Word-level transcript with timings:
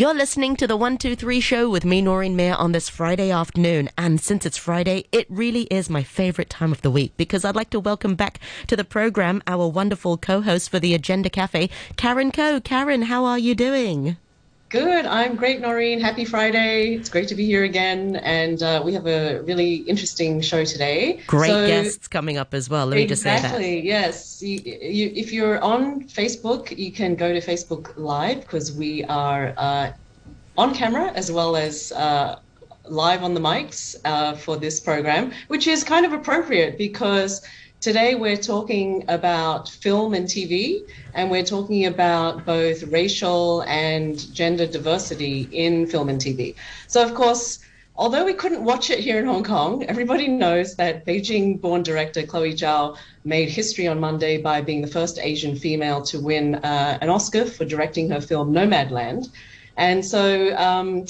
You're 0.00 0.14
listening 0.14 0.56
to 0.56 0.66
the 0.66 0.78
123 0.78 1.40
show 1.40 1.68
with 1.68 1.84
me, 1.84 2.00
Noreen 2.00 2.34
Mayer, 2.34 2.54
on 2.54 2.72
this 2.72 2.88
Friday 2.88 3.30
afternoon. 3.30 3.90
And 3.98 4.18
since 4.18 4.46
it's 4.46 4.56
Friday, 4.56 5.04
it 5.12 5.26
really 5.28 5.64
is 5.64 5.90
my 5.90 6.02
favorite 6.02 6.48
time 6.48 6.72
of 6.72 6.80
the 6.80 6.90
week 6.90 7.12
because 7.18 7.44
I'd 7.44 7.54
like 7.54 7.68
to 7.68 7.80
welcome 7.80 8.14
back 8.14 8.40
to 8.68 8.76
the 8.76 8.82
program 8.82 9.42
our 9.46 9.68
wonderful 9.68 10.16
co 10.16 10.40
host 10.40 10.70
for 10.70 10.78
the 10.78 10.94
Agenda 10.94 11.28
Cafe, 11.28 11.68
Karen 11.98 12.30
Coe. 12.32 12.62
Karen, 12.62 13.02
how 13.02 13.26
are 13.26 13.38
you 13.38 13.54
doing? 13.54 14.16
Good. 14.70 15.04
I'm 15.04 15.34
great, 15.34 15.60
Noreen. 15.60 16.00
Happy 16.00 16.24
Friday. 16.24 16.94
It's 16.94 17.08
great 17.08 17.26
to 17.26 17.34
be 17.34 17.44
here 17.44 17.64
again. 17.64 18.14
And 18.14 18.62
uh, 18.62 18.80
we 18.84 18.94
have 18.94 19.04
a 19.08 19.42
really 19.42 19.74
interesting 19.74 20.40
show 20.40 20.64
today. 20.64 21.20
Great 21.26 21.48
so, 21.48 21.66
guests 21.66 22.06
coming 22.06 22.38
up 22.38 22.54
as 22.54 22.70
well. 22.70 22.86
Let 22.86 22.94
me 22.94 23.06
just 23.06 23.24
say 23.24 23.30
that. 23.30 23.38
Exactly. 23.46 23.80
Yes. 23.80 24.40
You, 24.40 24.60
you, 24.60 25.12
if 25.12 25.32
you're 25.32 25.60
on 25.60 26.04
Facebook, 26.04 26.78
you 26.78 26.92
can 26.92 27.16
go 27.16 27.32
to 27.32 27.40
Facebook 27.40 27.94
Live 27.96 28.42
because 28.42 28.70
we 28.70 29.02
are 29.06 29.54
uh, 29.56 29.90
on 30.56 30.72
camera 30.72 31.10
as 31.16 31.32
well 31.32 31.56
as 31.56 31.90
uh, 31.90 32.38
live 32.84 33.24
on 33.24 33.34
the 33.34 33.40
mics 33.40 33.96
uh, 34.04 34.34
for 34.36 34.56
this 34.56 34.78
program, 34.78 35.32
which 35.48 35.66
is 35.66 35.82
kind 35.82 36.06
of 36.06 36.12
appropriate 36.12 36.78
because 36.78 37.42
Today, 37.80 38.14
we're 38.14 38.36
talking 38.36 39.04
about 39.08 39.70
film 39.70 40.12
and 40.12 40.26
TV, 40.26 40.86
and 41.14 41.30
we're 41.30 41.46
talking 41.46 41.86
about 41.86 42.44
both 42.44 42.82
racial 42.82 43.62
and 43.62 44.18
gender 44.34 44.66
diversity 44.66 45.48
in 45.50 45.86
film 45.86 46.10
and 46.10 46.20
TV. 46.20 46.56
So, 46.88 47.02
of 47.02 47.14
course, 47.14 47.60
although 47.96 48.26
we 48.26 48.34
couldn't 48.34 48.62
watch 48.62 48.90
it 48.90 48.98
here 48.98 49.18
in 49.18 49.24
Hong 49.24 49.44
Kong, 49.44 49.82
everybody 49.84 50.28
knows 50.28 50.76
that 50.76 51.06
Beijing 51.06 51.58
born 51.58 51.82
director 51.82 52.22
Chloe 52.26 52.52
Zhao 52.52 52.98
made 53.24 53.48
history 53.48 53.88
on 53.88 53.98
Monday 53.98 54.36
by 54.36 54.60
being 54.60 54.82
the 54.82 54.92
first 54.98 55.18
Asian 55.18 55.56
female 55.56 56.02
to 56.02 56.20
win 56.20 56.56
uh, 56.56 56.98
an 57.00 57.08
Oscar 57.08 57.46
for 57.46 57.64
directing 57.64 58.10
her 58.10 58.20
film 58.20 58.52
Nomadland. 58.52 59.30
And 59.78 60.04
so 60.04 60.54
um, 60.58 61.06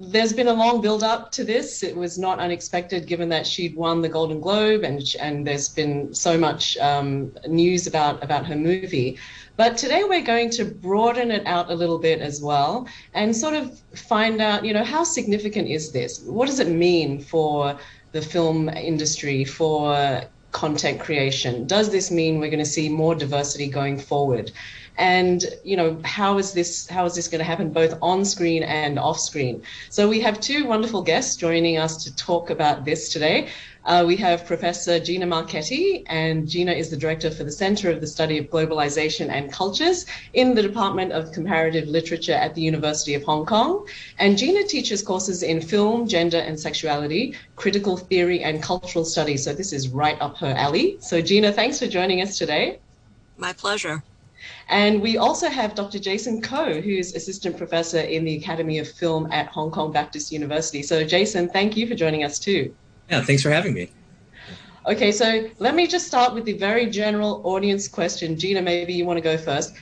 there's 0.00 0.32
been 0.32 0.48
a 0.48 0.52
long 0.52 0.80
build 0.80 1.04
up 1.04 1.30
to 1.32 1.44
this. 1.44 1.82
It 1.82 1.96
was 1.96 2.18
not 2.18 2.40
unexpected 2.40 3.06
given 3.06 3.28
that 3.28 3.46
she'd 3.46 3.76
won 3.76 4.02
the 4.02 4.08
Golden 4.08 4.40
Globe 4.40 4.82
and 4.82 5.00
and 5.20 5.46
there's 5.46 5.68
been 5.68 6.12
so 6.12 6.36
much 6.36 6.76
um, 6.78 7.32
news 7.46 7.86
about 7.86 8.22
about 8.22 8.44
her 8.46 8.56
movie. 8.56 9.18
But 9.56 9.76
today 9.76 10.02
we're 10.02 10.24
going 10.24 10.50
to 10.50 10.64
broaden 10.64 11.30
it 11.30 11.46
out 11.46 11.70
a 11.70 11.74
little 11.74 11.98
bit 11.98 12.20
as 12.20 12.42
well 12.42 12.88
and 13.14 13.34
sort 13.36 13.54
of 13.54 13.78
find 13.94 14.40
out, 14.40 14.64
you 14.64 14.74
know, 14.74 14.82
how 14.82 15.04
significant 15.04 15.68
is 15.68 15.92
this? 15.92 16.24
What 16.26 16.46
does 16.46 16.58
it 16.58 16.68
mean 16.68 17.20
for 17.20 17.78
the 18.10 18.22
film 18.22 18.68
industry, 18.68 19.44
for 19.44 20.22
content 20.54 21.00
creation? 21.00 21.66
Does 21.66 21.90
this 21.90 22.10
mean 22.10 22.40
we're 22.40 22.48
going 22.50 22.64
to 22.64 22.74
see 22.78 22.88
more 22.88 23.14
diversity 23.14 23.68
going 23.68 23.98
forward? 23.98 24.50
and 24.96 25.44
you 25.64 25.76
know 25.76 26.00
how 26.04 26.38
is 26.38 26.52
this 26.52 26.86
how 26.88 27.04
is 27.04 27.14
this 27.16 27.26
going 27.26 27.40
to 27.40 27.44
happen 27.44 27.70
both 27.70 27.98
on 28.00 28.24
screen 28.24 28.62
and 28.62 28.96
off 28.98 29.18
screen 29.18 29.60
so 29.90 30.08
we 30.08 30.20
have 30.20 30.38
two 30.40 30.64
wonderful 30.66 31.02
guests 31.02 31.34
joining 31.36 31.76
us 31.78 32.04
to 32.04 32.14
talk 32.14 32.50
about 32.50 32.84
this 32.84 33.12
today 33.12 33.48
uh, 33.86 34.02
we 34.06 34.16
have 34.16 34.46
Professor 34.46 34.98
Gina 34.98 35.26
Marchetti, 35.26 36.04
and 36.06 36.48
Gina 36.48 36.72
is 36.72 36.88
the 36.88 36.96
director 36.96 37.30
for 37.30 37.44
the 37.44 37.52
Center 37.52 37.90
of 37.90 38.00
the 38.00 38.06
Study 38.06 38.38
of 38.38 38.46
Globalization 38.46 39.28
and 39.28 39.52
Cultures 39.52 40.06
in 40.32 40.54
the 40.54 40.62
Department 40.62 41.12
of 41.12 41.32
Comparative 41.32 41.86
Literature 41.88 42.32
at 42.32 42.54
the 42.54 42.62
University 42.62 43.14
of 43.14 43.22
Hong 43.24 43.44
Kong. 43.44 43.86
And 44.18 44.38
Gina 44.38 44.64
teaches 44.64 45.02
courses 45.02 45.42
in 45.42 45.60
film, 45.60 46.08
gender 46.08 46.38
and 46.38 46.58
sexuality, 46.58 47.34
critical 47.56 47.98
theory, 47.98 48.42
and 48.42 48.62
cultural 48.62 49.04
studies. 49.04 49.44
So 49.44 49.52
this 49.52 49.72
is 49.72 49.88
right 49.88 50.20
up 50.20 50.38
her 50.38 50.54
alley. 50.56 50.96
So, 51.00 51.20
Gina, 51.20 51.52
thanks 51.52 51.78
for 51.78 51.86
joining 51.86 52.22
us 52.22 52.38
today. 52.38 52.78
My 53.36 53.52
pleasure. 53.52 54.02
And 54.68 55.02
we 55.02 55.18
also 55.18 55.48
have 55.48 55.74
Dr. 55.74 55.98
Jason 55.98 56.40
Koh, 56.40 56.80
who's 56.80 57.14
assistant 57.14 57.58
professor 57.58 58.00
in 58.00 58.24
the 58.24 58.36
Academy 58.36 58.78
of 58.78 58.90
Film 58.90 59.30
at 59.30 59.48
Hong 59.48 59.70
Kong 59.70 59.92
Baptist 59.92 60.32
University. 60.32 60.82
So, 60.82 61.04
Jason, 61.04 61.50
thank 61.50 61.76
you 61.76 61.86
for 61.86 61.94
joining 61.94 62.24
us 62.24 62.38
too. 62.38 62.74
Yeah, 63.10 63.22
thanks 63.22 63.42
for 63.42 63.50
having 63.50 63.74
me. 63.74 63.90
Okay, 64.86 65.12
so 65.12 65.48
let 65.58 65.74
me 65.74 65.86
just 65.86 66.06
start 66.06 66.34
with 66.34 66.44
the 66.44 66.52
very 66.52 66.86
general 66.86 67.40
audience 67.44 67.88
question. 67.88 68.38
Gina, 68.38 68.60
maybe 68.60 68.92
you 68.92 69.06
want 69.06 69.16
to 69.16 69.22
go 69.22 69.38
first. 69.38 69.74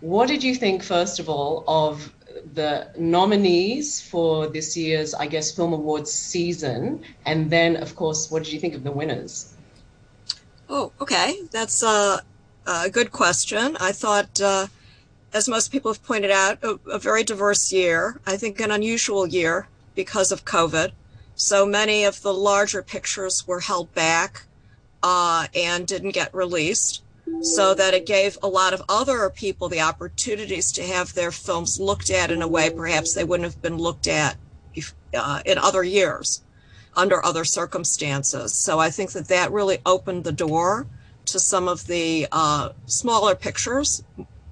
What 0.00 0.28
did 0.28 0.42
you 0.42 0.54
think, 0.54 0.82
first 0.82 1.20
of 1.20 1.28
all, 1.28 1.64
of 1.68 2.12
the 2.54 2.88
nominees 2.96 4.00
for 4.00 4.48
this 4.48 4.76
year's, 4.76 5.14
I 5.14 5.26
guess, 5.26 5.52
Film 5.52 5.72
Awards 5.72 6.12
season? 6.12 7.04
And 7.24 7.50
then, 7.50 7.76
of 7.76 7.94
course, 7.94 8.30
what 8.30 8.42
did 8.42 8.52
you 8.52 8.58
think 8.58 8.74
of 8.74 8.82
the 8.82 8.92
winners? 8.92 9.54
Oh, 10.68 10.92
okay. 11.00 11.40
That's 11.52 11.82
uh, 11.82 12.20
a 12.66 12.90
good 12.90 13.12
question. 13.12 13.76
I 13.80 13.92
thought, 13.92 14.40
uh, 14.40 14.66
as 15.32 15.48
most 15.48 15.70
people 15.70 15.92
have 15.92 16.02
pointed 16.02 16.30
out, 16.30 16.58
a, 16.62 16.78
a, 16.90 16.98
very 16.98 17.22
diverse 17.22 17.72
year. 17.72 18.20
I 18.26 18.36
think 18.36 18.60
an 18.60 18.70
unusual 18.70 19.26
year 19.26 19.68
because 19.94 20.32
of 20.32 20.44
COVID. 20.44 20.92
So 21.38 21.64
many 21.64 22.02
of 22.02 22.20
the 22.22 22.34
larger 22.34 22.82
pictures 22.82 23.46
were 23.46 23.60
held 23.60 23.94
back 23.94 24.42
uh, 25.04 25.46
and 25.54 25.86
didn't 25.86 26.10
get 26.10 26.34
released, 26.34 27.04
so 27.42 27.74
that 27.74 27.94
it 27.94 28.06
gave 28.06 28.36
a 28.42 28.48
lot 28.48 28.72
of 28.72 28.82
other 28.88 29.30
people 29.30 29.68
the 29.68 29.80
opportunities 29.80 30.72
to 30.72 30.82
have 30.82 31.14
their 31.14 31.30
films 31.30 31.78
looked 31.78 32.10
at 32.10 32.32
in 32.32 32.42
a 32.42 32.48
way 32.48 32.70
perhaps 32.70 33.14
they 33.14 33.22
wouldn't 33.22 33.48
have 33.48 33.62
been 33.62 33.76
looked 33.76 34.08
at 34.08 34.36
uh, 35.14 35.40
in 35.46 35.58
other 35.58 35.84
years 35.84 36.42
under 36.96 37.24
other 37.24 37.44
circumstances. 37.44 38.52
So 38.52 38.80
I 38.80 38.90
think 38.90 39.12
that 39.12 39.28
that 39.28 39.52
really 39.52 39.78
opened 39.86 40.24
the 40.24 40.32
door 40.32 40.88
to 41.26 41.38
some 41.38 41.68
of 41.68 41.86
the 41.86 42.26
uh, 42.32 42.70
smaller 42.86 43.36
pictures, 43.36 44.02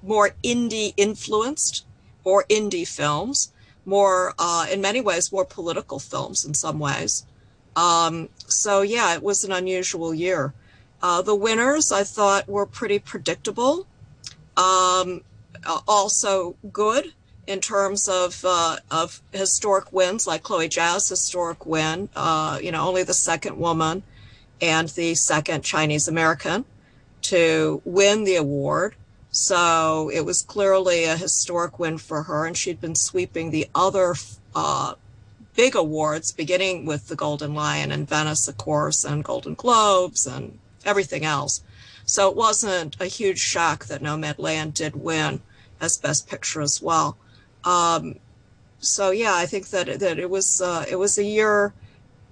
more 0.01 0.29
indie 0.41 0.93
influenced 0.95 1.85
or 2.23 2.45
indie 2.49 2.87
films, 2.87 3.51
more, 3.87 4.35
uh, 4.37 4.67
in 4.71 4.81
many 4.81 5.01
ways, 5.01 5.31
more 5.31 5.45
political 5.45 5.97
films 5.97 6.45
in 6.45 6.53
some 6.53 6.77
ways. 6.77 7.25
Um, 7.75 8.29
so, 8.47 8.81
yeah, 8.81 9.13
it 9.15 9.23
was 9.23 9.43
an 9.43 9.51
unusual 9.51 10.13
year. 10.13 10.53
Uh, 11.01 11.21
the 11.21 11.35
winners, 11.35 11.91
I 11.91 12.03
thought, 12.03 12.47
were 12.47 12.65
pretty 12.65 12.99
predictable. 12.99 13.87
Um, 14.57 15.21
also 15.87 16.55
good 16.71 17.13
in 17.47 17.61
terms 17.61 18.09
of 18.09 18.43
uh, 18.45 18.77
of 18.91 19.21
historic 19.31 19.91
wins, 19.93 20.27
like 20.27 20.43
Chloe 20.43 20.69
Zhao's 20.69 21.07
historic 21.07 21.65
win. 21.65 22.09
Uh, 22.15 22.59
you 22.61 22.71
know, 22.71 22.87
only 22.87 23.03
the 23.03 23.13
second 23.13 23.57
woman 23.57 24.03
and 24.61 24.89
the 24.89 25.15
second 25.15 25.63
Chinese 25.63 26.07
American 26.07 26.65
to 27.23 27.81
win 27.85 28.23
the 28.25 28.35
award. 28.35 28.95
So 29.37 30.09
it 30.09 30.21
was 30.21 30.41
clearly 30.41 31.03
a 31.03 31.15
historic 31.15 31.77
win 31.77 31.99
for 31.99 32.23
her, 32.23 32.47
and 32.47 32.57
she'd 32.57 32.81
been 32.81 32.95
sweeping 32.95 33.51
the 33.51 33.67
other 33.75 34.15
uh, 34.55 34.95
big 35.55 35.75
awards, 35.75 36.31
beginning 36.31 36.87
with 36.87 37.07
the 37.07 37.15
Golden 37.15 37.53
Lion 37.53 37.91
in 37.91 38.07
Venice, 38.07 38.47
of 38.47 38.57
course, 38.57 39.05
and 39.05 39.23
Golden 39.23 39.53
Globes 39.53 40.25
and 40.25 40.57
everything 40.85 41.23
else. 41.23 41.61
So 42.03 42.31
it 42.31 42.35
wasn't 42.35 42.97
a 42.99 43.05
huge 43.05 43.37
shock 43.37 43.85
that 43.85 44.01
Nomadland 44.01 44.73
did 44.73 44.95
win 44.95 45.41
as 45.79 45.99
Best 45.99 46.27
Picture 46.27 46.61
as 46.61 46.81
well. 46.81 47.15
Um, 47.63 48.15
so 48.79 49.11
yeah, 49.11 49.35
I 49.35 49.45
think 49.45 49.69
that 49.69 49.99
that 49.99 50.17
it 50.17 50.31
was 50.31 50.61
uh, 50.61 50.83
it 50.89 50.95
was 50.95 51.19
a 51.19 51.23
year 51.23 51.75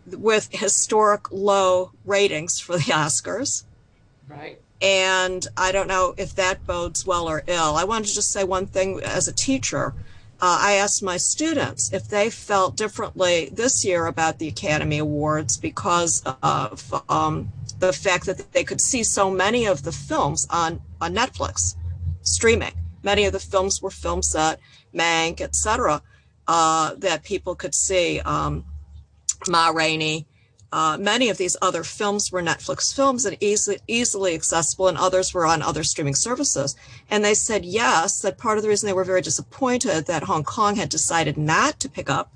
with 0.08 0.50
historic 0.52 1.32
low 1.32 1.92
ratings 2.04 2.60
for 2.60 2.78
the 2.78 2.92
Oscars. 2.92 3.64
Right. 4.28 4.60
And 4.82 5.46
I 5.58 5.72
don't 5.72 5.88
know 5.88 6.14
if 6.18 6.36
that 6.36 6.66
bodes 6.68 7.06
well 7.06 7.28
or 7.28 7.44
ill. 7.48 7.76
I 7.76 7.84
wanted 7.86 8.08
to 8.08 8.16
just 8.16 8.32
say 8.32 8.44
one 8.44 8.68
thing 8.68 9.02
as 9.04 9.28
a 9.28 9.34
teacher. 9.34 9.94
Uh, 10.42 10.60
I 10.62 10.74
asked 10.74 11.02
my 11.02 11.18
students 11.18 11.94
if 11.94 12.10
they 12.10 12.30
felt 12.30 12.76
differently 12.76 13.50
this 13.54 13.86
year 13.86 14.06
about 14.06 14.38
the 14.38 14.50
Academy 14.50 14.98
Awards 14.98 15.58
because 15.58 16.22
of 16.44 17.04
um, 17.10 17.52
the 17.80 17.94
fact 17.94 18.26
that 18.26 18.52
they 18.52 18.64
could 18.64 18.82
see 18.82 19.04
so 19.04 19.32
many 19.32 19.66
of 19.66 19.84
the 19.84 19.94
films 19.94 20.46
on, 20.50 20.82
on 21.00 21.16
Netflix 21.16 21.76
streaming. 22.22 22.74
Many 23.02 23.26
of 23.26 23.34
the 23.34 23.40
films 23.40 23.82
were 23.82 23.92
films 23.92 24.34
that 24.34 24.60
Mank, 24.94 25.40
etc., 25.40 26.02
uh, 26.48 26.96
that 26.96 27.24
people 27.24 27.56
could 27.56 27.74
see. 27.74 28.20
Um, 28.20 28.66
Ma 29.48 29.70
Rainey, 29.70 30.26
uh, 30.76 30.98
many 30.98 31.30
of 31.30 31.38
these 31.38 31.56
other 31.62 31.86
films 31.86 32.34
were 32.34 32.42
Netflix 32.42 32.94
films 32.94 33.26
and 33.26 33.38
easily 33.40 33.80
easily 33.88 34.36
accessible, 34.36 34.90
and 34.90 34.98
others 34.98 35.34
were 35.34 35.46
on 35.46 35.62
other 35.62 35.86
streaming 35.86 36.16
services. 36.16 36.76
And 37.10 37.24
they 37.24 37.34
said 37.34 37.64
yes, 37.64 38.20
that 38.20 38.38
part 38.38 38.58
of 38.58 38.62
the 38.62 38.68
reason 38.68 38.86
they 38.86 38.92
were 38.92 39.06
very 39.06 39.22
disappointed 39.22 40.06
that 40.08 40.24
Hong 40.24 40.44
Kong 40.44 40.76
had 40.76 40.90
decided 40.90 41.38
not 41.38 41.80
to 41.80 41.88
pick 41.88 42.10
up 42.10 42.30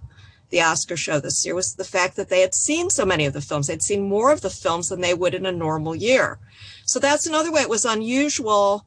the 0.51 0.61
Oscar 0.61 0.95
show 0.95 1.19
this 1.19 1.45
year 1.45 1.53
was 1.53 1.75
the 1.75 1.83
fact 1.83 2.15
that 2.15 2.29
they 2.29 2.39
had 2.39 2.55
seen 2.55 2.89
so 2.89 3.05
many 3.05 3.25
of 3.25 3.33
the 3.33 3.41
films. 3.41 3.67
They'd 3.67 3.83
seen 3.83 4.07
more 4.07 4.31
of 4.31 4.39
the 4.39 4.49
films 4.49 4.87
than 4.87 5.01
they 5.01 5.13
would 5.13 5.35
in 5.35 5.45
a 5.45 5.51
normal 5.51 5.93
year. 5.93 6.39
So 6.85 6.97
that's 6.97 7.27
another 7.27 7.51
way 7.51 7.63
it 7.63 7.69
was 7.69 7.83
unusual. 7.83 8.85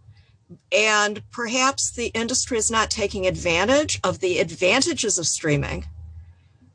And 0.72 1.22
perhaps 1.30 1.90
the 1.90 2.06
industry 2.14 2.56
is 2.56 2.70
not 2.70 2.90
taking 2.90 3.26
advantage 3.26 4.00
of 4.02 4.20
the 4.20 4.38
advantages 4.38 5.18
of 5.18 5.26
streaming 5.26 5.84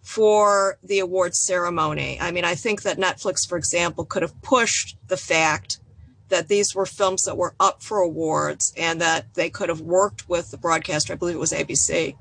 for 0.07 0.77
the 0.83 1.00
awards 1.00 1.38
ceremony. 1.38 2.18
I 2.21 2.31
mean, 2.31 2.45
I 2.45 2.56
think 2.56 2.83
that 2.83 2.98
Netflix, 2.98 3.45
for 3.45 3.57
example, 3.57 4.06
could 4.06 4.21
have 4.21 4.42
pushed 4.42 4.95
the 5.09 5.18
fact 5.18 5.81
that 6.30 6.48
these 6.48 6.74
were 6.74 6.86
films 6.86 7.25
that 7.25 7.36
were 7.36 7.56
up 7.59 7.83
for 7.83 7.98
awards 7.98 8.74
and 8.77 9.01
that 9.01 9.33
they 9.33 9.50
could 9.50 9.68
have 9.68 9.81
worked 9.81 10.30
with 10.30 10.50
the 10.50 10.57
broadcaster, 10.57 11.12
I 11.12 11.18
believe 11.18 11.36
it 11.36 11.39
was 11.39 11.51
ABC, 11.51 12.15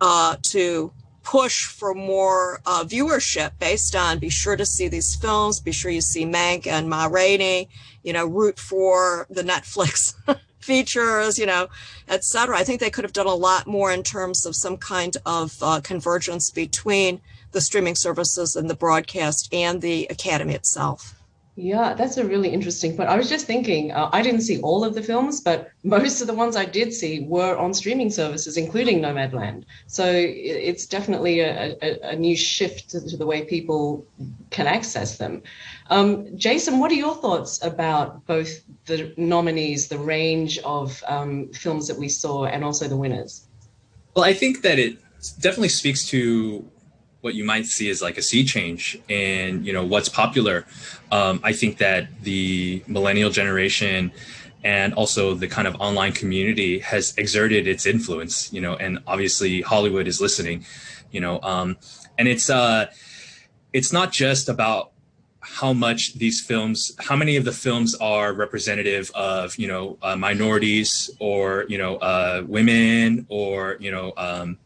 uh, 0.00 0.36
to 0.42 0.92
push 1.24 1.64
for 1.64 1.94
more 1.94 2.60
uh, 2.64 2.84
viewership 2.84 3.58
based 3.58 3.96
on 3.96 4.20
be 4.20 4.28
sure 4.28 4.56
to 4.56 4.64
see 4.64 4.86
these 4.86 5.16
films, 5.16 5.58
be 5.58 5.72
sure 5.72 5.90
you 5.90 6.02
see 6.02 6.24
Mank 6.24 6.68
and 6.68 6.88
Ma 6.88 7.06
Rainey, 7.06 7.68
you 8.04 8.12
know, 8.12 8.24
root 8.24 8.56
for 8.56 9.26
the 9.30 9.42
Netflix 9.42 10.14
features, 10.66 11.38
you 11.38 11.46
know, 11.46 11.68
etc. 12.08 12.58
I 12.58 12.64
think 12.64 12.80
they 12.80 12.90
could 12.90 13.04
have 13.04 13.12
done 13.12 13.26
a 13.26 13.34
lot 13.34 13.66
more 13.66 13.90
in 13.92 14.02
terms 14.02 14.44
of 14.44 14.54
some 14.54 14.76
kind 14.76 15.16
of 15.24 15.56
uh, 15.62 15.80
convergence 15.82 16.50
between 16.50 17.20
the 17.52 17.60
streaming 17.60 17.94
services 17.94 18.56
and 18.56 18.68
the 18.68 18.74
broadcast 18.74 19.48
and 19.54 19.80
the 19.80 20.06
academy 20.10 20.54
itself. 20.54 21.15
Yeah, 21.58 21.94
that's 21.94 22.18
a 22.18 22.24
really 22.26 22.50
interesting 22.50 22.94
point. 22.94 23.08
I 23.08 23.16
was 23.16 23.30
just 23.30 23.46
thinking, 23.46 23.90
uh, 23.90 24.10
I 24.12 24.20
didn't 24.20 24.42
see 24.42 24.60
all 24.60 24.84
of 24.84 24.94
the 24.94 25.02
films, 25.02 25.40
but 25.40 25.70
most 25.82 26.20
of 26.20 26.26
the 26.26 26.34
ones 26.34 26.54
I 26.54 26.66
did 26.66 26.92
see 26.92 27.20
were 27.20 27.56
on 27.56 27.72
streaming 27.72 28.10
services, 28.10 28.58
including 28.58 29.00
Nomadland. 29.00 29.64
So 29.86 30.04
it's 30.06 30.84
definitely 30.84 31.40
a, 31.40 31.74
a, 31.80 32.10
a 32.10 32.16
new 32.16 32.36
shift 32.36 32.90
to, 32.90 33.00
the 33.00 33.24
way 33.24 33.42
people 33.42 34.06
can 34.50 34.66
access 34.66 35.16
them. 35.16 35.42
Um, 35.88 36.36
Jason, 36.36 36.78
what 36.78 36.90
are 36.90 36.94
your 36.94 37.14
thoughts 37.14 37.62
about 37.64 38.26
both 38.26 38.62
the 38.84 39.14
nominees, 39.16 39.88
the 39.88 39.98
range 39.98 40.58
of 40.58 41.02
um, 41.06 41.48
films 41.54 41.88
that 41.88 41.96
we 41.96 42.10
saw, 42.10 42.44
and 42.44 42.64
also 42.64 42.86
the 42.86 42.98
winners? 42.98 43.46
Well, 44.14 44.26
I 44.26 44.34
think 44.34 44.60
that 44.60 44.78
it 44.78 44.98
definitely 45.40 45.70
speaks 45.70 46.06
to 46.08 46.70
what 47.26 47.34
you 47.34 47.44
might 47.44 47.66
see 47.66 47.88
is 47.88 48.00
like 48.00 48.16
a 48.18 48.22
sea 48.22 48.44
change 48.44 48.96
in 49.08 49.64
you 49.64 49.72
know 49.72 49.84
what's 49.84 50.08
popular. 50.08 50.64
Um, 51.10 51.40
I 51.42 51.52
think 51.52 51.78
that 51.78 52.02
the 52.22 52.84
millennial 52.86 53.30
generation 53.30 54.12
and 54.62 54.94
also 54.94 55.34
the 55.34 55.48
kind 55.48 55.66
of 55.66 55.74
online 55.80 56.12
community 56.12 56.78
has 56.78 57.04
exerted 57.18 57.66
its 57.66 57.84
influence. 57.84 58.52
You 58.52 58.60
know, 58.60 58.74
and 58.76 59.00
obviously 59.08 59.60
Hollywood 59.60 60.06
is 60.06 60.20
listening. 60.20 60.64
You 61.10 61.20
know, 61.20 61.40
um, 61.42 61.76
and 62.16 62.28
it's 62.28 62.48
uh, 62.48 62.86
it's 63.72 63.92
not 63.92 64.12
just 64.12 64.48
about 64.48 64.92
how 65.40 65.72
much 65.72 66.14
these 66.14 66.40
films 66.40 66.78
how 67.08 67.16
many 67.16 67.34
of 67.36 67.44
the 67.44 67.56
films 67.66 67.90
are 67.96 68.32
representative 68.32 69.10
of 69.14 69.56
you 69.58 69.68
know 69.72 69.98
uh, 70.02 70.14
minorities 70.14 71.10
or 71.18 71.66
you 71.68 71.78
know 71.78 71.96
uh, 71.96 72.44
women 72.46 73.26
or 73.28 73.76
you 73.80 73.90
know 73.90 74.12
um, 74.16 74.58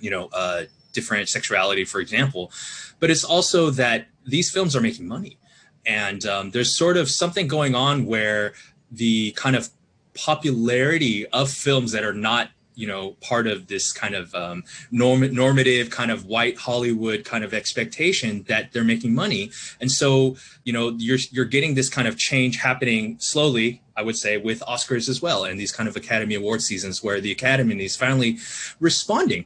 you 0.00 0.10
know 0.10 0.28
uh, 0.32 0.62
different 0.92 1.28
sexuality, 1.28 1.84
for 1.84 2.00
example. 2.00 2.52
But 2.98 3.10
it's 3.10 3.24
also 3.24 3.70
that 3.70 4.06
these 4.26 4.50
films 4.50 4.76
are 4.76 4.80
making 4.80 5.08
money. 5.08 5.38
And 5.86 6.24
um, 6.26 6.50
there's 6.50 6.76
sort 6.76 6.96
of 6.96 7.08
something 7.08 7.48
going 7.48 7.74
on 7.74 8.06
where 8.06 8.52
the 8.90 9.32
kind 9.32 9.56
of 9.56 9.70
popularity 10.14 11.26
of 11.28 11.50
films 11.50 11.92
that 11.92 12.04
are 12.04 12.12
not 12.12 12.50
you 12.80 12.86
know 12.86 13.10
part 13.20 13.46
of 13.46 13.66
this 13.66 13.92
kind 13.92 14.14
of 14.14 14.34
um, 14.34 14.64
norm- 14.90 15.34
normative 15.34 15.90
kind 15.90 16.10
of 16.10 16.24
white 16.24 16.56
Hollywood 16.56 17.24
kind 17.24 17.44
of 17.44 17.52
expectation 17.52 18.42
that 18.44 18.72
they're 18.72 18.84
making 18.84 19.14
money, 19.14 19.50
and 19.80 19.90
so 19.90 20.36
you 20.64 20.72
know 20.72 20.94
you're 20.96 21.18
you're 21.30 21.44
getting 21.44 21.74
this 21.74 21.90
kind 21.90 22.08
of 22.08 22.16
change 22.16 22.56
happening 22.56 23.16
slowly. 23.20 23.82
I 23.96 24.02
would 24.02 24.16
say 24.16 24.38
with 24.38 24.60
Oscars 24.60 25.10
as 25.10 25.20
well, 25.20 25.44
and 25.44 25.60
these 25.60 25.72
kind 25.72 25.88
of 25.88 25.94
Academy 25.94 26.34
Award 26.34 26.62
seasons 26.62 27.04
where 27.04 27.20
the 27.20 27.30
Academy 27.30 27.84
is 27.84 27.96
finally 27.96 28.38
responding 28.80 29.44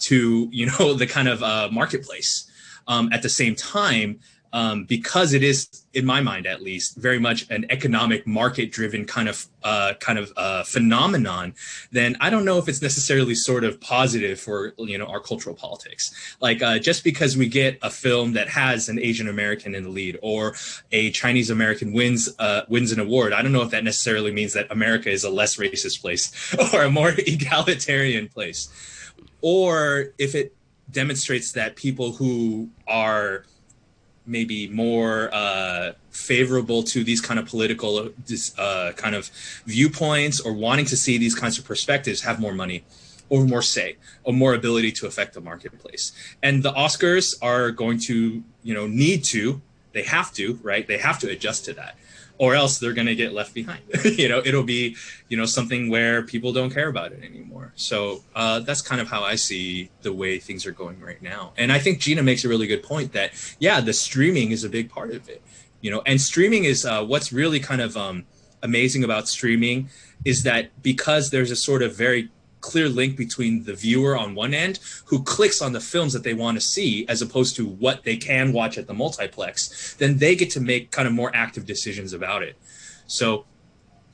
to 0.00 0.48
you 0.52 0.66
know 0.66 0.94
the 1.02 1.06
kind 1.06 1.28
of 1.28 1.42
uh, 1.42 1.68
marketplace. 1.72 2.50
Um, 2.86 3.08
at 3.14 3.22
the 3.22 3.30
same 3.30 3.54
time, 3.54 4.20
um, 4.54 4.84
because 4.84 5.32
it 5.32 5.42
is, 5.42 5.84
in 5.94 6.06
my 6.06 6.20
mind 6.20 6.46
at 6.46 6.62
least, 6.62 6.96
very 6.96 7.18
much 7.18 7.50
an 7.50 7.66
economic 7.70 8.24
market-driven 8.24 9.04
kind 9.04 9.28
of 9.28 9.46
uh, 9.64 9.94
kind 9.98 10.16
of 10.16 10.32
uh, 10.36 10.62
phenomenon, 10.62 11.54
then 11.90 12.16
I 12.20 12.30
don't 12.30 12.44
know 12.44 12.58
if 12.58 12.68
it's 12.68 12.80
necessarily 12.80 13.34
sort 13.34 13.64
of 13.64 13.80
positive 13.80 14.38
for 14.38 14.72
you 14.78 14.96
know 14.96 15.06
our 15.06 15.18
cultural 15.18 15.56
politics. 15.56 16.36
Like 16.40 16.62
uh, 16.62 16.78
just 16.78 17.02
because 17.02 17.36
we 17.36 17.48
get 17.48 17.78
a 17.82 17.90
film 17.90 18.34
that 18.34 18.48
has 18.48 18.88
an 18.88 19.00
Asian 19.00 19.28
American 19.28 19.74
in 19.74 19.82
the 19.82 19.90
lead 19.90 20.20
or 20.22 20.54
a 20.92 21.10
Chinese 21.10 21.50
American 21.50 21.92
wins 21.92 22.32
uh, 22.38 22.62
wins 22.68 22.92
an 22.92 23.00
award, 23.00 23.32
I 23.32 23.42
don't 23.42 23.52
know 23.52 23.62
if 23.62 23.70
that 23.70 23.82
necessarily 23.82 24.30
means 24.30 24.52
that 24.52 24.70
America 24.70 25.10
is 25.10 25.24
a 25.24 25.30
less 25.30 25.56
racist 25.56 26.00
place 26.00 26.54
or 26.72 26.84
a 26.84 26.90
more 26.90 27.12
egalitarian 27.18 28.28
place 28.28 28.68
or 29.44 30.06
if 30.16 30.34
it 30.34 30.56
demonstrates 30.90 31.52
that 31.52 31.76
people 31.76 32.12
who 32.12 32.70
are 32.88 33.44
maybe 34.24 34.68
more 34.68 35.28
uh, 35.34 35.92
favorable 36.08 36.82
to 36.82 37.04
these 37.04 37.20
kind 37.20 37.38
of 37.38 37.44
political 37.44 38.08
uh, 38.56 38.92
kind 38.96 39.14
of 39.14 39.30
viewpoints 39.66 40.40
or 40.40 40.54
wanting 40.54 40.86
to 40.86 40.96
see 40.96 41.18
these 41.18 41.34
kinds 41.34 41.58
of 41.58 41.64
perspectives 41.66 42.22
have 42.22 42.40
more 42.40 42.54
money 42.54 42.84
or 43.28 43.44
more 43.44 43.60
say 43.60 43.96
or 44.22 44.32
more 44.32 44.54
ability 44.54 44.90
to 44.90 45.06
affect 45.06 45.34
the 45.34 45.42
marketplace. 45.42 46.12
And 46.42 46.62
the 46.62 46.72
oscars 46.72 47.36
are 47.42 47.70
going 47.70 47.98
to 48.06 48.42
you 48.62 48.72
know 48.72 48.86
need 48.86 49.24
to 49.24 49.60
they 49.92 50.04
have 50.04 50.32
to 50.32 50.58
right? 50.62 50.86
They 50.88 50.96
have 50.96 51.18
to 51.18 51.28
adjust 51.28 51.66
to 51.66 51.74
that 51.74 51.98
or 52.38 52.54
else 52.54 52.78
they're 52.78 52.92
going 52.92 53.06
to 53.06 53.14
get 53.14 53.32
left 53.32 53.54
behind. 53.54 53.82
you 54.04 54.28
know, 54.28 54.42
it'll 54.44 54.64
be, 54.64 54.96
you 55.28 55.36
know, 55.36 55.46
something 55.46 55.88
where 55.88 56.22
people 56.22 56.52
don't 56.52 56.70
care 56.70 56.88
about 56.88 57.12
it 57.12 57.22
anymore. 57.22 57.72
So 57.76 58.24
uh, 58.34 58.60
that's 58.60 58.82
kind 58.82 59.00
of 59.00 59.08
how 59.08 59.22
I 59.22 59.36
see 59.36 59.90
the 60.02 60.12
way 60.12 60.38
things 60.38 60.66
are 60.66 60.72
going 60.72 61.00
right 61.00 61.22
now. 61.22 61.52
And 61.56 61.70
I 61.70 61.78
think 61.78 62.00
Gina 62.00 62.22
makes 62.22 62.44
a 62.44 62.48
really 62.48 62.66
good 62.66 62.82
point 62.82 63.12
that, 63.12 63.32
yeah, 63.60 63.80
the 63.80 63.92
streaming 63.92 64.50
is 64.50 64.64
a 64.64 64.68
big 64.68 64.90
part 64.90 65.12
of 65.12 65.28
it. 65.28 65.42
You 65.80 65.90
know, 65.90 66.02
and 66.06 66.20
streaming 66.20 66.64
is 66.64 66.84
uh, 66.84 67.04
what's 67.04 67.32
really 67.32 67.60
kind 67.60 67.80
of 67.80 67.96
um, 67.96 68.24
amazing 68.62 69.04
about 69.04 69.28
streaming 69.28 69.90
is 70.24 70.42
that 70.42 70.82
because 70.82 71.30
there's 71.30 71.50
a 71.50 71.56
sort 71.56 71.82
of 71.82 71.94
very 71.94 72.30
clear 72.64 72.88
link 72.88 73.14
between 73.14 73.64
the 73.64 73.74
viewer 73.74 74.16
on 74.16 74.34
one 74.34 74.54
end 74.54 74.80
who 75.04 75.22
clicks 75.22 75.60
on 75.60 75.72
the 75.72 75.80
films 75.80 76.14
that 76.14 76.22
they 76.22 76.32
want 76.32 76.56
to 76.56 76.60
see 76.60 77.06
as 77.08 77.20
opposed 77.20 77.54
to 77.56 77.66
what 77.66 78.04
they 78.04 78.16
can 78.16 78.52
watch 78.52 78.78
at 78.78 78.86
the 78.86 78.94
multiplex, 78.94 79.94
then 79.98 80.16
they 80.16 80.34
get 80.34 80.48
to 80.50 80.60
make 80.60 80.90
kind 80.90 81.06
of 81.06 81.12
more 81.12 81.30
active 81.34 81.66
decisions 81.66 82.14
about 82.14 82.42
it. 82.42 82.56
So 83.06 83.44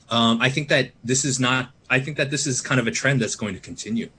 um, 0.09 0.41
I 0.41 0.49
think 0.49 0.67
that 0.67 0.91
this 1.01 1.23
is 1.23 1.39
not, 1.39 1.71
I 1.89 1.99
think 2.01 2.17
that 2.17 2.29
this 2.29 2.45
is 2.45 2.59
kind 2.59 2.79
of 2.81 2.87
a 2.87 2.91
trend 2.91 3.21
that's 3.21 3.37
going 3.37 3.53
to 3.53 3.61
continue. 3.61 4.09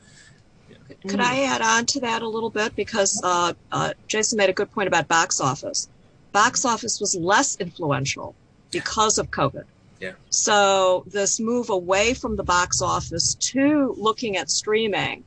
Could 1.06 1.20
I 1.20 1.42
add 1.42 1.60
on 1.60 1.84
to 1.86 2.00
that 2.00 2.22
a 2.22 2.28
little 2.28 2.50
bit? 2.50 2.74
Because 2.74 3.20
uh, 3.22 3.52
uh, 3.70 3.92
Jason 4.08 4.38
made 4.38 4.48
a 4.48 4.54
good 4.54 4.70
point 4.72 4.88
about 4.88 5.08
box 5.08 5.40
office. 5.40 5.88
Box 6.32 6.64
office 6.64 7.00
was 7.00 7.14
less 7.14 7.56
influential 7.56 8.34
because 8.70 9.18
of 9.18 9.30
COVID. 9.30 9.64
Yeah. 10.02 10.14
So 10.30 11.04
this 11.06 11.38
move 11.38 11.70
away 11.70 12.12
from 12.12 12.34
the 12.34 12.42
box 12.42 12.82
office 12.82 13.36
to 13.52 13.94
looking 13.96 14.36
at 14.36 14.50
streaming 14.50 15.22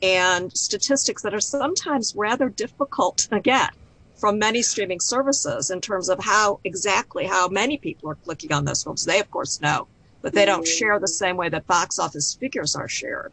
and 0.00 0.52
statistics 0.52 1.22
that 1.22 1.34
are 1.34 1.40
sometimes 1.40 2.14
rather 2.16 2.48
difficult 2.48 3.18
to 3.18 3.40
get 3.40 3.70
from 4.14 4.38
many 4.38 4.62
streaming 4.62 5.00
services 5.00 5.70
in 5.70 5.80
terms 5.80 6.08
of 6.08 6.22
how 6.22 6.60
exactly 6.62 7.26
how 7.26 7.48
many 7.48 7.78
people 7.78 8.08
are 8.10 8.18
clicking 8.24 8.52
on 8.52 8.64
those 8.64 8.84
films. 8.84 9.04
They 9.04 9.18
of 9.18 9.28
course 9.28 9.60
know, 9.60 9.88
but 10.22 10.32
they 10.32 10.44
don't 10.44 10.68
share 10.68 11.00
the 11.00 11.08
same 11.08 11.36
way 11.36 11.48
that 11.48 11.66
box 11.66 11.98
office 11.98 12.36
figures 12.38 12.76
are 12.76 12.88
shared 12.88 13.32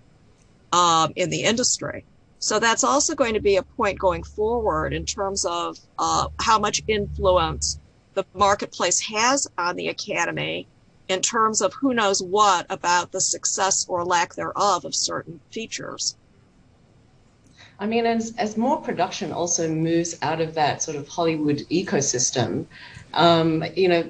um, 0.71 1.13
in 1.15 1.29
the 1.29 1.43
industry. 1.43 2.03
So 2.39 2.57
that's 2.57 2.83
also 2.83 3.13
going 3.13 3.35
to 3.35 3.41
be 3.41 3.57
a 3.57 3.63
point 3.63 3.99
going 3.99 4.23
forward 4.23 4.93
in 4.93 5.05
terms 5.05 5.45
of 5.45 5.77
uh, 5.99 6.29
how 6.39 6.57
much 6.57 6.81
influence 6.87 7.79
the 8.15 8.25
marketplace 8.33 8.99
has 9.01 9.47
on 9.55 9.75
the 9.75 9.89
academy 9.89 10.67
in 11.09 11.21
terms 11.21 11.61
of 11.61 11.73
who 11.73 11.93
knows 11.93 12.21
what 12.21 12.65
about 12.69 13.11
the 13.11 13.19
success 13.19 13.85
or 13.89 14.05
lack 14.05 14.35
thereof 14.35 14.85
of 14.85 14.95
certain 14.95 15.39
features. 15.51 16.15
I 17.81 17.87
mean, 17.87 18.05
as, 18.05 18.33
as 18.37 18.57
more 18.57 18.81
production 18.81 19.31
also 19.31 19.69
moves 19.69 20.17
out 20.21 20.41
of 20.41 20.53
that 20.55 20.83
sort 20.83 20.97
of 20.97 21.07
Hollywood 21.07 21.59
ecosystem, 21.71 22.65
um, 23.13 23.63
you 23.75 23.87
know, 23.87 24.09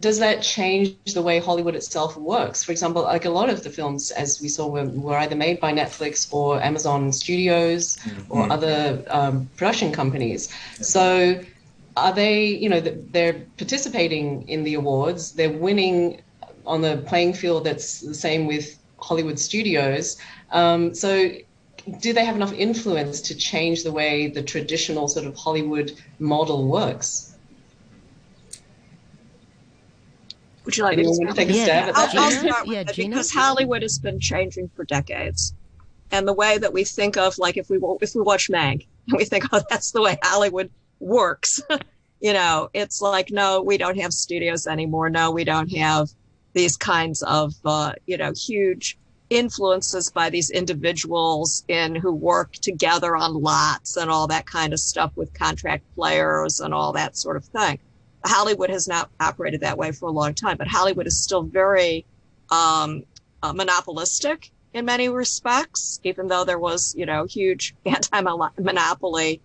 does 0.00 0.18
that 0.18 0.42
change 0.42 0.96
the 1.12 1.22
way 1.22 1.38
Hollywood 1.38 1.76
itself 1.76 2.16
works? 2.16 2.64
For 2.64 2.72
example, 2.72 3.02
like 3.02 3.26
a 3.26 3.30
lot 3.30 3.50
of 3.50 3.62
the 3.62 3.70
films, 3.70 4.10
as 4.12 4.40
we 4.40 4.48
saw, 4.48 4.66
were, 4.66 4.86
were 4.86 5.18
either 5.18 5.36
made 5.36 5.60
by 5.60 5.72
Netflix 5.72 6.32
or 6.32 6.60
Amazon 6.60 7.12
Studios 7.12 7.98
mm-hmm. 7.98 8.32
or 8.32 8.50
other 8.50 9.04
um, 9.08 9.48
production 9.56 9.92
companies. 9.92 10.48
So 10.80 11.38
are 11.96 12.12
they, 12.12 12.46
you 12.46 12.68
know, 12.68 12.80
they're 12.80 13.46
participating 13.56 14.48
in 14.48 14.64
the 14.64 14.74
awards, 14.74 15.32
they're 15.32 15.50
winning 15.52 16.22
on 16.66 16.80
the 16.80 17.02
playing 17.06 17.34
field 17.34 17.64
that's 17.64 18.00
the 18.00 18.14
same 18.14 18.46
with 18.46 18.78
Hollywood 18.98 19.38
studios. 19.38 20.16
Um, 20.50 20.94
so, 20.94 21.30
do 22.00 22.12
they 22.14 22.24
have 22.24 22.36
enough 22.36 22.52
influence 22.54 23.20
to 23.20 23.34
change 23.34 23.84
the 23.84 23.92
way 23.92 24.28
the 24.28 24.42
traditional 24.42 25.06
sort 25.06 25.26
of 25.26 25.36
Hollywood 25.36 25.92
model 26.18 26.66
works? 26.66 27.36
Would 30.64 30.78
you 30.78 30.84
like 30.84 30.96
me 30.96 31.04
to 31.04 31.32
take 31.34 31.50
a 31.50 31.52
stab 31.52 31.66
yeah. 31.66 31.88
at 31.88 31.94
that? 31.94 32.14
I'll, 32.14 32.24
I'll 32.24 32.30
start 32.30 32.66
with 32.66 32.74
yeah, 32.74 32.80
it 32.80 32.96
because 32.96 33.30
Hollywood 33.30 33.82
has 33.82 33.98
been 33.98 34.18
changing 34.18 34.70
for 34.74 34.84
decades, 34.84 35.52
and 36.10 36.26
the 36.26 36.32
way 36.32 36.56
that 36.56 36.72
we 36.72 36.84
think 36.84 37.18
of, 37.18 37.36
like, 37.36 37.58
if 37.58 37.68
we 37.68 37.78
if 38.00 38.14
we 38.14 38.22
watch 38.22 38.48
Mank, 38.48 38.86
and 39.08 39.18
we 39.18 39.26
think, 39.26 39.44
oh, 39.52 39.62
that's 39.68 39.90
the 39.90 40.00
way 40.00 40.16
Hollywood 40.22 40.70
works. 41.04 41.60
you 42.20 42.32
know, 42.32 42.70
it's 42.72 43.00
like, 43.00 43.30
no, 43.30 43.62
we 43.62 43.78
don't 43.78 44.00
have 44.00 44.12
studios 44.12 44.66
anymore. 44.66 45.10
No, 45.10 45.30
we 45.30 45.44
don't 45.44 45.70
have 45.76 46.08
these 46.52 46.76
kinds 46.76 47.22
of, 47.22 47.54
uh, 47.64 47.92
you 48.06 48.16
know, 48.16 48.32
huge 48.32 48.96
influences 49.30 50.10
by 50.10 50.30
these 50.30 50.50
individuals 50.50 51.64
in 51.68 51.94
who 51.94 52.12
work 52.12 52.52
together 52.54 53.16
on 53.16 53.34
lots 53.34 53.96
and 53.96 54.10
all 54.10 54.26
that 54.28 54.46
kind 54.46 54.72
of 54.72 54.80
stuff 54.80 55.12
with 55.16 55.32
contract 55.34 55.82
players 55.94 56.60
and 56.60 56.72
all 56.72 56.92
that 56.92 57.16
sort 57.16 57.36
of 57.36 57.44
thing. 57.44 57.78
Hollywood 58.24 58.70
has 58.70 58.88
not 58.88 59.10
operated 59.20 59.60
that 59.60 59.76
way 59.76 59.92
for 59.92 60.08
a 60.08 60.12
long 60.12 60.34
time, 60.34 60.56
but 60.56 60.66
Hollywood 60.66 61.06
is 61.06 61.22
still 61.22 61.42
very 61.42 62.06
um, 62.50 63.04
uh, 63.42 63.52
monopolistic 63.52 64.50
in 64.72 64.84
many 64.84 65.08
respects, 65.08 66.00
even 66.04 66.28
though 66.28 66.44
there 66.44 66.58
was, 66.58 66.94
you 66.96 67.06
know, 67.06 67.24
huge 67.24 67.74
anti-monopoly 67.86 69.40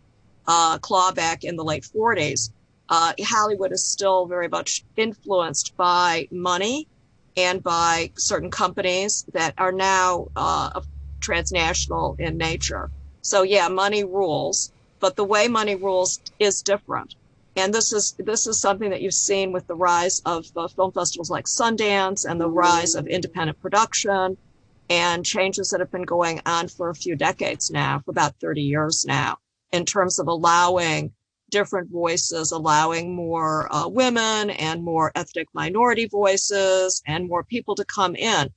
uh, 0.50 0.80
clawback 0.80 1.44
in 1.44 1.56
the 1.56 1.64
late 1.64 1.86
40s. 1.96 2.50
Uh, 2.90 3.14
Hollywood 3.22 3.72
is 3.72 3.86
still 3.86 4.26
very 4.26 4.48
much 4.48 4.84
influenced 4.98 5.78
by 5.78 6.28
money 6.32 6.88
and 7.38 7.62
by 7.62 8.12
certain 8.18 8.50
companies 8.50 9.24
that 9.34 9.54
are 9.60 9.72
now 9.72 10.28
uh, 10.36 10.82
transnational 11.22 12.16
in 12.18 12.36
nature. 12.36 12.90
So 13.22 13.44
yeah, 13.44 13.68
money 13.68 14.04
rules, 14.04 14.72
but 15.00 15.16
the 15.16 15.24
way 15.24 15.48
money 15.48 15.76
rules 15.76 16.20
is 16.40 16.64
different. 16.64 17.14
And 17.56 17.72
this 17.72 17.94
is 17.94 18.16
this 18.18 18.48
is 18.48 18.60
something 18.60 18.90
that 18.90 19.02
you've 19.02 19.14
seen 19.14 19.52
with 19.52 19.68
the 19.68 19.76
rise 19.76 20.20
of 20.26 20.46
uh, 20.56 20.68
film 20.70 20.92
festivals 20.92 21.30
like 21.30 21.46
Sundance 21.46 22.26
and 22.28 22.42
the 22.42 22.50
rise 22.50 22.96
of 22.96 23.06
independent 23.06 23.60
production 23.60 24.36
and 24.90 25.24
changes 25.24 25.70
that 25.70 25.80
have 25.80 25.92
been 25.92 26.04
going 26.04 26.42
on 26.48 26.68
for 26.68 26.90
a 26.90 26.96
few 26.96 27.16
decades 27.16 27.70
now, 27.70 28.02
for 28.04 28.12
about 28.12 28.34
30 28.42 28.62
years 28.62 29.06
now, 29.08 29.38
in 29.72 29.86
terms 29.86 30.20
of 30.20 30.28
allowing 30.28 31.12
different 31.50 31.90
voices, 31.90 32.52
allowing 32.52 33.16
more 33.16 33.74
uh, 33.74 33.88
women 33.88 34.52
and 34.52 34.84
more 34.84 35.12
ethnic 35.16 35.48
minority 35.54 36.08
voices 36.08 37.02
and 37.08 37.28
more 37.28 37.44
people 37.44 37.76
to 37.76 37.86
come 37.86 38.16
in. 38.16 38.50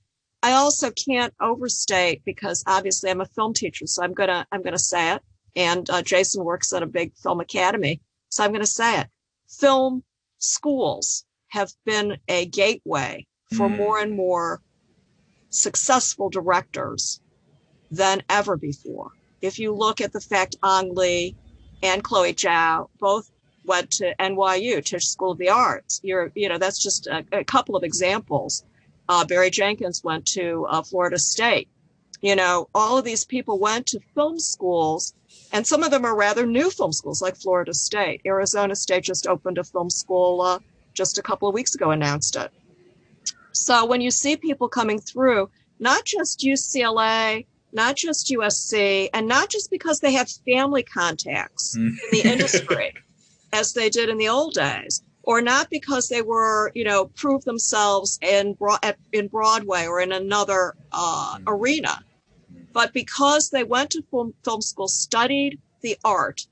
I 0.42 0.52
also 0.52 0.90
can't 0.90 1.32
overstate 1.40 2.22
because 2.24 2.64
obviously 2.66 3.10
I'm 3.10 3.20
a 3.20 3.26
film 3.26 3.54
teacher, 3.54 3.86
so 3.86 4.02
I'm 4.02 4.12
gonna 4.12 4.46
I'm 4.50 4.62
gonna 4.62 4.78
say 4.78 5.14
it. 5.14 5.22
And 5.54 5.88
uh, 5.90 6.02
Jason 6.02 6.44
works 6.44 6.72
at 6.72 6.82
a 6.82 6.86
big 6.86 7.14
film 7.16 7.40
academy, 7.40 8.00
so 8.28 8.42
I'm 8.42 8.52
gonna 8.52 8.66
say 8.66 9.00
it. 9.00 9.08
Film 9.48 10.02
schools 10.38 11.24
have 11.48 11.70
been 11.84 12.16
a 12.28 12.46
gateway 12.46 13.26
for 13.54 13.68
mm. 13.68 13.76
more 13.76 13.98
and 14.00 14.16
more 14.16 14.60
successful 15.50 16.30
directors 16.30 17.20
than 17.90 18.22
ever 18.28 18.56
before. 18.56 19.12
If 19.42 19.58
you 19.58 19.72
look 19.74 20.00
at 20.00 20.12
the 20.12 20.20
fact 20.20 20.56
Ang 20.62 20.94
Lee 20.94 21.36
and 21.82 22.02
Chloe 22.02 22.32
Zhao 22.32 22.88
both 22.98 23.30
went 23.64 23.90
to 23.92 24.14
NYU, 24.18 24.84
Tisch 24.84 25.06
School 25.06 25.32
of 25.32 25.38
the 25.38 25.50
Arts. 25.50 26.00
You're, 26.02 26.32
you 26.34 26.48
know, 26.48 26.58
that's 26.58 26.82
just 26.82 27.06
a, 27.06 27.24
a 27.32 27.44
couple 27.44 27.76
of 27.76 27.84
examples. 27.84 28.64
Uh, 29.08 29.24
Barry 29.24 29.50
Jenkins 29.50 30.02
went 30.02 30.26
to 30.28 30.66
uh, 30.68 30.82
Florida 30.82 31.18
State. 31.18 31.68
You 32.20 32.36
know, 32.36 32.68
all 32.74 32.98
of 32.98 33.04
these 33.04 33.24
people 33.24 33.58
went 33.58 33.86
to 33.88 34.00
film 34.14 34.38
schools, 34.38 35.12
and 35.52 35.66
some 35.66 35.82
of 35.82 35.90
them 35.90 36.04
are 36.04 36.16
rather 36.16 36.46
new 36.46 36.70
film 36.70 36.92
schools, 36.92 37.20
like 37.20 37.36
Florida 37.36 37.74
State. 37.74 38.20
Arizona 38.24 38.76
State 38.76 39.04
just 39.04 39.26
opened 39.26 39.58
a 39.58 39.64
film 39.64 39.90
school 39.90 40.40
uh, 40.40 40.58
just 40.94 41.18
a 41.18 41.22
couple 41.22 41.48
of 41.48 41.54
weeks 41.54 41.74
ago, 41.74 41.90
announced 41.90 42.36
it. 42.36 42.50
So 43.50 43.84
when 43.84 44.00
you 44.00 44.10
see 44.10 44.36
people 44.36 44.68
coming 44.68 45.00
through, 45.00 45.50
not 45.80 46.04
just 46.04 46.40
UCLA, 46.40 47.44
not 47.72 47.96
just 47.96 48.28
USC, 48.28 49.08
and 49.14 49.26
not 49.26 49.48
just 49.48 49.70
because 49.70 50.00
they 50.00 50.12
have 50.12 50.30
family 50.46 50.82
contacts 50.82 51.76
mm. 51.76 51.88
in 51.88 51.98
the 52.10 52.22
industry, 52.22 52.94
as 53.52 53.72
they 53.72 53.88
did 53.88 54.08
in 54.08 54.18
the 54.18 54.28
old 54.28 54.54
days, 54.54 55.02
or 55.22 55.40
not 55.40 55.70
because 55.70 56.08
they 56.08 56.22
were, 56.22 56.70
you 56.74 56.84
know, 56.84 57.06
proved 57.16 57.44
themselves 57.44 58.18
in 58.22 58.56
in 59.12 59.28
Broadway 59.28 59.86
or 59.86 60.00
in 60.00 60.12
another 60.12 60.74
uh, 60.92 61.38
mm. 61.38 61.42
arena, 61.46 62.04
but 62.72 62.92
because 62.92 63.50
they 63.50 63.64
went 63.64 63.90
to 63.90 64.02
film, 64.10 64.34
film 64.44 64.60
school, 64.60 64.88
studied 64.88 65.58
the 65.80 65.96
art, 66.04 66.46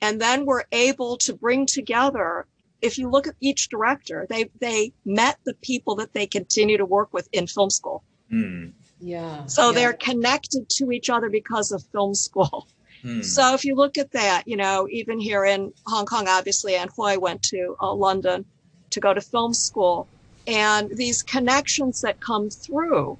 and 0.00 0.20
then 0.20 0.46
were 0.46 0.66
able 0.72 1.16
to 1.18 1.34
bring 1.34 1.66
together. 1.66 2.46
If 2.82 2.98
you 2.98 3.08
look 3.08 3.26
at 3.26 3.34
each 3.40 3.68
director, 3.70 4.26
they 4.28 4.50
they 4.60 4.92
met 5.04 5.38
the 5.44 5.54
people 5.54 5.94
that 5.96 6.12
they 6.12 6.26
continue 6.26 6.76
to 6.76 6.84
work 6.84 7.12
with 7.12 7.28
in 7.32 7.46
film 7.46 7.70
school. 7.70 8.04
Mm. 8.32 8.72
Yeah. 9.00 9.46
So 9.46 9.68
yeah. 9.68 9.74
they're 9.74 9.92
connected 9.92 10.68
to 10.70 10.90
each 10.90 11.10
other 11.10 11.28
because 11.28 11.72
of 11.72 11.82
film 11.92 12.14
school. 12.14 12.66
Hmm. 13.02 13.22
So 13.22 13.54
if 13.54 13.64
you 13.64 13.74
look 13.74 13.98
at 13.98 14.12
that, 14.12 14.44
you 14.46 14.56
know, 14.56 14.88
even 14.90 15.18
here 15.18 15.44
in 15.44 15.72
Hong 15.86 16.06
Kong, 16.06 16.26
obviously, 16.28 16.74
Ann 16.74 16.88
Hui 16.96 17.16
went 17.18 17.42
to 17.44 17.76
uh, 17.80 17.92
London 17.92 18.44
to 18.90 19.00
go 19.00 19.12
to 19.12 19.20
film 19.20 19.54
school. 19.54 20.08
And 20.46 20.90
these 20.90 21.22
connections 21.22 22.00
that 22.02 22.20
come 22.20 22.50
through 22.50 23.18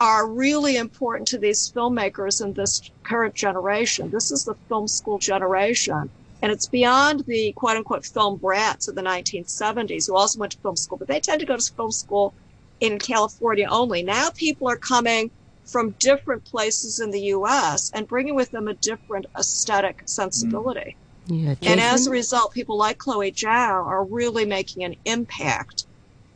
are 0.00 0.26
really 0.26 0.76
important 0.76 1.28
to 1.28 1.38
these 1.38 1.70
filmmakers 1.70 2.42
in 2.42 2.52
this 2.54 2.90
current 3.04 3.34
generation. 3.34 4.10
This 4.10 4.30
is 4.30 4.44
the 4.44 4.54
film 4.68 4.88
school 4.88 5.18
generation. 5.18 6.10
And 6.42 6.50
it's 6.50 6.66
beyond 6.66 7.20
the 7.26 7.52
quote 7.52 7.76
unquote 7.76 8.04
film 8.04 8.36
brats 8.36 8.88
of 8.88 8.96
the 8.96 9.02
1970s 9.02 10.08
who 10.08 10.16
also 10.16 10.40
went 10.40 10.52
to 10.52 10.58
film 10.58 10.74
school, 10.74 10.98
but 10.98 11.06
they 11.06 11.20
tend 11.20 11.38
to 11.38 11.46
go 11.46 11.56
to 11.56 11.72
film 11.74 11.92
school 11.92 12.34
in 12.82 12.98
California 12.98 13.66
only. 13.70 14.02
Now 14.02 14.30
people 14.30 14.68
are 14.68 14.76
coming 14.76 15.30
from 15.64 15.94
different 16.00 16.44
places 16.44 16.98
in 16.98 17.12
the 17.12 17.20
US 17.36 17.92
and 17.94 18.08
bringing 18.08 18.34
with 18.34 18.50
them 18.50 18.66
a 18.66 18.74
different 18.74 19.26
aesthetic 19.38 20.02
sensibility. 20.04 20.96
Yeah, 21.26 21.54
and 21.62 21.80
as 21.80 22.08
a 22.08 22.10
result, 22.10 22.52
people 22.52 22.76
like 22.76 22.98
Chloe 22.98 23.30
Zhao 23.30 23.86
are 23.86 24.04
really 24.04 24.44
making 24.44 24.82
an 24.82 24.96
impact 25.04 25.86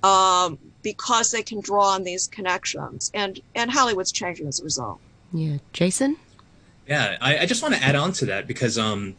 um, 0.04 0.56
because 0.84 1.32
they 1.32 1.42
can 1.42 1.60
draw 1.60 1.88
on 1.88 2.04
these 2.04 2.28
connections. 2.28 3.10
And, 3.12 3.40
and 3.56 3.68
Hollywood's 3.68 4.12
changing 4.12 4.46
as 4.46 4.60
a 4.60 4.64
result. 4.64 5.00
Yeah. 5.32 5.56
Jason? 5.72 6.16
Yeah, 6.86 7.16
I, 7.20 7.38
I 7.38 7.46
just 7.46 7.62
want 7.64 7.74
to 7.74 7.82
add 7.82 7.96
on 7.96 8.12
to 8.12 8.26
that 8.26 8.46
because 8.46 8.78
um, 8.78 9.16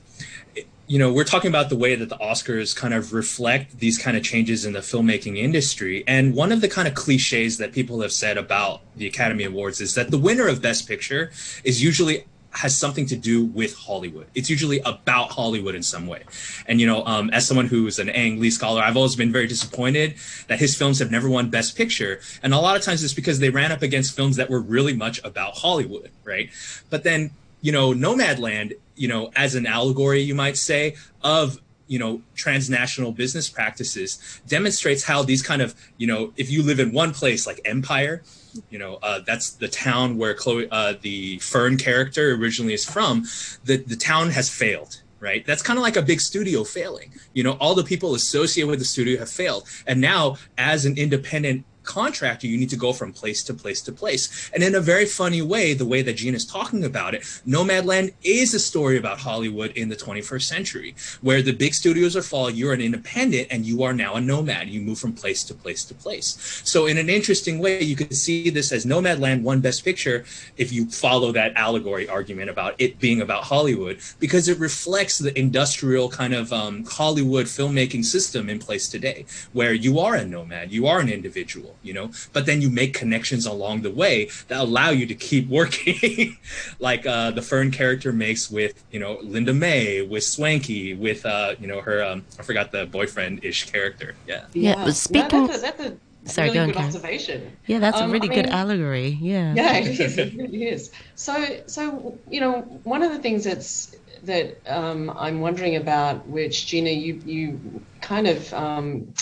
you 0.88 0.98
know, 0.98 1.12
we're 1.12 1.26
talking 1.26 1.50
about 1.50 1.70
the 1.70 1.76
way 1.76 1.96
that 1.96 2.08
the 2.08 2.18
Oscars 2.18 2.74
kind 2.76 2.94
of 2.94 3.12
reflect 3.12 3.80
these 3.80 3.98
kind 3.98 4.16
of 4.16 4.24
changes 4.24 4.66
in 4.66 4.72
the 4.72 4.80
filmmaking 4.80 5.38
industry. 5.38 6.04
And 6.08 6.34
one 6.34 6.54
of 6.54 6.62
the 6.62 6.70
kind 6.70 6.88
of 6.88 6.94
cliches 6.94 7.58
that 7.58 7.74
people 7.74 8.02
have 8.02 8.14
said 8.14 8.38
about 8.38 8.82
the 8.96 9.06
Academy 9.06 9.44
Awards 9.44 9.82
is 9.82 9.96
that 9.96 10.12
the 10.12 10.18
winner 10.18 10.48
of 10.48 10.62
Best 10.62 10.88
Picture 10.88 11.32
is 11.66 11.84
usually 11.84 12.26
has 12.52 12.76
something 12.76 13.06
to 13.06 13.18
do 13.18 13.44
with 13.46 13.76
Hollywood. 13.76 14.28
It's 14.34 14.50
usually 14.50 14.80
about 14.80 15.30
Hollywood 15.30 15.76
in 15.76 15.84
some 15.84 16.08
way. 16.08 16.24
And, 16.66 16.80
you 16.80 16.88
know, 16.88 17.06
um, 17.06 17.30
as 17.32 17.46
someone 17.46 17.68
who's 17.68 18.00
an 18.00 18.10
Ang 18.10 18.40
Lee 18.40 18.50
scholar, 18.50 18.82
I've 18.82 18.98
always 18.98 19.16
been 19.16 19.32
very 19.32 19.46
disappointed 19.46 20.16
that 20.48 20.58
his 20.58 20.76
films 20.76 21.00
have 21.00 21.12
never 21.12 21.30
won 21.30 21.50
Best 21.50 21.76
Picture. 21.76 22.22
And 22.42 22.54
a 22.54 22.60
lot 22.60 22.78
of 22.78 22.82
times 22.82 23.04
it's 23.04 23.14
because 23.14 23.40
they 23.40 23.50
ran 23.50 23.74
up 23.74 23.82
against 23.82 24.16
films 24.16 24.38
that 24.38 24.50
were 24.50 24.62
really 24.62 24.96
much 24.96 25.22
about 25.24 25.58
Hollywood, 25.58 26.10
right? 26.24 26.50
But 26.90 27.04
then, 27.04 27.32
you 27.62 27.74
know, 27.74 27.92
Nomadland 27.94 28.74
you 28.98 29.08
know, 29.08 29.32
as 29.36 29.56
an 29.56 29.66
allegory, 29.66 30.22
you 30.22 30.36
might 30.36 30.58
say, 30.58 30.96
of 31.22 31.62
you 31.88 31.98
know 31.98 32.22
transnational 32.36 33.14
business 33.14 33.50
practices 33.50 34.42
demonstrates 34.46 35.06
how 35.06 35.24
these 35.24 35.42
kind 35.42 35.62
of 35.62 35.74
you 35.98 36.06
know 36.06 36.34
if 36.36 36.52
you 36.52 36.62
live 36.62 36.82
in 36.82 36.92
one 36.92 37.14
place 37.14 37.48
like 37.48 37.62
empire 37.64 38.22
you 38.70 38.78
know 38.78 39.00
uh, 39.02 39.20
that's 39.26 39.52
the 39.52 39.70
town 39.70 40.18
where 40.18 40.34
chloe 40.34 40.68
uh, 40.70 40.94
the 41.02 41.40
fern 41.40 41.78
character 41.78 42.34
originally 42.34 42.74
is 42.74 42.84
from 42.84 43.24
the, 43.64 43.78
the 43.78 43.96
town 43.96 44.30
has 44.32 44.50
failed 44.50 45.02
right? 45.20 45.46
That's 45.46 45.64
kind 45.64 45.80
of 45.80 45.84
like 45.84 45.96
a 45.96 46.02
big 46.02 46.22
studio 46.22 46.64
failing. 46.64 47.12
You 47.34 47.44
know 47.44 47.54
all 47.54 47.76
the 47.76 47.84
people 47.84 48.14
associated 48.16 48.70
with 48.70 48.80
the 48.80 48.86
studio 48.86 49.20
have 49.20 49.30
failed. 49.30 49.68
And 49.86 50.00
now 50.00 50.38
as 50.58 50.86
an 50.86 50.98
independent 50.98 51.66
contractor, 51.88 52.46
you 52.46 52.58
need 52.58 52.70
to 52.70 52.76
go 52.76 52.94
from 52.94 53.12
place 53.12 53.42
to 53.46 53.54
place 53.54 53.82
to 53.82 53.92
place. 53.92 54.52
And 54.54 54.62
in 54.62 54.76
a 54.76 54.82
very 54.82 55.06
funny 55.06 55.42
way, 55.42 55.74
the 55.74 55.86
way 55.86 56.04
that 56.04 56.18
Gene 56.18 56.36
is 56.36 56.46
talking 56.46 56.84
about 56.84 57.16
it, 57.16 57.22
Nomadland 57.48 58.14
is 58.24 58.54
a 58.54 58.60
story 58.60 58.98
about 58.98 59.18
Hollywood 59.18 59.72
in 59.72 59.90
the 59.90 59.96
21st 59.96 60.44
century, 60.44 60.96
where 61.22 61.42
the 61.42 61.54
big 61.54 61.74
studios 61.74 62.16
are 62.16 62.22
falling, 62.22 62.56
you're 62.56 62.74
an 62.74 62.82
independent, 62.82 63.48
and 63.50 63.66
you 63.66 63.82
are 63.84 63.94
now 63.94 64.16
a 64.16 64.22
nomad. 64.22 64.68
You 64.68 64.82
move 64.82 65.00
from 65.00 65.14
place 65.14 65.44
to 65.46 65.54
place 65.56 65.86
to 65.86 65.96
place. 65.96 66.62
So 66.64 66.86
in 66.86 66.98
an 66.98 67.10
interesting 67.10 67.60
way, 67.60 67.82
you 67.82 67.96
could 67.96 68.14
see 68.14 68.50
this 68.50 68.72
as 68.72 68.86
Nomadland 68.86 69.42
won 69.42 69.62
Best 69.62 69.84
Picture 69.84 70.26
if 70.58 70.72
you 70.72 70.86
follow 70.88 71.32
that 71.32 71.56
allegory 71.56 72.08
argument 72.10 72.50
about 72.50 72.76
it 72.78 73.00
being 73.00 73.22
about 73.22 73.44
Hollywood, 73.44 74.00
because 74.20 74.50
it 74.50 74.60
reflects 74.60 75.18
the 75.18 75.38
industrial 75.40 76.10
kind 76.10 76.34
of 76.34 76.52
um, 76.52 76.84
Hollywood 76.86 77.46
filmmaking 77.46 78.04
system 78.04 78.50
in 78.50 78.60
place 78.60 78.90
today, 78.90 79.26
where 79.54 79.74
you 79.74 80.00
are 80.00 80.16
a 80.16 80.26
nomad, 80.26 80.72
you 80.72 80.86
are 80.88 81.00
an 81.00 81.10
individual 81.10 81.77
you 81.84 81.94
know 81.94 82.10
but 82.34 82.46
then 82.46 82.62
you 82.62 82.70
make 82.70 82.94
connections 82.94 83.46
along 83.46 83.82
the 83.82 83.92
way 83.92 84.30
that 84.48 84.60
allow 84.60 84.90
you 84.90 85.06
to 85.06 85.16
keep 85.16 85.48
working 85.60 86.38
like 86.80 87.06
uh, 87.06 87.32
the 87.32 87.42
fern 87.42 87.72
character 87.72 88.12
makes 88.12 88.50
with 88.50 88.84
you 88.92 89.00
know 89.00 89.20
linda 89.22 89.54
may 89.54 90.02
with 90.02 90.24
Swankie 90.24 90.98
with 90.98 91.26
uh, 91.26 91.56
you 91.60 91.68
know 91.68 91.82
her 91.82 92.04
um, 92.04 92.26
i 92.40 92.44
forgot 92.44 92.72
the 92.72 92.86
boyfriend-ish 92.86 93.72
character 93.72 94.16
yeah 94.28 94.46
yeah, 94.54 94.86
yeah 94.86 94.92
speaking 94.92 95.42
no, 95.42 95.48
that's 95.48 95.60
a, 95.60 95.66
that's 95.66 95.82
a 95.82 95.98
Sorry, 96.26 96.50
really 96.50 96.74
good 96.74 96.78
observation. 96.78 97.58
Yeah, 97.68 97.80
that's 97.80 98.02
um, 98.02 98.10
a 98.10 98.14
really 98.14 98.30
I 98.30 98.34
good 98.34 98.48
allegory. 98.48 99.18
Yeah. 99.22 99.54
Yeah, 99.56 99.78
it 99.78 100.00
is. 100.00 100.18
It 100.18 100.34
really 100.38 100.68
is. 100.68 100.92
So, 101.16 101.62
so 101.68 102.18
you 102.30 102.42
know, 102.42 102.62
one 102.84 103.02
of 103.02 103.12
the 103.14 103.20
things 103.20 103.46
that's 103.46 103.96
that 104.24 104.58
um, 104.68 105.10
I'm 105.16 105.42
wondering 105.42 105.76
about, 105.76 106.28
which 106.28 106.68
Gina, 106.68 106.90
you 106.90 107.22
you 107.26 107.82
kind 108.02 108.28
of 108.28 108.54
um, 108.54 109.14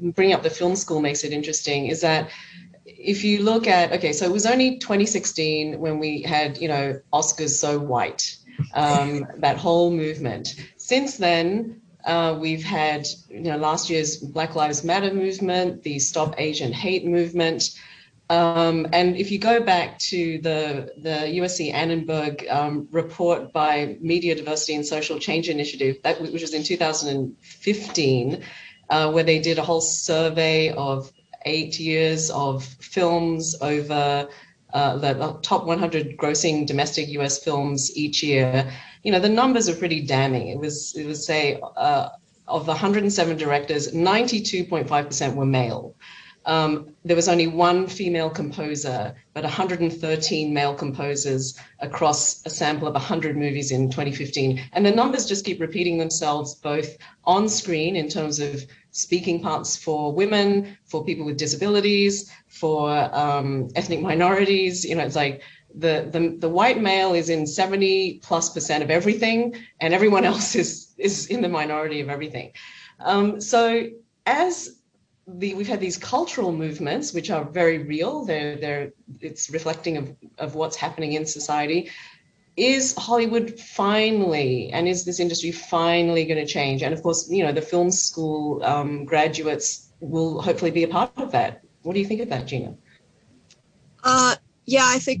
bringing 0.00 0.34
up 0.34 0.42
the 0.42 0.50
film 0.50 0.76
school 0.76 1.00
makes 1.00 1.24
it 1.24 1.32
interesting 1.32 1.86
is 1.86 2.00
that 2.00 2.30
if 2.86 3.24
you 3.24 3.42
look 3.42 3.66
at 3.66 3.92
okay, 3.92 4.12
so 4.12 4.24
it 4.26 4.32
was 4.32 4.46
only 4.46 4.78
2016 4.78 5.78
when 5.80 5.98
we 5.98 6.22
had 6.22 6.58
you 6.58 6.68
know 6.68 7.00
Oscars 7.12 7.50
so 7.50 7.78
white, 7.78 8.36
um, 8.74 9.26
that 9.38 9.56
whole 9.56 9.90
movement. 9.90 10.54
Since 10.76 11.16
then, 11.16 11.80
uh, 12.04 12.36
we've 12.38 12.64
had 12.64 13.06
you 13.28 13.40
know 13.40 13.56
last 13.56 13.88
year's 13.90 14.16
Black 14.16 14.54
Lives 14.54 14.84
Matter 14.84 15.12
movement, 15.12 15.82
the 15.82 15.98
Stop 15.98 16.34
Asian 16.38 16.72
Hate 16.72 17.06
movement. 17.06 17.70
Um, 18.30 18.86
and 18.92 19.16
if 19.16 19.30
you 19.30 19.38
go 19.38 19.60
back 19.60 19.98
to 20.10 20.38
the, 20.38 20.92
the 20.96 21.38
USC 21.40 21.72
Annenberg 21.74 22.48
um, 22.48 22.88
report 22.90 23.52
by 23.52 23.98
Media 24.00 24.34
Diversity 24.34 24.74
and 24.76 24.86
Social 24.86 25.18
Change 25.18 25.50
Initiative, 25.50 25.98
that, 26.04 26.22
which 26.22 26.40
was 26.40 26.54
in 26.54 26.62
2015, 26.62 28.42
uh, 28.90 29.10
where 29.10 29.24
they 29.24 29.38
did 29.38 29.58
a 29.58 29.62
whole 29.62 29.80
survey 29.80 30.72
of 30.72 31.12
eight 31.46 31.78
years 31.78 32.30
of 32.30 32.64
films 32.64 33.56
over 33.60 34.28
uh, 34.72 34.96
the, 34.96 35.38
top 35.42 35.66
100 35.66 36.16
grossing 36.16 36.66
domestic 36.66 37.08
US 37.10 37.42
films 37.42 37.96
each 37.96 38.22
year, 38.22 38.70
you 39.04 39.12
know, 39.12 39.20
the 39.20 39.28
numbers 39.28 39.68
are 39.68 39.74
pretty 39.76 40.00
damning. 40.00 40.48
It 40.48 40.58
was, 40.58 40.94
it 40.96 41.06
was 41.06 41.24
say, 41.24 41.60
uh, 41.76 42.08
of 42.48 42.66
the 42.66 42.72
107 42.72 43.36
directors, 43.36 43.92
92.5% 43.92 45.34
were 45.34 45.46
male. 45.46 45.94
Um, 46.46 46.94
there 47.04 47.16
was 47.16 47.28
only 47.28 47.46
one 47.46 47.86
female 47.86 48.30
composer, 48.30 49.14
but 49.32 49.44
113 49.44 50.52
male 50.52 50.74
composers 50.74 51.58
across 51.80 52.44
a 52.44 52.50
sample 52.50 52.86
of 52.86 52.94
100 52.94 53.36
movies 53.36 53.70
in 53.70 53.90
2015. 53.90 54.60
And 54.72 54.84
the 54.84 54.90
numbers 54.90 55.26
just 55.26 55.44
keep 55.44 55.60
repeating 55.60 55.98
themselves 55.98 56.54
both 56.54 56.96
on 57.24 57.48
screen 57.48 57.96
in 57.96 58.08
terms 58.08 58.40
of 58.40 58.64
speaking 58.90 59.40
parts 59.40 59.76
for 59.76 60.12
women, 60.12 60.76
for 60.84 61.04
people 61.04 61.24
with 61.24 61.36
disabilities, 61.36 62.30
for 62.48 62.90
um, 63.14 63.68
ethnic 63.74 64.00
minorities. 64.00 64.84
You 64.84 64.96
know, 64.96 65.04
it's 65.04 65.16
like 65.16 65.42
the, 65.74 66.08
the 66.10 66.36
the 66.38 66.48
white 66.48 66.80
male 66.80 67.14
is 67.14 67.28
in 67.28 67.46
70 67.46 68.20
plus 68.22 68.50
percent 68.50 68.82
of 68.82 68.90
everything, 68.90 69.56
and 69.80 69.92
everyone 69.92 70.24
else 70.32 70.54
is 70.54 70.94
is 70.98 71.26
in 71.26 71.42
the 71.42 71.48
minority 71.48 72.00
of 72.00 72.08
everything. 72.08 72.52
Um, 73.00 73.40
so 73.40 73.88
as 74.26 74.76
the, 75.26 75.54
we've 75.54 75.68
had 75.68 75.80
these 75.80 75.96
cultural 75.96 76.52
movements, 76.52 77.12
which 77.12 77.30
are 77.30 77.44
very 77.44 77.78
real. 77.78 78.24
They're, 78.24 78.56
they're, 78.56 78.92
it's 79.20 79.50
reflecting 79.50 79.96
of, 79.96 80.16
of 80.38 80.54
what's 80.54 80.76
happening 80.76 81.14
in 81.14 81.26
society 81.26 81.90
is 82.56 82.94
Hollywood 82.96 83.58
finally, 83.58 84.70
and 84.72 84.86
is 84.86 85.04
this 85.04 85.18
industry 85.18 85.50
finally 85.50 86.24
going 86.24 86.38
to 86.38 86.46
change? 86.46 86.82
And 86.82 86.94
of 86.94 87.02
course, 87.02 87.28
you 87.28 87.44
know, 87.44 87.52
the 87.52 87.62
film 87.62 87.90
school 87.90 88.62
um, 88.62 89.04
graduates 89.04 89.90
will 90.00 90.40
hopefully 90.40 90.70
be 90.70 90.84
a 90.84 90.88
part 90.88 91.10
of 91.16 91.32
that. 91.32 91.62
What 91.82 91.94
do 91.94 92.00
you 92.00 92.06
think 92.06 92.20
of 92.20 92.28
that, 92.28 92.46
Gina? 92.46 92.74
Uh, 94.02 94.36
yeah, 94.66 94.84
I 94.86 94.98
think 94.98 95.20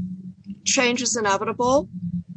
change 0.64 1.02
is 1.02 1.16
inevitable. 1.16 1.88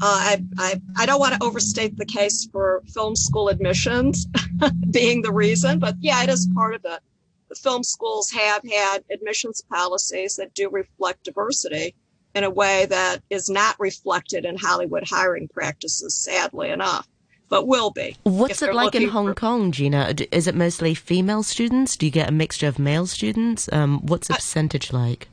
Uh, 0.01 0.05
I, 0.05 0.43
I, 0.57 0.81
I 0.97 1.05
don't 1.05 1.19
want 1.19 1.35
to 1.35 1.43
overstate 1.43 1.97
the 1.97 2.05
case 2.05 2.47
for 2.51 2.83
film 2.87 3.15
school 3.15 3.49
admissions 3.49 4.27
being 4.91 5.21
the 5.21 5.31
reason, 5.31 5.79
but 5.79 5.95
yeah, 5.99 6.23
it 6.23 6.29
is 6.29 6.49
part 6.55 6.75
of 6.75 6.81
it. 6.85 6.99
The 7.49 7.55
film 7.55 7.83
schools 7.83 8.31
have 8.31 8.61
had 8.69 9.03
admissions 9.11 9.61
policies 9.69 10.35
that 10.35 10.53
do 10.53 10.69
reflect 10.69 11.23
diversity 11.23 11.95
in 12.35 12.43
a 12.43 12.49
way 12.49 12.85
that 12.85 13.21
is 13.29 13.49
not 13.49 13.75
reflected 13.79 14.45
in 14.45 14.57
Hollywood 14.57 15.03
hiring 15.07 15.47
practices, 15.47 16.15
sadly 16.15 16.69
enough, 16.69 17.07
but 17.49 17.65
will 17.65 17.89
be. 17.91 18.15
What's 18.23 18.61
it 18.61 18.75
like 18.75 18.95
in 18.95 19.09
Hong 19.09 19.27
for... 19.27 19.35
Kong, 19.35 19.71
Gina? 19.71 20.13
Is 20.31 20.47
it 20.47 20.55
mostly 20.55 20.93
female 20.93 21.41
students? 21.41 21.95
Do 21.95 22.05
you 22.05 22.11
get 22.11 22.29
a 22.29 22.33
mixture 22.33 22.67
of 22.67 22.77
male 22.77 23.07
students? 23.07 23.69
Um, 23.71 24.05
what's 24.05 24.27
the 24.27 24.35
percentage 24.35 24.91
like? 24.91 25.29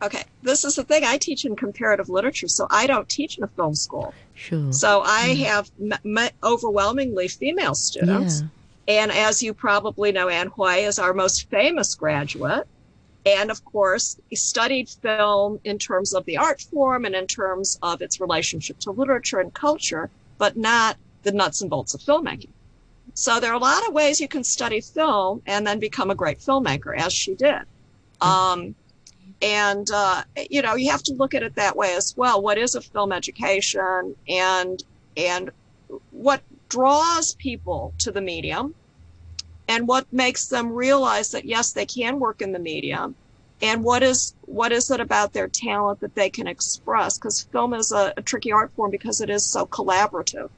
Okay, 0.00 0.22
this 0.42 0.64
is 0.64 0.76
the 0.76 0.84
thing. 0.84 1.02
I 1.04 1.18
teach 1.18 1.44
in 1.44 1.56
comparative 1.56 2.08
literature, 2.08 2.48
so 2.48 2.66
I 2.70 2.86
don't 2.86 3.08
teach 3.08 3.36
in 3.36 3.44
a 3.44 3.48
film 3.48 3.74
school. 3.74 4.14
Sure. 4.34 4.72
So 4.72 5.02
I 5.04 5.34
mm. 5.34 5.44
have 5.44 5.70
m- 5.80 6.18
m- 6.18 6.30
overwhelmingly 6.42 7.28
female 7.28 7.74
students. 7.74 8.40
Yeah. 8.40 8.46
And 8.88 9.12
as 9.12 9.42
you 9.42 9.52
probably 9.52 10.10
know, 10.12 10.28
Ann 10.28 10.48
Hui 10.48 10.78
is 10.78 10.98
our 10.98 11.12
most 11.12 11.50
famous 11.50 11.94
graduate. 11.94 12.66
And 13.26 13.50
of 13.50 13.62
course 13.66 14.18
he 14.30 14.36
studied 14.36 14.88
film 14.88 15.60
in 15.62 15.78
terms 15.78 16.14
of 16.14 16.24
the 16.24 16.38
art 16.38 16.62
form 16.62 17.04
and 17.04 17.14
in 17.14 17.26
terms 17.26 17.78
of 17.82 18.00
its 18.00 18.20
relationship 18.20 18.78
to 18.80 18.90
literature 18.90 19.40
and 19.40 19.52
culture 19.52 20.08
but 20.38 20.56
not 20.56 20.96
the 21.24 21.32
nuts 21.32 21.60
and 21.60 21.68
bolts 21.68 21.92
of 21.94 22.00
filmmaking. 22.00 22.48
So 23.12 23.40
there 23.40 23.50
are 23.50 23.56
a 23.56 23.58
lot 23.58 23.86
of 23.86 23.92
ways 23.92 24.20
you 24.20 24.28
can 24.28 24.44
study 24.44 24.80
film 24.80 25.42
and 25.46 25.66
then 25.66 25.78
become 25.80 26.10
a 26.10 26.14
great 26.14 26.38
filmmaker 26.38 26.96
as 26.96 27.12
she 27.12 27.34
did. 27.34 27.62
Um, 28.20 28.74
and 29.42 29.88
uh, 29.92 30.22
you 30.50 30.62
know 30.62 30.74
you 30.76 30.90
have 30.90 31.02
to 31.04 31.14
look 31.14 31.34
at 31.34 31.42
it 31.42 31.54
that 31.56 31.76
way 31.76 31.94
as 31.94 32.16
well. 32.16 32.40
What 32.40 32.56
is 32.56 32.74
a 32.74 32.80
film 32.80 33.12
education? 33.12 34.14
And 34.28 34.82
and 35.16 35.50
what 36.10 36.42
draws 36.68 37.34
people 37.34 37.92
to 37.98 38.12
the 38.12 38.20
medium 38.20 38.74
and 39.68 39.86
what 39.86 40.10
makes 40.12 40.46
them 40.46 40.72
realize 40.72 41.30
that 41.30 41.44
yes 41.44 41.72
they 41.72 41.86
can 41.86 42.18
work 42.18 42.40
in 42.42 42.52
the 42.52 42.58
medium 42.58 43.14
and 43.60 43.82
what 43.82 44.02
is 44.02 44.34
what 44.42 44.72
is 44.72 44.90
it 44.90 45.00
about 45.00 45.32
their 45.32 45.48
talent 45.48 46.00
that 46.00 46.14
they 46.14 46.30
can 46.30 46.46
express? 46.46 47.18
Because 47.18 47.42
film 47.42 47.74
is 47.74 47.92
a, 47.92 48.12
a, 48.16 48.22
tricky 48.22 48.52
art 48.52 48.70
form 48.72 48.90
because 48.90 49.20
it 49.20 49.30
is 49.30 49.44
so 49.44 49.66
collaborative. 49.66 50.50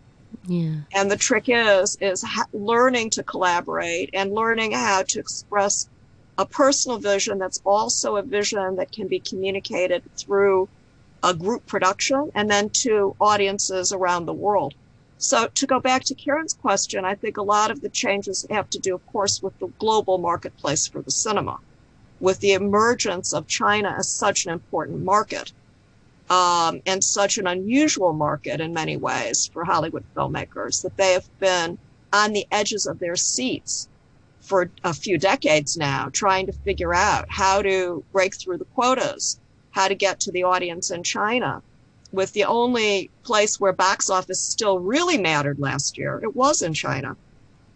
Yeah. 0.47 0.75
And 0.93 1.11
the 1.11 1.17
trick 1.17 1.45
is 1.49 1.97
is 2.01 2.23
ha- 2.23 2.47
learning 2.53 3.11
to 3.11 3.23
collaborate 3.23 4.11
and 4.13 4.33
learning 4.33 4.73
how 4.73 5.03
to 5.09 5.19
express 5.19 5.89
a 6.37 6.47
personal 6.47 6.99
vision 6.99 7.39
that's 7.39 7.61
also 7.65 8.17
a 8.17 8.23
vision 8.23 8.77
that 8.77 8.93
can 8.93 9.09
be 9.09 9.21
communicated 9.21 10.03
through 10.17 10.69
a 11.23 11.35
group 11.35 11.67
production 11.67 12.31
and 12.35 12.51
then 12.51 12.71
to 12.71 13.15
audiences 13.21 13.93
around 13.93 14.25
the 14.25 14.33
world 14.33 14.75
so 15.21 15.49
to 15.49 15.67
go 15.67 15.81
back 15.81 16.05
to 16.05 16.15
Karen's 16.15 16.55
question, 16.55 17.05
I 17.05 17.15
think 17.15 17.37
a 17.37 17.43
lot 17.43 17.71
of 17.71 17.83
the 17.83 17.91
changes 17.91 18.47
have 18.49 18.71
to 18.71 18.79
do, 18.79 18.95
of 18.95 19.07
course, 19.07 19.43
with 19.43 19.59
the 19.59 19.67
global 19.79 20.17
marketplace 20.17 20.87
for 20.87 21.03
the 21.03 21.11
cinema, 21.11 21.59
with 22.21 22.41
the 22.41 22.55
emergence 22.55 23.35
of 23.35 23.47
China 23.47 23.95
as 23.99 24.09
such 24.09 24.47
an 24.47 24.53
important 24.53 25.05
market 25.05 25.53
um, 26.31 26.81
and 26.87 27.05
such 27.05 27.37
an 27.37 27.47
unusual 27.47 28.15
market 28.15 28.63
in 28.63 28.73
many 28.73 28.97
ways 28.97 29.51
for 29.53 29.63
Hollywood 29.63 30.05
filmmakers 30.17 30.81
that 30.83 30.97
they 30.97 31.13
have 31.13 31.29
been 31.39 31.77
on 32.15 32.33
the 32.33 32.47
edges 32.51 32.87
of 32.87 32.99
their 32.99 33.17
seats 33.17 33.91
for 34.41 34.71
a 34.85 34.95
few 34.95 35.19
decades 35.19 35.77
now, 35.77 36.09
trying 36.11 36.47
to 36.47 36.53
figure 36.53 36.95
out 36.95 37.27
how 37.29 37.61
to 37.61 38.03
break 38.11 38.35
through 38.35 38.57
the 38.57 38.65
quotas, 38.65 39.39
how 39.73 39.87
to 39.87 39.95
get 39.95 40.19
to 40.21 40.33
the 40.33 40.45
audience 40.45 40.91
in 40.91 41.03
China 41.03 41.63
with 42.13 42.33
the 42.33 42.45
only 42.45 43.11
place 43.23 43.61
where 43.61 43.73
box 43.73 44.11
office 44.11 44.41
still 44.41 44.79
really 44.79 45.19
mattered 45.19 45.59
last 45.59 45.97
year, 45.97 46.21
it 46.23 46.35
was 46.35 46.63
in 46.63 46.75
China, 46.75 47.17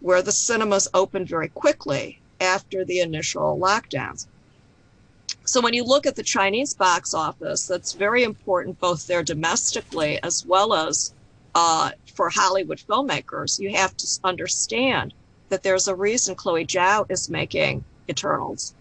where 0.01 0.21
the 0.21 0.31
cinemas 0.31 0.87
opened 0.93 1.29
very 1.29 1.47
quickly 1.49 2.19
after 2.41 2.83
the 2.83 2.99
initial 2.99 3.57
lockdowns. 3.57 4.27
So 5.45 5.61
when 5.61 5.73
you 5.73 5.83
look 5.83 6.05
at 6.05 6.15
the 6.15 6.23
Chinese 6.23 6.73
box 6.73 7.13
office, 7.13 7.67
that's 7.67 7.93
very 7.93 8.23
important 8.23 8.79
both 8.79 9.07
there 9.07 9.23
domestically 9.23 10.21
as 10.23 10.45
well 10.45 10.73
as 10.73 11.13
uh, 11.53 11.91
for 12.15 12.29
Hollywood 12.29 12.79
filmmakers. 12.79 13.59
You 13.59 13.75
have 13.75 13.95
to 13.95 14.07
understand 14.23 15.13
that 15.49 15.63
there's 15.63 15.87
a 15.87 15.95
reason 15.95 16.35
Chloe 16.35 16.65
Zhao 16.65 17.09
is 17.09 17.29
making 17.29 17.85
Eternals, 18.09 18.73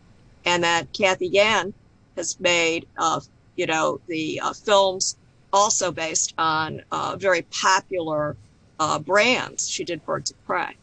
and 0.44 0.64
that 0.64 0.92
Cathy 0.92 1.28
Yan 1.28 1.74
has 2.16 2.40
made, 2.40 2.86
uh, 2.98 3.20
you 3.56 3.66
know, 3.66 4.00
the 4.08 4.40
uh, 4.40 4.52
films 4.52 5.16
also 5.54 5.92
based 5.92 6.34
on 6.36 6.82
uh, 6.90 7.16
very 7.16 7.42
popular 7.62 8.36
uh, 8.80 8.98
brands. 8.98 9.68
She 9.68 9.84
did 9.84 10.04
Birds 10.04 10.32
of 10.32 10.44
Prey. 10.44 10.76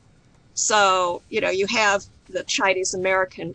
So, 0.54 1.22
you 1.30 1.42
know, 1.42 1.50
you 1.50 1.68
have 1.68 2.04
the 2.30 2.44
Chinese 2.46 2.94
American 2.94 3.54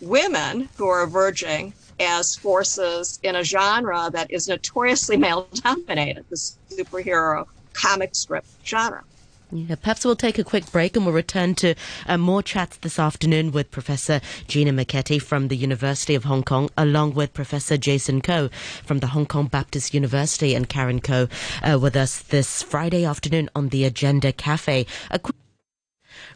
women 0.00 0.68
who 0.76 0.86
are 0.86 1.02
emerging 1.02 1.72
as 1.98 2.36
forces 2.36 3.18
in 3.22 3.34
a 3.34 3.42
genre 3.42 4.10
that 4.12 4.30
is 4.30 4.46
notoriously 4.46 5.16
male 5.26 5.48
dominated, 5.54 6.24
the 6.30 6.36
superhero 6.70 7.46
comic 7.72 8.14
strip 8.14 8.44
genre. 8.64 9.02
Yeah, 9.50 9.76
perhaps 9.76 10.04
we'll 10.04 10.14
take 10.16 10.38
a 10.38 10.44
quick 10.44 10.70
break 10.70 10.94
and 10.94 11.06
we'll 11.06 11.14
return 11.14 11.54
to 11.56 11.74
uh, 12.06 12.18
more 12.18 12.42
chats 12.42 12.76
this 12.78 12.98
afternoon 12.98 13.50
with 13.50 13.70
Professor 13.70 14.20
Gina 14.46 14.72
Marchetti 14.72 15.18
from 15.18 15.48
the 15.48 15.56
University 15.56 16.14
of 16.14 16.24
Hong 16.24 16.42
Kong, 16.42 16.68
along 16.76 17.14
with 17.14 17.32
Professor 17.32 17.78
Jason 17.78 18.20
Koh 18.20 18.50
from 18.84 18.98
the 18.98 19.06
Hong 19.08 19.24
Kong 19.24 19.46
Baptist 19.46 19.94
University, 19.94 20.54
and 20.54 20.68
Karen 20.68 21.00
Koh 21.00 21.28
uh, 21.62 21.78
with 21.80 21.96
us 21.96 22.20
this 22.20 22.62
Friday 22.62 23.06
afternoon 23.06 23.48
on 23.56 23.70
the 23.70 23.84
Agenda 23.84 24.32
Cafe. 24.32 24.84
Qu- 25.22 25.32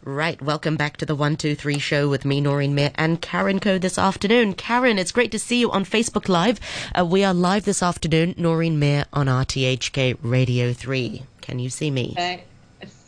Right, 0.04 0.40
welcome 0.40 0.76
back 0.76 0.96
to 0.96 1.06
the 1.06 1.14
123 1.14 1.78
show 1.78 2.08
with 2.08 2.24
me, 2.24 2.40
Noreen 2.40 2.74
Mir, 2.74 2.92
and 2.94 3.20
Karen 3.20 3.60
Koh 3.60 3.78
this 3.78 3.98
afternoon. 3.98 4.54
Karen, 4.54 4.98
it's 4.98 5.12
great 5.12 5.30
to 5.32 5.38
see 5.38 5.60
you 5.60 5.70
on 5.70 5.84
Facebook 5.84 6.28
Live. 6.28 6.58
Uh, 6.98 7.04
we 7.04 7.24
are 7.24 7.34
live 7.34 7.64
this 7.66 7.82
afternoon, 7.82 8.34
Noreen 8.38 8.78
Mir 8.78 9.04
on 9.12 9.26
RTHK 9.26 10.16
Radio 10.22 10.72
3. 10.72 11.22
Can 11.42 11.58
you 11.58 11.68
see 11.68 11.90
me? 11.90 12.14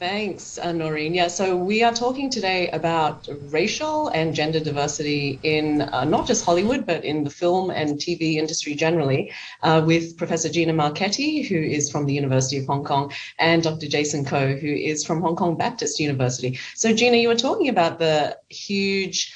Thanks, 0.05 0.59
uh, 0.59 0.71
Noreen. 0.71 1.15
Yeah, 1.15 1.29
so 1.29 1.57
we 1.57 1.83
are 1.83 1.91
talking 1.91 2.29
today 2.29 2.69
about 2.73 3.27
racial 3.49 4.09
and 4.09 4.35
gender 4.35 4.61
diversity 4.61 5.41
in 5.43 5.81
uh, 5.81 6.05
not 6.05 6.27
just 6.27 6.45
Hollywood, 6.45 6.85
but 6.85 7.07
in 7.07 7.25
the 7.25 7.31
film 7.31 7.71
and 7.71 7.99
TV 7.99 8.35
industry 8.35 8.75
generally, 8.75 9.33
uh, 9.63 9.83
with 9.83 10.19
Professor 10.19 10.51
Gina 10.51 10.75
Marchetti, 10.75 11.49
who 11.49 11.57
is 11.57 11.91
from 11.91 12.05
the 12.05 12.13
University 12.13 12.59
of 12.59 12.67
Hong 12.67 12.85
Kong, 12.85 13.15
and 13.39 13.63
Dr. 13.63 13.89
Jason 13.89 14.27
Koh, 14.27 14.55
who 14.55 14.69
is 14.69 15.07
from 15.07 15.23
Hong 15.23 15.37
Kong 15.37 15.57
Baptist 15.57 15.99
University. 15.99 16.59
So, 16.75 16.93
Gina, 16.93 17.17
you 17.17 17.29
were 17.29 17.35
talking 17.35 17.71
about 17.71 17.99
the 17.99 18.37
huge 18.51 19.35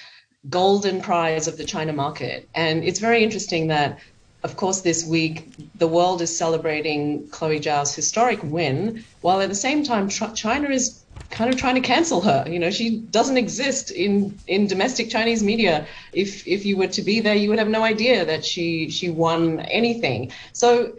golden 0.50 1.00
prize 1.00 1.48
of 1.48 1.56
the 1.56 1.64
China 1.64 1.94
market. 1.94 2.46
And 2.54 2.84
it's 2.84 3.00
very 3.00 3.24
interesting 3.24 3.68
that 3.68 4.00
of 4.44 4.56
course, 4.56 4.82
this 4.82 5.06
week 5.06 5.52
the 5.74 5.88
world 5.88 6.22
is 6.22 6.36
celebrating 6.36 7.28
Chloe 7.28 7.60
Zhao's 7.60 7.94
historic 7.94 8.40
win, 8.42 9.04
while 9.20 9.40
at 9.40 9.48
the 9.48 9.54
same 9.54 9.82
time 9.82 10.08
China 10.08 10.68
is 10.68 11.02
kind 11.30 11.52
of 11.52 11.58
trying 11.58 11.74
to 11.74 11.80
cancel 11.80 12.20
her. 12.20 12.44
You 12.48 12.58
know, 12.58 12.70
she 12.70 12.98
doesn't 12.98 13.36
exist 13.36 13.90
in 13.90 14.38
in 14.46 14.66
domestic 14.66 15.10
Chinese 15.10 15.42
media. 15.42 15.86
If 16.12 16.46
if 16.46 16.64
you 16.64 16.76
were 16.76 16.86
to 16.88 17.02
be 17.02 17.20
there, 17.20 17.34
you 17.34 17.48
would 17.50 17.58
have 17.58 17.68
no 17.68 17.82
idea 17.82 18.24
that 18.24 18.44
she 18.44 18.90
she 18.90 19.10
won 19.10 19.60
anything. 19.60 20.32
So 20.52 20.92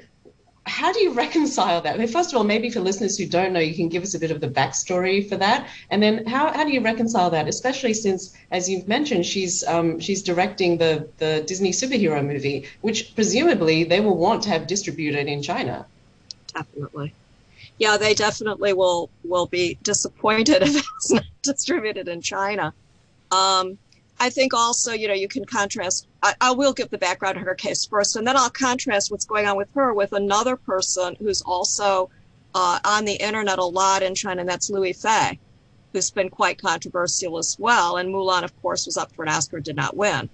how 0.69 0.93
do 0.93 1.01
you 1.01 1.11
reconcile 1.11 1.81
that? 1.81 1.95
I 1.95 1.97
mean, 1.97 2.07
first 2.07 2.31
of 2.31 2.37
all, 2.37 2.43
maybe 2.43 2.69
for 2.69 2.79
listeners 2.79 3.17
who 3.17 3.25
don't 3.25 3.53
know, 3.53 3.59
you 3.59 3.75
can 3.75 3.89
give 3.89 4.03
us 4.03 4.13
a 4.13 4.19
bit 4.19 4.29
of 4.29 4.39
the 4.39 4.47
backstory 4.47 5.27
for 5.27 5.35
that, 5.37 5.67
and 5.89 6.01
then 6.01 6.25
how, 6.27 6.53
how 6.53 6.63
do 6.63 6.71
you 6.71 6.81
reconcile 6.81 7.29
that? 7.31 7.47
Especially 7.47 7.93
since, 7.93 8.37
as 8.51 8.69
you've 8.69 8.87
mentioned, 8.87 9.25
she's 9.25 9.63
um, 9.65 9.99
she's 9.99 10.21
directing 10.21 10.77
the 10.77 11.09
the 11.17 11.43
Disney 11.47 11.71
superhero 11.71 12.25
movie, 12.25 12.67
which 12.81 13.15
presumably 13.15 13.83
they 13.83 13.99
will 13.99 14.17
want 14.17 14.43
to 14.43 14.49
have 14.49 14.67
distributed 14.67 15.27
in 15.27 15.41
China. 15.41 15.85
Definitely, 16.53 17.13
yeah, 17.79 17.97
they 17.97 18.13
definitely 18.13 18.73
will 18.73 19.09
will 19.23 19.47
be 19.47 19.77
disappointed 19.81 20.61
if 20.61 20.75
it's 20.75 21.11
not 21.11 21.23
distributed 21.41 22.07
in 22.07 22.21
China. 22.21 22.73
Um, 23.31 23.77
I 24.19 24.29
think 24.29 24.53
also, 24.53 24.91
you 24.91 25.07
know, 25.07 25.13
you 25.13 25.27
can 25.27 25.45
contrast. 25.45 26.07
I, 26.21 26.33
I, 26.41 26.51
will 26.51 26.73
give 26.73 26.89
the 26.89 26.97
background 26.97 27.37
of 27.37 27.43
her 27.43 27.55
case 27.55 27.85
first, 27.85 28.15
and 28.17 28.27
then 28.27 28.35
I'll 28.35 28.49
contrast 28.49 29.11
what's 29.11 29.25
going 29.25 29.47
on 29.47 29.55
with 29.55 29.73
her 29.75 29.93
with 29.93 30.11
another 30.11 30.57
person 30.57 31.15
who's 31.19 31.41
also 31.41 32.09
uh, 32.53 32.79
on 32.83 33.05
the 33.05 33.13
internet 33.13 33.59
a 33.59 33.63
lot 33.63 34.03
in 34.03 34.15
China, 34.15 34.41
and 34.41 34.49
that's 34.49 34.69
Liu 34.69 34.81
Yifei, 34.81 35.39
who's 35.93 36.11
been 36.11 36.29
quite 36.29 36.61
controversial 36.61 37.37
as 37.37 37.55
well. 37.57 37.97
And 37.97 38.13
Mulan, 38.13 38.43
of 38.43 38.61
course, 38.61 38.85
was 38.85 38.97
up 38.97 39.13
for 39.13 39.23
an 39.23 39.29
Oscar, 39.29 39.61
did 39.61 39.77
not 39.77 39.95
win. 39.95 40.29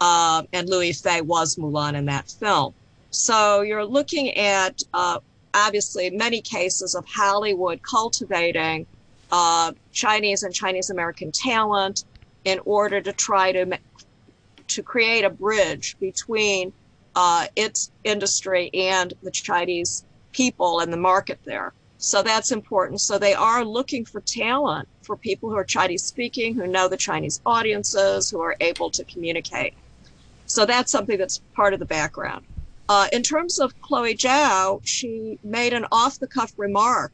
Uh, 0.00 0.42
and 0.52 0.68
Liu 0.68 0.80
Yifei 0.80 1.22
was 1.22 1.56
Mulan 1.56 1.94
in 1.94 2.04
that 2.06 2.28
film. 2.28 2.74
So 3.10 3.62
you're 3.62 3.86
looking 3.86 4.36
at 4.36 4.82
uh, 4.92 5.20
obviously 5.54 6.10
many 6.10 6.40
cases 6.40 6.94
of 6.94 7.06
Hollywood 7.06 7.80
cultivating 7.82 8.86
uh, 9.30 9.72
Chinese 9.92 10.42
and 10.42 10.52
Chinese 10.54 10.90
American 10.90 11.32
talent 11.32 12.04
in 12.44 12.60
order 12.64 13.00
to 13.00 13.12
try 13.12 13.52
to 13.52 13.78
to 14.66 14.82
create 14.82 15.24
a 15.24 15.30
bridge 15.30 15.96
between 16.00 16.72
uh, 17.14 17.46
its 17.54 17.90
industry 18.02 18.70
and 18.74 19.14
the 19.22 19.30
Chinese 19.30 20.04
people 20.32 20.80
and 20.80 20.92
the 20.92 20.96
market 20.96 21.38
there. 21.44 21.72
So 21.98 22.22
that's 22.22 22.50
important. 22.50 23.00
So 23.00 23.18
they 23.18 23.34
are 23.34 23.64
looking 23.64 24.04
for 24.04 24.20
talent 24.20 24.88
for 25.02 25.16
people 25.16 25.48
who 25.48 25.56
are 25.56 25.64
Chinese 25.64 26.02
speaking, 26.02 26.54
who 26.54 26.66
know 26.66 26.88
the 26.88 26.96
Chinese 26.96 27.40
audiences, 27.46 28.30
who 28.30 28.40
are 28.40 28.56
able 28.60 28.90
to 28.90 29.04
communicate. 29.04 29.74
So 30.46 30.66
that's 30.66 30.92
something 30.92 31.18
that's 31.18 31.40
part 31.54 31.72
of 31.72 31.78
the 31.78 31.86
background. 31.86 32.44
Uh, 32.88 33.08
in 33.12 33.22
terms 33.22 33.58
of 33.58 33.72
Chloe 33.80 34.14
Zhao, 34.14 34.80
she 34.84 35.38
made 35.42 35.72
an 35.72 35.86
off 35.90 36.18
the 36.18 36.26
cuff 36.26 36.52
remark. 36.58 37.12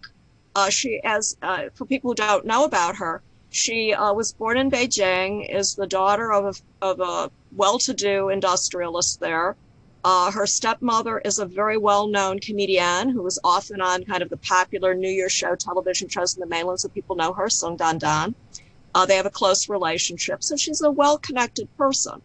Uh, 0.57 0.69
she, 0.69 1.01
as 1.05 1.37
uh, 1.43 1.65
for 1.75 1.85
people 1.85 2.11
who 2.11 2.17
don't 2.17 2.45
know 2.45 2.65
about 2.65 2.97
her, 2.97 3.23
she 3.51 3.93
uh, 3.93 4.13
was 4.13 4.33
born 4.33 4.57
in 4.57 4.71
Beijing, 4.71 5.49
is 5.53 5.75
the 5.75 5.87
daughter 5.87 6.33
of 6.33 6.57
a, 6.57 6.85
of 6.85 7.01
a 7.01 7.31
well-to-do 7.57 8.29
industrialist 8.29 9.21
there. 9.21 9.57
Uh, 10.03 10.31
her 10.31 10.47
stepmother 10.47 11.19
is 11.19 11.39
a 11.39 11.45
very 11.45 11.77
well-known 11.77 12.39
comedian 12.39 13.11
who 13.11 13.23
was 13.23 13.39
often 13.45 13.81
on 13.83 14.05
kind 14.05 14.23
of 14.23 14.31
the 14.31 14.37
popular 14.37 14.95
New 14.95 15.11
Year 15.11 15.29
show 15.29 15.55
television 15.55 16.09
shows 16.09 16.35
in 16.35 16.41
the 16.41 16.47
mainland, 16.47 16.81
so 16.81 16.89
people 16.89 17.17
know 17.17 17.33
her, 17.33 17.51
Song 17.51 17.77
Dan 17.77 17.99
Dan. 17.99 18.35
Uh, 18.95 19.05
they 19.05 19.17
have 19.17 19.27
a 19.27 19.31
close 19.31 19.69
relationship, 19.69 20.43
so 20.43 20.57
she's 20.57 20.81
a 20.81 20.91
well-connected 20.91 21.69
person. 21.77 22.23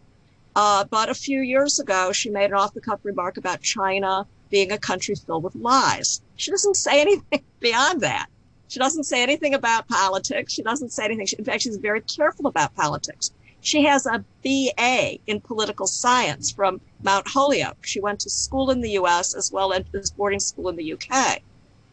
Uh, 0.54 0.84
but 0.84 1.10
a 1.10 1.14
few 1.14 1.42
years 1.42 1.78
ago, 1.78 2.12
she 2.12 2.30
made 2.30 2.46
an 2.46 2.54
off-the-cuff 2.54 3.00
remark 3.02 3.36
about 3.36 3.60
China 3.60 4.26
being 4.48 4.72
a 4.72 4.78
country 4.78 5.14
filled 5.14 5.42
with 5.42 5.54
lies. 5.54 6.22
She 6.36 6.50
doesn't 6.50 6.76
say 6.76 7.00
anything 7.00 7.42
beyond 7.60 8.00
that. 8.00 8.28
She 8.68 8.80
doesn't 8.80 9.04
say 9.04 9.22
anything 9.22 9.54
about 9.54 9.88
politics. 9.88 10.52
She 10.52 10.62
doesn't 10.62 10.90
say 10.90 11.04
anything. 11.04 11.26
She, 11.26 11.36
in 11.36 11.44
fact, 11.44 11.62
she's 11.62 11.76
very 11.76 12.00
careful 12.00 12.46
about 12.46 12.74
politics. 12.74 13.30
She 13.60 13.84
has 13.84 14.06
a 14.06 14.24
BA 14.44 15.18
in 15.26 15.40
political 15.40 15.86
science 15.86 16.50
from 16.50 16.80
Mount 17.02 17.26
Holyoke. 17.28 17.84
She 17.84 18.00
went 18.00 18.20
to 18.20 18.30
school 18.30 18.70
in 18.70 18.80
the 18.80 18.90
US 18.90 19.34
as 19.34 19.50
well 19.50 19.72
as 19.72 20.10
boarding 20.10 20.40
school 20.40 20.68
in 20.68 20.76
the 20.76 20.92
UK 20.92 21.42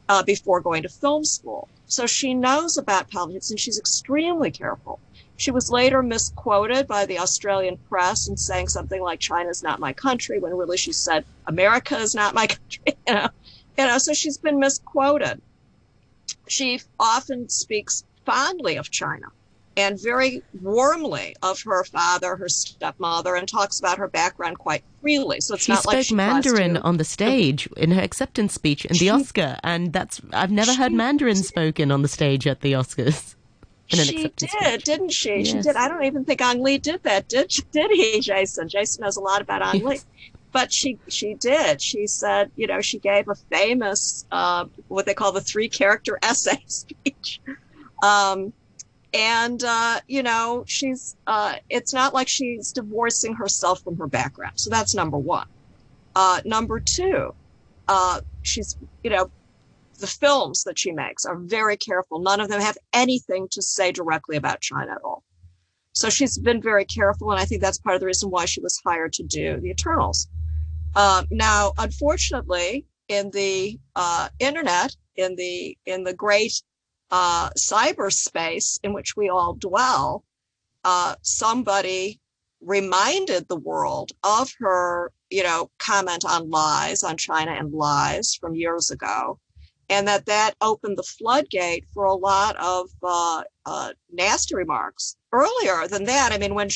uh, 0.09 0.23
before 0.23 0.61
going 0.61 0.83
to 0.83 0.89
film 0.89 1.23
school. 1.23 1.67
So 1.87 2.05
she 2.05 2.33
knows 2.33 2.77
about 2.77 3.09
politics 3.09 3.49
and 3.49 3.59
she's 3.59 3.79
extremely 3.79 4.51
careful. 4.51 4.99
She 5.37 5.51
was 5.51 5.71
later 5.71 6.03
misquoted 6.03 6.87
by 6.87 7.05
the 7.05 7.19
Australian 7.19 7.77
press 7.89 8.27
and 8.27 8.39
saying 8.39 8.67
something 8.67 9.01
like 9.01 9.19
China's 9.19 9.63
not 9.63 9.79
my 9.79 9.93
country 9.93 10.39
when 10.39 10.55
really 10.55 10.77
she 10.77 10.91
said 10.91 11.25
America 11.47 11.97
is 11.97 12.13
not 12.13 12.35
my 12.35 12.47
country. 12.55 12.97
You 13.07 13.13
know, 13.13 13.29
you 13.77 13.85
know 13.87 13.97
so 13.97 14.13
she's 14.13 14.37
been 14.37 14.59
misquoted 14.59 15.41
she 16.47 16.81
often 16.99 17.49
speaks 17.49 18.03
fondly 18.25 18.77
of 18.77 18.89
China 18.91 19.27
and 19.75 20.01
very 20.01 20.43
warmly 20.61 21.35
of 21.41 21.61
her 21.63 21.83
father, 21.83 22.35
her 22.35 22.49
stepmother, 22.49 23.35
and 23.35 23.47
talks 23.47 23.79
about 23.79 23.97
her 23.97 24.07
background 24.07 24.59
quite 24.59 24.83
freely. 25.01 25.41
So 25.41 25.55
it's 25.55 25.63
she 25.63 25.71
not 25.71 25.83
spoke 25.83 25.93
like 25.93 26.05
she 26.05 26.15
Mandarin 26.15 26.77
on 26.77 26.97
the 26.97 27.03
stage 27.03 27.67
in 27.77 27.91
her 27.91 28.01
acceptance 28.01 28.53
speech 28.53 28.85
in 28.85 28.97
the 28.97 29.09
Oscar, 29.09 29.57
and 29.63 29.91
that's 29.91 30.21
I've 30.31 30.51
never 30.51 30.71
she, 30.71 30.77
heard 30.77 30.91
Mandarin 30.91 31.37
spoken 31.37 31.91
on 31.91 32.01
the 32.01 32.07
stage 32.07 32.45
at 32.47 32.61
the 32.61 32.73
Oscars. 32.73 33.35
she 33.87 34.27
did, 34.35 34.49
speech. 34.49 34.83
didn't 34.83 35.09
she? 35.09 35.37
Yes. 35.37 35.47
She 35.47 35.61
did. 35.61 35.75
I 35.75 35.87
don't 35.87 36.03
even 36.03 36.25
think 36.25 36.41
Ang 36.41 36.61
Lee 36.61 36.77
did 36.77 37.03
that. 37.03 37.27
Did 37.27 37.49
did 37.71 37.91
he, 37.91 38.19
Jason? 38.19 38.69
Jason 38.69 39.03
knows 39.03 39.17
a 39.17 39.21
lot 39.21 39.41
about 39.41 39.61
Ang 39.61 39.83
Lee. 39.83 39.99
But 40.53 40.71
she 40.71 40.99
she 41.09 41.33
did. 41.33 41.81
She 41.81 42.05
said, 42.05 42.51
you 42.55 42.67
know, 42.67 42.79
she 42.79 42.99
gave 42.99 43.27
a 43.27 43.35
famous 43.51 44.25
uh, 44.31 44.65
what 44.87 45.05
they 45.05 45.15
call 45.15 45.31
the 45.31 45.41
three 45.41 45.67
character 45.67 46.19
essay 46.23 46.63
speech. 46.67 47.41
Um, 48.03 48.53
and 49.13 49.63
uh, 49.63 49.99
you 50.07 50.23
know, 50.23 50.63
she's 50.67 51.15
uh, 51.27 51.55
it's 51.69 51.93
not 51.93 52.13
like 52.13 52.27
she's 52.27 52.71
divorcing 52.71 53.33
herself 53.33 53.81
from 53.83 53.97
her 53.97 54.07
background. 54.07 54.53
So 54.55 54.69
that's 54.69 54.95
number 54.95 55.17
one. 55.17 55.47
Uh, 56.15 56.41
number 56.45 56.79
two, 56.79 57.33
uh, 57.87 58.21
she's 58.43 58.77
you 59.03 59.09
know, 59.09 59.31
the 59.99 60.07
films 60.07 60.63
that 60.63 60.77
she 60.77 60.91
makes 60.91 61.25
are 61.25 61.37
very 61.37 61.77
careful. 61.77 62.19
None 62.19 62.39
of 62.39 62.49
them 62.49 62.61
have 62.61 62.77
anything 62.93 63.47
to 63.51 63.61
say 63.61 63.91
directly 63.91 64.35
about 64.35 64.61
China 64.61 64.91
at 64.91 65.03
all. 65.03 65.23
So 65.93 66.09
she's 66.09 66.37
been 66.39 66.61
very 66.61 66.85
careful, 66.85 67.31
and 67.31 67.39
I 67.39 67.45
think 67.45 67.61
that's 67.61 67.77
part 67.77 67.95
of 67.95 67.99
the 67.99 68.07
reason 68.07 68.29
why 68.31 68.45
she 68.45 68.61
was 68.61 68.79
hired 68.83 69.13
to 69.13 69.23
do 69.23 69.59
the 69.59 69.69
Eternals. 69.69 70.27
Uh, 70.95 71.23
now, 71.31 71.73
unfortunately, 71.77 72.85
in 73.07 73.31
the 73.31 73.79
uh, 73.95 74.29
internet, 74.39 74.95
in 75.15 75.35
the 75.35 75.77
in 75.85 76.03
the 76.03 76.13
great 76.13 76.61
uh, 77.11 77.49
cyberspace 77.51 78.79
in 78.83 78.93
which 78.93 79.15
we 79.15 79.29
all 79.29 79.53
dwell, 79.53 80.23
uh, 80.83 81.15
somebody 81.21 82.19
reminded 82.61 83.47
the 83.47 83.59
world 83.59 84.11
of 84.23 84.51
her, 84.59 85.11
you 85.29 85.43
know, 85.43 85.69
comment 85.79 86.23
on 86.25 86.49
lies 86.49 87.03
on 87.03 87.17
China 87.17 87.51
and 87.51 87.73
lies 87.73 88.35
from 88.35 88.55
years 88.55 88.89
ago, 88.89 89.39
and 89.89 90.07
that 90.07 90.25
that 90.25 90.55
opened 90.61 90.97
the 90.97 91.03
floodgate 91.03 91.85
for 91.93 92.05
a 92.05 92.13
lot 92.13 92.55
of 92.57 92.89
uh, 93.03 93.43
uh, 93.65 93.91
nasty 94.11 94.55
remarks. 94.55 95.17
Earlier 95.31 95.87
than 95.87 96.05
that, 96.05 96.31
I 96.31 96.37
mean, 96.37 96.53
when 96.53 96.69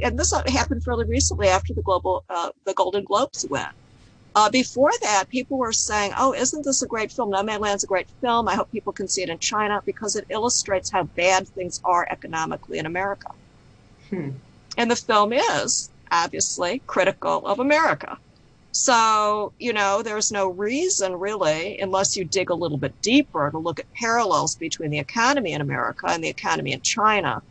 and 0.00 0.18
this 0.18 0.32
happened 0.48 0.84
fairly 0.84 1.04
recently 1.04 1.48
after 1.48 1.74
the 1.74 1.82
global 1.82 2.24
uh, 2.28 2.50
the 2.64 2.74
Golden 2.74 3.04
Globes 3.04 3.46
went. 3.48 3.72
Uh, 4.34 4.48
before 4.48 4.92
that, 5.02 5.28
people 5.28 5.58
were 5.58 5.72
saying, 5.72 6.12
"Oh, 6.16 6.32
isn't 6.32 6.64
this 6.64 6.82
a 6.82 6.86
great 6.86 7.12
film? 7.12 7.30
Nomadland's 7.30 7.84
a 7.84 7.86
great 7.86 8.08
film. 8.20 8.48
I 8.48 8.54
hope 8.54 8.72
people 8.72 8.92
can 8.92 9.08
see 9.08 9.22
it 9.22 9.28
in 9.28 9.38
China 9.38 9.82
because 9.84 10.16
it 10.16 10.24
illustrates 10.30 10.90
how 10.90 11.04
bad 11.04 11.46
things 11.48 11.80
are 11.84 12.08
economically 12.10 12.78
in 12.78 12.86
America." 12.86 13.30
Hmm. 14.08 14.30
And 14.78 14.90
the 14.90 14.96
film 14.96 15.32
is 15.34 15.90
obviously 16.10 16.80
critical 16.86 17.46
of 17.46 17.60
America. 17.60 18.18
So, 18.72 19.52
you 19.58 19.74
know, 19.74 20.02
there's 20.02 20.32
no 20.32 20.48
reason 20.48 21.18
really, 21.18 21.78
unless 21.78 22.16
you 22.16 22.24
dig 22.24 22.48
a 22.48 22.54
little 22.54 22.78
bit 22.78 23.00
deeper 23.02 23.50
to 23.50 23.58
look 23.58 23.78
at 23.78 23.92
parallels 23.92 24.56
between 24.56 24.90
the 24.90 24.98
economy 24.98 25.52
in 25.52 25.60
America 25.60 26.06
and 26.08 26.24
the 26.24 26.28
economy 26.28 26.72
in 26.72 26.80
China 26.80 27.42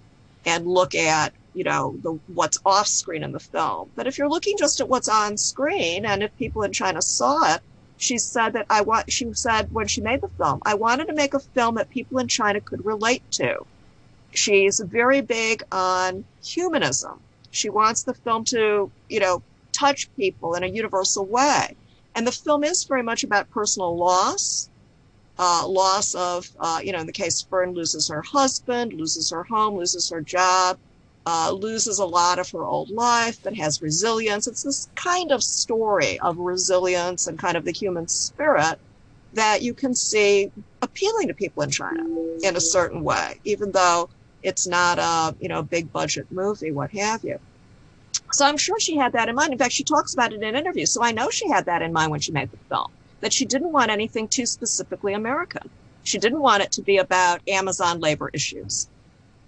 and 0.48 0.66
look 0.66 0.96
at, 0.96 1.34
you 1.54 1.64
know, 1.64 1.96
the 2.02 2.14
what's 2.34 2.58
off 2.66 2.88
screen 2.88 3.24
in 3.24 3.34
the 3.34 3.40
film. 3.40 3.92
But 3.96 4.08
if 4.08 4.18
you're 4.18 4.30
looking 4.30 4.58
just 4.58 4.82
at 4.82 4.90
what's 4.90 5.10
on 5.10 5.38
screen 5.38 6.06
and 6.06 6.24
if 6.24 6.36
people 6.38 6.64
in 6.64 6.74
China 6.74 7.04
saw 7.04 7.54
it, 7.54 7.62
she 7.98 8.18
said 8.18 8.54
that 8.54 8.66
I 8.68 8.82
want. 8.82 9.12
She 9.12 9.32
said 9.34 9.72
when 9.72 9.88
she 9.88 10.02
made 10.02 10.22
the 10.22 10.28
film, 10.28 10.60
I 10.66 10.74
wanted 10.74 11.08
to 11.08 11.14
make 11.14 11.36
a 11.36 11.40
film 11.40 11.76
that 11.76 11.92
people 11.92 12.18
in 12.18 12.28
China 12.28 12.60
could 12.60 12.84
relate 12.84 13.22
to. 13.34 13.64
She's 14.34 14.80
very 14.80 15.22
big 15.22 15.62
on 15.72 16.26
humanism. 16.44 17.20
She 17.52 17.70
wants 17.70 18.04
the 18.04 18.16
film 18.16 18.44
to, 18.46 18.90
you 19.08 19.20
know, 19.20 19.44
touch 19.82 20.10
people 20.15 20.54
in 20.54 20.63
a 20.63 20.67
universal 20.67 21.26
way. 21.26 21.76
And 22.15 22.28
the 22.28 22.32
film 22.32 22.63
is 22.63 22.86
very 22.86 23.04
much 23.04 23.24
about 23.24 23.50
personal 23.50 23.98
loss, 23.98 24.70
uh, 25.39 25.65
loss 25.67 26.13
of, 26.13 26.46
uh, 26.60 26.80
you 26.84 26.91
know, 26.91 27.00
in 27.00 27.08
the 27.08 27.12
case 27.24 27.41
Fern 27.41 27.74
loses 27.74 28.08
her 28.10 28.22
husband, 28.22 28.94
loses 28.94 29.32
her 29.32 29.44
home, 29.44 29.76
loses 29.76 30.10
her 30.10 30.22
job, 30.22 30.78
uh, 31.26 31.52
loses 31.52 32.00
a 32.00 32.06
lot 32.06 32.38
of 32.38 32.50
her 32.52 32.63
old 32.63 32.89
life, 32.91 33.39
but 33.44 33.56
has 33.56 33.82
resilience. 33.82 34.48
It's 34.48 34.63
this 34.63 34.89
kind 34.96 35.32
of 35.32 35.41
story 35.41 36.20
of 36.20 36.38
resilience 36.38 37.28
and 37.28 37.39
kind 37.39 37.58
of 37.58 37.65
the 37.65 37.72
human 37.72 38.08
spirit 38.08 38.78
that 39.34 39.62
you 39.62 39.74
can 39.74 39.96
see 39.96 40.52
appealing 40.82 41.28
to 41.30 41.34
people 41.34 41.63
in 41.63 41.72
China 41.72 42.04
in 42.44 42.56
a 42.56 42.62
certain 42.62 43.04
way, 43.04 43.39
even 43.46 43.72
though 43.72 44.10
it's 44.44 44.67
not 44.67 45.00
a 45.00 45.36
you 45.39 45.48
know 45.48 45.63
big 45.63 45.91
budget 45.91 46.28
movie, 46.32 46.72
what 46.72 46.91
have 46.91 47.24
you. 47.24 47.39
So 48.32 48.45
I'm 48.45 48.58
sure 48.58 48.80
she 48.80 48.95
had 48.97 49.13
that 49.13 49.30
in 49.30 49.36
mind. 49.36 49.52
In 49.52 49.58
fact, 49.58 49.74
she 49.74 49.84
talks 49.84 50.13
about 50.13 50.34
it 50.34 50.41
in 50.41 50.56
interviews. 50.56 50.91
So 50.93 51.04
I 51.04 51.12
know 51.12 51.30
she 51.30 51.50
had 51.50 51.65
that 51.65 51.82
in 51.82 51.93
mind 51.93 52.12
when 52.12 52.19
she 52.19 52.32
made 52.32 52.52
the 52.52 52.58
film, 52.69 52.91
that 53.21 53.34
she 53.34 53.45
didn't 53.45 53.71
want 53.71 53.91
anything 53.91 54.28
too 54.28 54.45
specifically 54.45 55.13
American. 55.13 55.69
She 56.04 56.17
didn't 56.17 56.39
want 56.39 56.63
it 56.63 56.71
to 56.74 56.82
be 56.82 56.97
about 56.97 57.47
Amazon 57.47 58.00
labor 58.00 58.30
issues. 58.34 58.88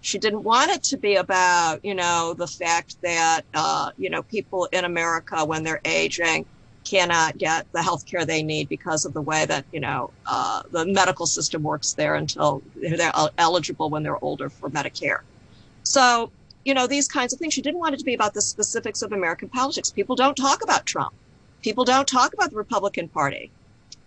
She 0.02 0.20
didn't 0.20 0.44
want 0.44 0.70
it 0.70 0.84
to 0.84 0.98
be 0.98 1.16
about, 1.16 1.84
you 1.84 1.96
know, 1.96 2.36
the 2.38 2.48
fact 2.48 2.98
that, 3.02 3.44
uh, 3.54 3.92
you 3.98 4.10
know, 4.10 4.22
people 4.22 4.68
in 4.74 4.84
America, 4.84 5.46
when 5.46 5.64
they're 5.64 5.82
aging, 5.86 6.46
cannot 6.84 7.38
get 7.38 7.66
the 7.72 7.82
health 7.82 8.06
care 8.06 8.26
they 8.26 8.44
need 8.44 8.68
because 8.68 9.06
of 9.06 9.14
the 9.14 9.22
way 9.22 9.46
that, 9.46 9.66
you 9.72 9.80
know, 9.80 10.12
uh, 10.26 10.62
the 10.72 10.86
medical 10.86 11.26
system 11.26 11.64
works 11.64 11.94
there 11.94 12.16
until 12.16 12.62
they're 12.76 13.14
eligible 13.38 13.90
when 13.90 14.04
they're 14.04 14.22
older 14.22 14.50
for 14.50 14.70
Medicare. 14.70 15.22
So 15.84 16.32
you 16.66 16.74
know, 16.74 16.88
these 16.88 17.08
kinds 17.08 17.34
of 17.34 17.40
things. 17.40 17.54
She 17.54 17.62
didn't 17.62 17.80
want 17.80 17.96
it 17.96 17.98
to 17.98 18.06
be 18.06 18.14
about 18.14 18.34
the 18.34 18.42
specifics 18.42 19.02
of 19.02 19.12
American 19.12 19.50
politics. 19.50 19.90
People 19.90 20.16
don't 20.16 20.36
talk 20.36 20.64
about 20.64 20.86
Trump. 20.86 21.14
People 21.62 21.86
don't 21.86 22.08
talk 22.08 22.34
about 22.34 22.52
the 22.52 22.58
Republican 22.58 23.08
Party. 23.08 23.52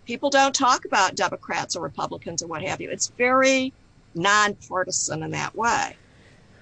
People 0.05 0.29
don't 0.29 0.55
talk 0.55 0.85
about 0.85 1.15
Democrats 1.15 1.75
or 1.75 1.83
Republicans 1.83 2.41
or 2.41 2.47
what 2.47 2.61
have 2.63 2.79
you. 2.79 2.89
It's 2.89 3.09
very 3.09 3.73
nonpartisan 4.15 5.23
in 5.23 5.31
that 5.31 5.55
way. 5.55 5.95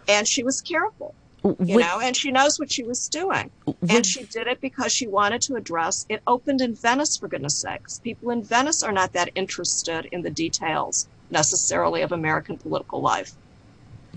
And 0.08 0.28
she 0.28 0.44
was 0.44 0.62
careful, 0.62 1.14
you 1.44 1.78
know, 1.78 2.00
and 2.02 2.16
she 2.16 2.32
knows 2.32 2.60
what 2.60 2.72
she 2.72 2.84
was 2.84 3.08
doing. 3.08 3.52
and 3.90 4.06
she 4.06 4.24
did 4.24 4.48
it 4.48 4.62
because 4.62 4.92
she 4.92 5.08
wanted 5.08 5.42
to 5.44 5.56
address 5.56 6.06
it 6.10 6.22
opened 6.28 6.62
in 6.62 6.76
Venice, 6.76 7.18
for 7.18 7.28
goodness 7.28 7.56
sakes. 7.56 8.00
People 8.00 8.32
in 8.32 8.44
Venice 8.44 8.84
are 8.84 8.92
not 8.92 9.14
that 9.14 9.30
interested 9.36 10.08
in 10.12 10.22
the 10.22 10.30
details 10.30 11.08
necessarily 11.30 12.02
of 12.02 12.12
American 12.12 12.58
political 12.58 13.02
life. 13.02 13.34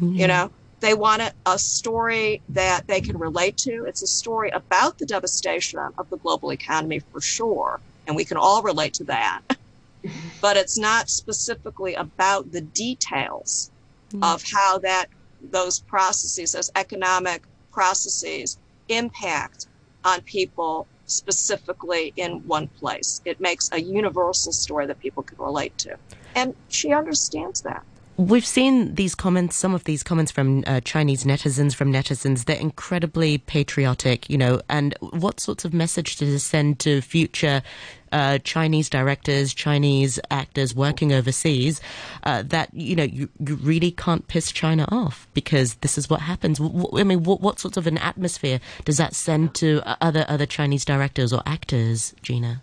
You 0.00 0.08
mm. 0.08 0.28
know, 0.28 0.50
they 0.80 0.94
want 0.94 1.22
a 1.46 1.58
story 1.58 2.40
that 2.50 2.86
they 2.86 3.00
can 3.00 3.18
relate 3.18 3.56
to. 3.58 3.84
It's 3.84 4.02
a 4.02 4.06
story 4.06 4.50
about 4.50 4.98
the 4.98 5.06
devastation 5.06 5.80
of 5.98 6.08
the 6.10 6.16
global 6.16 6.52
economy 6.52 7.00
for 7.00 7.20
sure, 7.20 7.80
and 8.06 8.14
we 8.14 8.24
can 8.24 8.36
all 8.36 8.62
relate 8.62 8.94
to 8.94 9.04
that. 9.04 9.42
but 10.40 10.56
it's 10.56 10.78
not 10.78 11.10
specifically 11.10 11.94
about 11.94 12.52
the 12.52 12.60
details 12.60 13.70
mm-hmm. 14.10 14.22
of 14.22 14.42
how 14.42 14.78
that 14.78 15.06
those 15.50 15.80
processes, 15.80 16.52
those 16.52 16.70
economic 16.76 17.42
processes, 17.72 18.58
impact 18.88 19.66
on 20.04 20.20
people 20.22 20.86
specifically 21.06 22.12
in 22.16 22.46
one 22.46 22.68
place. 22.68 23.20
It 23.24 23.40
makes 23.40 23.70
a 23.72 23.80
universal 23.80 24.52
story 24.52 24.86
that 24.86 25.00
people 25.00 25.22
can 25.22 25.38
relate 25.38 25.76
to. 25.78 25.96
And 26.34 26.54
she 26.68 26.92
understands 26.92 27.62
that. 27.62 27.84
We've 28.18 28.44
seen 28.44 28.96
these 28.96 29.14
comments, 29.14 29.54
some 29.54 29.76
of 29.76 29.84
these 29.84 30.02
comments 30.02 30.32
from 30.32 30.64
uh, 30.66 30.80
Chinese 30.80 31.22
netizens, 31.22 31.72
from 31.72 31.92
netizens. 31.92 32.46
They're 32.46 32.56
incredibly 32.56 33.38
patriotic, 33.38 34.28
you 34.28 34.36
know. 34.36 34.60
And 34.68 34.96
what 34.98 35.38
sorts 35.38 35.64
of 35.64 35.72
message 35.72 36.16
does 36.16 36.28
this 36.28 36.42
send 36.42 36.80
to 36.80 37.00
future 37.00 37.62
uh, 38.10 38.38
Chinese 38.38 38.90
directors, 38.90 39.54
Chinese 39.54 40.18
actors 40.32 40.74
working 40.74 41.12
overseas 41.12 41.80
uh, 42.24 42.42
that 42.46 42.74
you 42.74 42.96
know 42.96 43.04
you, 43.04 43.28
you, 43.38 43.54
really 43.54 43.92
can't 43.92 44.26
piss 44.26 44.50
China 44.50 44.84
off 44.90 45.28
because 45.32 45.74
this 45.76 45.96
is 45.96 46.10
what 46.10 46.22
happens. 46.22 46.60
I 46.60 47.04
mean, 47.04 47.22
what, 47.22 47.40
what 47.40 47.60
sorts 47.60 47.76
of 47.76 47.86
an 47.86 47.98
atmosphere 47.98 48.58
does 48.84 48.96
that 48.96 49.14
send 49.14 49.54
to 49.56 49.80
other 50.02 50.24
other 50.26 50.46
Chinese 50.46 50.84
directors 50.84 51.32
or 51.32 51.40
actors, 51.46 52.16
Gina? 52.22 52.62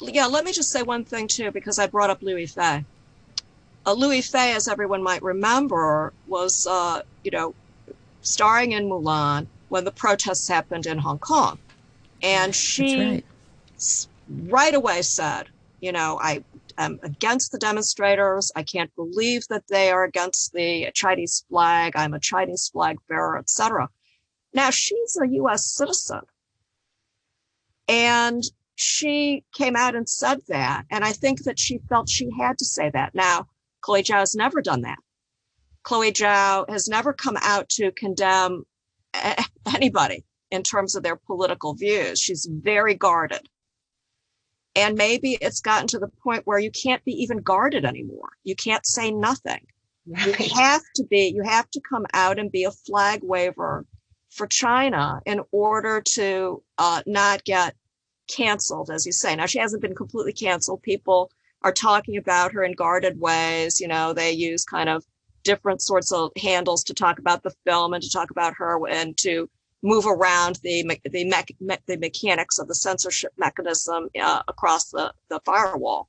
Yeah, 0.00 0.26
let 0.26 0.44
me 0.44 0.52
just 0.52 0.70
say 0.70 0.84
one 0.84 1.04
thing 1.04 1.26
too, 1.26 1.50
because 1.50 1.80
I 1.80 1.88
brought 1.88 2.10
up 2.10 2.22
Liu 2.22 2.36
Yifei 2.36 2.84
uh, 3.86 3.92
Liu 3.92 4.10
Yifei, 4.10 4.54
as 4.54 4.68
everyone 4.68 5.02
might 5.02 5.22
remember, 5.22 6.12
was, 6.26 6.66
uh, 6.66 7.02
you 7.24 7.30
know, 7.30 7.54
starring 8.22 8.72
in 8.72 8.88
Mulan 8.88 9.46
when 9.68 9.84
the 9.84 9.90
protests 9.90 10.48
happened 10.48 10.86
in 10.86 10.98
Hong 10.98 11.18
Kong. 11.18 11.58
And 12.22 12.54
she 12.54 13.04
right. 13.04 13.24
right 14.28 14.74
away 14.74 15.02
said, 15.02 15.48
you 15.80 15.90
know, 15.90 16.18
I 16.22 16.44
am 16.78 17.00
against 17.02 17.50
the 17.50 17.58
demonstrators. 17.58 18.52
I 18.54 18.62
can't 18.62 18.94
believe 18.94 19.48
that 19.48 19.66
they 19.66 19.90
are 19.90 20.04
against 20.04 20.52
the 20.52 20.90
Chinese 20.94 21.44
flag. 21.48 21.94
I'm 21.96 22.14
a 22.14 22.20
Chinese 22.20 22.68
flag 22.68 22.98
bearer, 23.08 23.38
etc. 23.38 23.88
Now 24.54 24.70
she's 24.70 25.18
a 25.20 25.26
U.S. 25.26 25.66
citizen, 25.66 26.20
and 27.88 28.44
she 28.76 29.42
came 29.52 29.74
out 29.74 29.96
and 29.96 30.08
said 30.08 30.40
that, 30.48 30.84
and 30.90 31.04
I 31.04 31.12
think 31.12 31.42
that 31.44 31.58
she 31.58 31.78
felt 31.88 32.08
she 32.08 32.30
had 32.38 32.58
to 32.58 32.64
say 32.64 32.90
that. 32.90 33.14
Now, 33.14 33.48
Chloe 33.82 34.02
Zhao 34.02 34.20
has 34.20 34.34
never 34.34 34.62
done 34.62 34.82
that. 34.82 34.98
Chloe 35.82 36.12
Zhao 36.12 36.68
has 36.70 36.88
never 36.88 37.12
come 37.12 37.36
out 37.42 37.68
to 37.70 37.92
condemn 37.92 38.64
anybody 39.74 40.24
in 40.50 40.62
terms 40.62 40.94
of 40.94 41.02
their 41.02 41.16
political 41.16 41.74
views. 41.74 42.20
She's 42.20 42.48
very 42.50 42.94
guarded. 42.94 43.48
And 44.74 44.96
maybe 44.96 45.36
it's 45.40 45.60
gotten 45.60 45.86
to 45.88 45.98
the 45.98 46.10
point 46.22 46.46
where 46.46 46.58
you 46.58 46.70
can't 46.70 47.04
be 47.04 47.12
even 47.22 47.38
guarded 47.38 47.84
anymore. 47.84 48.30
You 48.44 48.56
can't 48.56 48.86
say 48.86 49.10
nothing. 49.10 49.66
Right. 50.06 50.26
You 50.26 50.54
have 50.54 50.82
to 50.96 51.04
be, 51.04 51.32
you 51.34 51.42
have 51.42 51.70
to 51.70 51.80
come 51.80 52.06
out 52.14 52.38
and 52.38 52.50
be 52.50 52.64
a 52.64 52.70
flag 52.70 53.20
waver 53.22 53.84
for 54.30 54.46
China 54.46 55.20
in 55.26 55.40
order 55.52 56.02
to 56.14 56.62
uh, 56.78 57.02
not 57.06 57.44
get 57.44 57.74
canceled, 58.34 58.90
as 58.90 59.04
you 59.04 59.12
say. 59.12 59.36
Now, 59.36 59.46
she 59.46 59.58
hasn't 59.58 59.82
been 59.82 59.94
completely 59.94 60.32
canceled. 60.32 60.82
People 60.82 61.30
are 61.64 61.72
talking 61.72 62.16
about 62.16 62.52
her 62.52 62.64
in 62.64 62.72
guarded 62.72 63.18
ways. 63.20 63.80
You 63.80 63.88
know, 63.88 64.12
they 64.12 64.32
use 64.32 64.64
kind 64.64 64.88
of 64.88 65.04
different 65.44 65.82
sorts 65.82 66.12
of 66.12 66.30
handles 66.40 66.84
to 66.84 66.94
talk 66.94 67.18
about 67.18 67.42
the 67.42 67.54
film 67.64 67.94
and 67.94 68.02
to 68.02 68.10
talk 68.10 68.30
about 68.30 68.54
her 68.56 68.78
and 68.88 69.16
to 69.18 69.48
move 69.82 70.06
around 70.06 70.60
the 70.62 70.84
the, 71.10 71.24
me- 71.24 71.76
the 71.86 71.96
mechanics 71.96 72.58
of 72.58 72.68
the 72.68 72.74
censorship 72.74 73.32
mechanism 73.36 74.08
uh, 74.20 74.42
across 74.48 74.90
the, 74.90 75.12
the 75.28 75.40
firewall. 75.44 76.08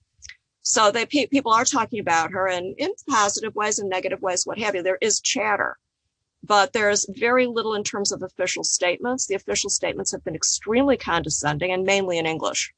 So 0.62 0.92
they 0.92 1.06
pe- 1.06 1.28
people 1.28 1.52
are 1.52 1.66
talking 1.66 2.00
about 2.00 2.32
her 2.32 2.48
and 2.48 2.76
in 2.78 2.92
positive 3.10 3.54
ways 3.56 3.80
and 3.80 3.90
negative 3.90 4.22
ways, 4.22 4.46
what 4.46 4.60
have 4.60 4.76
you. 4.76 4.84
There 4.84 5.00
is 5.02 5.20
chatter, 5.20 5.78
but 6.44 6.72
there's 6.72 7.06
very 7.10 7.48
little 7.48 7.74
in 7.74 7.84
terms 7.84 8.12
of 8.12 8.22
official 8.22 8.64
statements. 8.64 9.26
The 9.26 9.36
official 9.36 9.70
statements 9.70 10.12
have 10.12 10.24
been 10.24 10.36
extremely 10.36 10.96
condescending 10.96 11.72
and 11.72 11.84
mainly 11.84 12.18
in 12.18 12.26
English. 12.26 12.74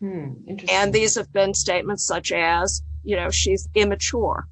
Hmm, 0.00 0.32
and 0.70 0.92
these 0.92 1.14
have 1.16 1.32
been 1.32 1.52
statements 1.52 2.06
such 2.06 2.32
as, 2.32 2.82
you 3.04 3.16
know, 3.16 3.30
she's 3.30 3.68
immature, 3.74 4.46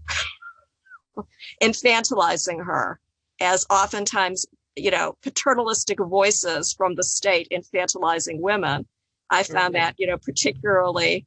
infantilizing 1.63 2.65
her, 2.65 3.01
as 3.41 3.65
oftentimes, 3.71 4.47
you 4.77 4.91
know, 4.91 5.17
paternalistic 5.23 5.99
voices 6.01 6.75
from 6.75 6.95
the 6.95 7.03
state 7.03 7.49
infantilizing 7.51 8.41
women. 8.41 8.87
I 9.31 9.43
found 9.43 9.75
that, 9.75 9.95
you 9.99 10.07
know, 10.07 10.19
particularly 10.19 11.27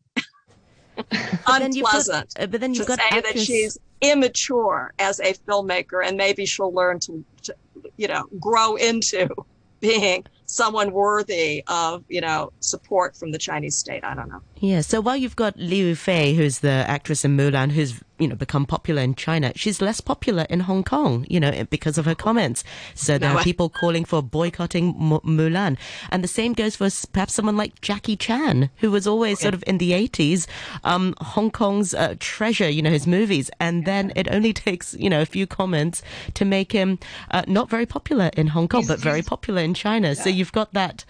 unpleasant. 1.48 2.34
Got, 2.36 2.44
uh, 2.44 2.48
but 2.48 2.62
then 2.62 2.74
you've 2.74 2.86
to 2.86 2.96
got 2.96 3.00
say 3.00 3.18
actress... 3.18 3.34
that 3.34 3.40
she's 3.40 3.78
immature 4.02 4.94
as 5.00 5.20
a 5.20 5.34
filmmaker, 5.34 6.06
and 6.06 6.18
maybe 6.18 6.46
she'll 6.46 6.74
learn 6.74 7.00
to, 7.02 7.24
to 7.44 7.56
you 7.98 8.08
know, 8.08 8.26
grow 8.40 8.76
into 8.76 9.30
being 9.80 10.26
someone 10.52 10.92
worthy 10.92 11.64
of, 11.68 12.04
you 12.10 12.20
know, 12.20 12.52
support 12.60 13.16
from 13.16 13.32
the 13.32 13.38
Chinese 13.38 13.78
state. 13.78 14.04
I 14.04 14.14
don't 14.14 14.28
know. 14.28 14.42
Yeah. 14.62 14.82
So 14.82 15.02
while 15.02 15.16
you've 15.16 15.36
got 15.36 15.58
Liu 15.58 15.96
Fei, 15.96 16.36
who's 16.36 16.60
the 16.60 16.86
actress 16.88 17.26
in 17.26 17.36
Mulan, 17.36 17.72
who's 17.72 18.00
you 18.20 18.28
know 18.28 18.36
become 18.36 18.68
popular 18.68 19.02
in 19.02 19.16
China, 19.16 19.52
she's 19.56 19.82
less 19.82 20.00
popular 20.00 20.46
in 20.48 20.60
Hong 20.60 20.84
Kong. 20.84 21.26
You 21.28 21.40
know 21.40 21.66
because 21.72 21.98
of 21.98 22.06
her 22.06 22.14
comments. 22.14 22.64
So 22.94 23.18
there 23.18 23.34
no, 23.34 23.40
are 23.40 23.44
people 23.44 23.70
calling 23.70 24.06
for 24.06 24.22
boycotting 24.22 24.90
M- 24.90 25.38
Mulan, 25.38 25.78
and 26.12 26.24
the 26.24 26.28
same 26.28 26.54
goes 26.54 26.76
for 26.76 26.90
perhaps 27.12 27.34
someone 27.34 27.58
like 27.58 27.82
Jackie 27.82 28.16
Chan, 28.16 28.70
who 28.78 28.92
was 28.92 29.08
always 29.08 29.40
sort 29.40 29.56
of 29.56 29.64
in 29.66 29.80
the 29.80 29.94
eighties 29.94 30.46
um, 30.84 31.16
Hong 31.20 31.50
Kong's 31.50 31.96
uh, 31.96 32.14
treasure. 32.20 32.70
You 32.70 32.84
know 32.84 32.92
his 32.92 33.08
movies, 33.08 33.50
and 33.60 33.86
then 33.86 34.14
it 34.16 34.28
only 34.30 34.54
takes 34.68 34.94
you 34.94 35.10
know 35.10 35.22
a 35.22 35.26
few 35.26 35.48
comments 35.48 36.04
to 36.36 36.46
make 36.46 36.72
him 36.72 37.00
uh, 37.32 37.42
not 37.48 37.68
very 37.68 37.88
popular 37.88 38.30
in 38.38 38.46
Hong 38.46 38.68
Kong, 38.68 38.82
he's, 38.82 38.90
but 38.90 39.00
very 39.00 39.24
popular 39.24 39.64
in 39.64 39.74
China. 39.74 40.14
So 40.14 40.30
you 40.30 40.41
you've 40.42 40.52
got 40.52 40.74
that 40.74 41.06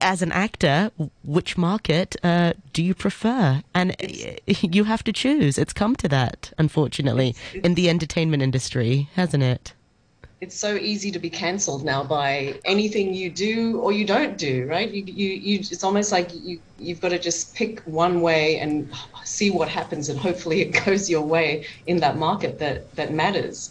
as 0.00 0.22
an 0.22 0.32
actor. 0.32 0.90
Which 1.22 1.58
market 1.58 2.16
uh, 2.24 2.54
do 2.72 2.82
you 2.82 2.94
prefer? 2.94 3.62
And 3.74 3.94
you 4.46 4.84
have 4.84 5.04
to 5.04 5.12
choose. 5.12 5.58
It's 5.58 5.74
come 5.74 5.94
to 5.96 6.08
that, 6.08 6.52
unfortunately, 6.56 7.30
it's, 7.30 7.40
it's, 7.54 7.66
in 7.66 7.74
the 7.74 7.90
entertainment 7.90 8.42
industry, 8.42 9.08
hasn't 9.14 9.42
it? 9.42 9.74
it's 10.42 10.56
so 10.56 10.74
easy 10.74 11.12
to 11.12 11.20
be 11.20 11.30
cancelled 11.30 11.84
now 11.84 12.02
by 12.02 12.58
anything 12.64 13.14
you 13.14 13.30
do 13.30 13.78
or 13.78 13.92
you 13.92 14.04
don't 14.04 14.36
do, 14.36 14.66
right? 14.66 14.90
You, 14.90 15.04
you, 15.04 15.28
you, 15.28 15.58
it's 15.60 15.84
almost 15.84 16.10
like 16.10 16.30
you, 16.34 16.58
you've 16.80 17.00
got 17.00 17.10
to 17.10 17.18
just 17.20 17.54
pick 17.54 17.78
one 17.82 18.22
way 18.22 18.58
and 18.58 18.92
see 19.22 19.52
what 19.52 19.68
happens, 19.68 20.08
and 20.08 20.18
hopefully 20.18 20.60
it 20.62 20.70
goes 20.84 21.08
your 21.08 21.22
way 21.22 21.64
in 21.86 21.98
that 21.98 22.16
market 22.16 22.58
that 22.58 22.92
that 22.96 23.14
matters. 23.14 23.70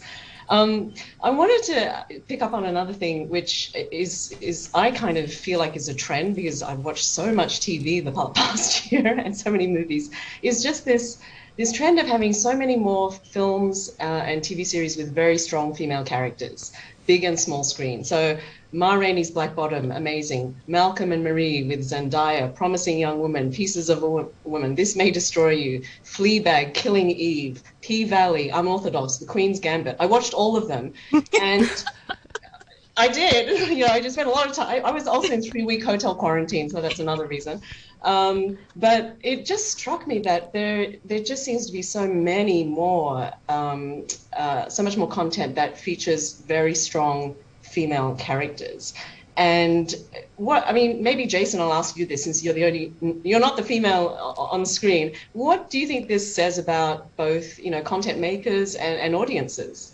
Um, 0.51 0.93
I 1.23 1.29
wanted 1.29 1.63
to 1.71 2.21
pick 2.27 2.41
up 2.41 2.51
on 2.53 2.65
another 2.65 2.91
thing, 2.91 3.29
which 3.29 3.71
is 3.73 4.31
is 4.41 4.69
I 4.73 4.91
kind 4.91 5.17
of 5.17 5.33
feel 5.33 5.59
like 5.59 5.77
is 5.77 5.87
a 5.87 5.95
trend 5.95 6.35
because 6.35 6.61
I've 6.61 6.79
watched 6.79 7.05
so 7.05 7.33
much 7.33 7.61
TV 7.61 8.03
the 8.03 8.11
past 8.35 8.91
year 8.91 9.17
and 9.17 9.35
so 9.35 9.49
many 9.49 9.65
movies. 9.65 10.09
Is 10.41 10.61
just 10.61 10.83
this 10.83 11.17
this 11.57 11.71
trend 11.71 11.99
of 11.99 12.07
having 12.07 12.33
so 12.33 12.53
many 12.53 12.75
more 12.75 13.11
films 13.11 13.89
uh, 14.01 14.03
and 14.03 14.41
TV 14.41 14.65
series 14.65 14.97
with 14.97 15.15
very 15.15 15.37
strong 15.37 15.73
female 15.73 16.03
characters, 16.03 16.71
big 17.07 17.23
and 17.23 17.39
small 17.39 17.63
screen. 17.63 18.03
So 18.03 18.37
Ma 18.73 18.93
Rainey's 18.93 19.31
Black 19.31 19.53
Bottom, 19.53 19.91
amazing. 19.91 20.55
Malcolm 20.67 21.11
and 21.11 21.23
Marie 21.23 21.63
with 21.63 21.81
Zendaya, 21.81 22.55
Promising 22.55 22.97
Young 22.97 23.19
Woman, 23.19 23.51
Pieces 23.51 23.89
of 23.89 24.01
a 24.03 24.27
Woman, 24.45 24.75
This 24.75 24.95
May 24.95 25.11
Destroy 25.11 25.49
You, 25.49 25.81
Fleabag, 26.05 26.73
Killing 26.73 27.09
Eve, 27.09 27.61
P 27.81 28.05
Valley, 28.05 28.49
Unorthodox, 28.49 29.17
The 29.17 29.25
Queen's 29.25 29.59
Gambit. 29.59 29.97
I 29.99 30.05
watched 30.05 30.33
all 30.33 30.55
of 30.55 30.69
them, 30.69 30.93
and 31.41 31.69
I 32.97 33.07
did. 33.07 33.71
You 33.81 33.87
know, 33.87 33.91
I 33.91 33.99
just 33.99 34.15
spent 34.15 34.27
a 34.27 34.31
lot 34.31 34.47
of 34.47 34.55
time. 34.55 34.85
I 34.85 34.91
was 34.91 35.07
also 35.07 35.33
in 35.33 35.41
three 35.41 35.63
week 35.63 35.83
hotel 35.83 36.15
quarantine, 36.15 36.69
so 36.69 36.81
that's 36.81 36.99
another 36.99 37.25
reason. 37.25 37.61
Um, 38.03 38.57
but 38.75 39.17
it 39.21 39.45
just 39.45 39.69
struck 39.71 40.07
me 40.07 40.19
that 40.19 40.53
there 40.53 40.93
there 41.05 41.21
just 41.21 41.43
seems 41.43 41.65
to 41.67 41.73
be 41.73 41.81
so 41.81 42.07
many 42.07 42.63
more, 42.63 43.31
um, 43.49 44.07
uh, 44.33 44.69
so 44.69 44.81
much 44.83 44.97
more 44.97 45.07
content 45.07 45.55
that 45.55 45.77
features 45.77 46.41
very 46.41 46.75
strong 46.75 47.35
female 47.71 48.15
characters. 48.15 48.93
And 49.37 49.95
what 50.35 50.67
I 50.67 50.73
mean, 50.73 51.01
maybe 51.01 51.25
Jason, 51.25 51.61
I'll 51.61 51.73
ask 51.73 51.95
you 51.95 52.05
this 52.05 52.23
since 52.23 52.43
you're 52.43 52.53
the 52.53 52.65
only, 52.65 52.93
you're 53.23 53.39
not 53.39 53.55
the 53.55 53.63
female 53.63 54.35
on 54.37 54.65
screen. 54.65 55.13
What 55.33 55.69
do 55.69 55.79
you 55.79 55.87
think 55.87 56.07
this 56.07 56.35
says 56.35 56.57
about 56.57 57.15
both, 57.15 57.57
you 57.57 57.71
know, 57.71 57.81
content 57.81 58.19
makers 58.19 58.75
and, 58.75 58.99
and 58.99 59.15
audiences? 59.15 59.93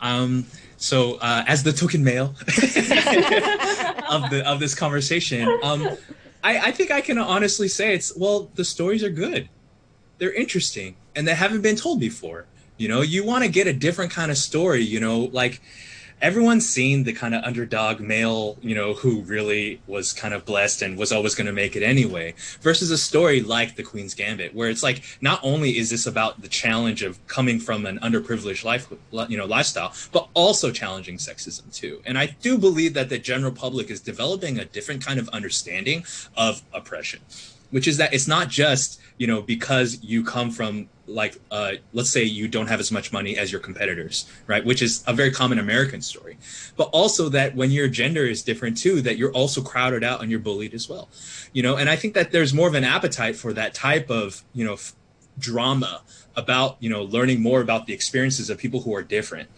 Um, 0.00 0.46
so, 0.76 1.14
uh, 1.20 1.44
as 1.46 1.62
the 1.62 1.72
token 1.72 2.04
male 2.04 2.34
of 4.10 4.30
the 4.30 4.42
of 4.44 4.60
this 4.60 4.74
conversation, 4.74 5.48
um, 5.62 5.88
I, 6.44 6.58
I 6.58 6.70
think 6.72 6.90
I 6.90 7.00
can 7.00 7.18
honestly 7.18 7.68
say 7.68 7.94
it's 7.94 8.14
well, 8.16 8.50
the 8.56 8.64
stories 8.64 9.02
are 9.04 9.10
good, 9.10 9.48
they're 10.18 10.32
interesting, 10.34 10.96
and 11.14 11.26
they 11.26 11.34
haven't 11.34 11.62
been 11.62 11.76
told 11.76 12.00
before. 12.00 12.46
You 12.82 12.88
know, 12.88 13.00
you 13.00 13.24
want 13.24 13.44
to 13.44 13.48
get 13.48 13.68
a 13.68 13.72
different 13.72 14.10
kind 14.10 14.32
of 14.32 14.36
story. 14.36 14.82
You 14.82 14.98
know, 14.98 15.30
like 15.32 15.60
everyone's 16.20 16.68
seen 16.68 17.04
the 17.04 17.12
kind 17.12 17.32
of 17.32 17.44
underdog 17.44 18.00
male, 18.00 18.58
you 18.60 18.74
know, 18.74 18.94
who 18.94 19.20
really 19.20 19.80
was 19.86 20.12
kind 20.12 20.34
of 20.34 20.44
blessed 20.44 20.82
and 20.82 20.98
was 20.98 21.12
always 21.12 21.36
going 21.36 21.46
to 21.46 21.52
make 21.52 21.76
it 21.76 21.84
anyway, 21.84 22.34
versus 22.60 22.90
a 22.90 22.98
story 22.98 23.40
like 23.40 23.76
The 23.76 23.84
Queen's 23.84 24.14
Gambit, 24.14 24.52
where 24.52 24.68
it's 24.68 24.82
like 24.82 25.04
not 25.20 25.38
only 25.44 25.78
is 25.78 25.90
this 25.90 26.08
about 26.08 26.42
the 26.42 26.48
challenge 26.48 27.04
of 27.04 27.24
coming 27.28 27.60
from 27.60 27.86
an 27.86 28.00
underprivileged 28.00 28.64
life, 28.64 28.92
you 29.28 29.38
know, 29.38 29.46
lifestyle, 29.46 29.94
but 30.10 30.28
also 30.34 30.72
challenging 30.72 31.18
sexism 31.18 31.72
too. 31.72 32.02
And 32.04 32.18
I 32.18 32.36
do 32.42 32.58
believe 32.58 32.94
that 32.94 33.10
the 33.10 33.18
general 33.18 33.52
public 33.52 33.90
is 33.90 34.00
developing 34.00 34.58
a 34.58 34.64
different 34.64 35.06
kind 35.06 35.20
of 35.20 35.28
understanding 35.28 36.04
of 36.36 36.62
oppression, 36.72 37.20
which 37.70 37.86
is 37.86 37.96
that 37.98 38.12
it's 38.12 38.26
not 38.26 38.48
just 38.48 38.98
you 39.18 39.28
know 39.28 39.40
because 39.40 40.02
you 40.02 40.24
come 40.24 40.50
from 40.50 40.88
like 41.12 41.38
uh, 41.50 41.72
let's 41.92 42.10
say 42.10 42.22
you 42.22 42.48
don't 42.48 42.68
have 42.68 42.80
as 42.80 42.90
much 42.90 43.12
money 43.12 43.36
as 43.36 43.52
your 43.52 43.60
competitors 43.60 44.30
right? 44.46 44.64
Which 44.64 44.82
is 44.82 45.04
a 45.06 45.12
very 45.12 45.30
common 45.30 45.58
american 45.58 46.02
story. 46.02 46.38
But 46.76 46.88
also 46.92 47.28
that 47.30 47.54
when 47.54 47.70
your 47.70 47.88
gender 47.88 48.24
is 48.24 48.42
different 48.42 48.78
too 48.78 49.00
that 49.02 49.16
you're 49.16 49.32
also 49.32 49.62
crowded 49.62 50.04
out 50.04 50.20
and 50.22 50.30
you're 50.30 50.40
bullied 50.40 50.74
as 50.74 50.88
well 50.88 51.08
you 51.52 51.62
know? 51.62 51.76
And 51.76 51.88
i 51.88 51.96
think 51.96 52.14
that 52.14 52.32
there's 52.32 52.52
more 52.54 52.68
of 52.68 52.74
an 52.74 52.84
appetite 52.84 53.36
for 53.36 53.52
that 53.52 53.74
type 53.74 54.10
of 54.10 54.42
you 54.54 54.64
know 54.64 54.74
f- 54.74 54.94
drama 55.38 56.02
about 56.36 56.76
you 56.80 56.90
know 56.90 57.02
learning 57.02 57.42
more 57.42 57.60
about 57.60 57.86
the 57.86 57.92
experiences 57.92 58.50
of 58.50 58.58
people 58.58 58.82
who 58.82 58.94
are 58.94 59.02
different. 59.02 59.48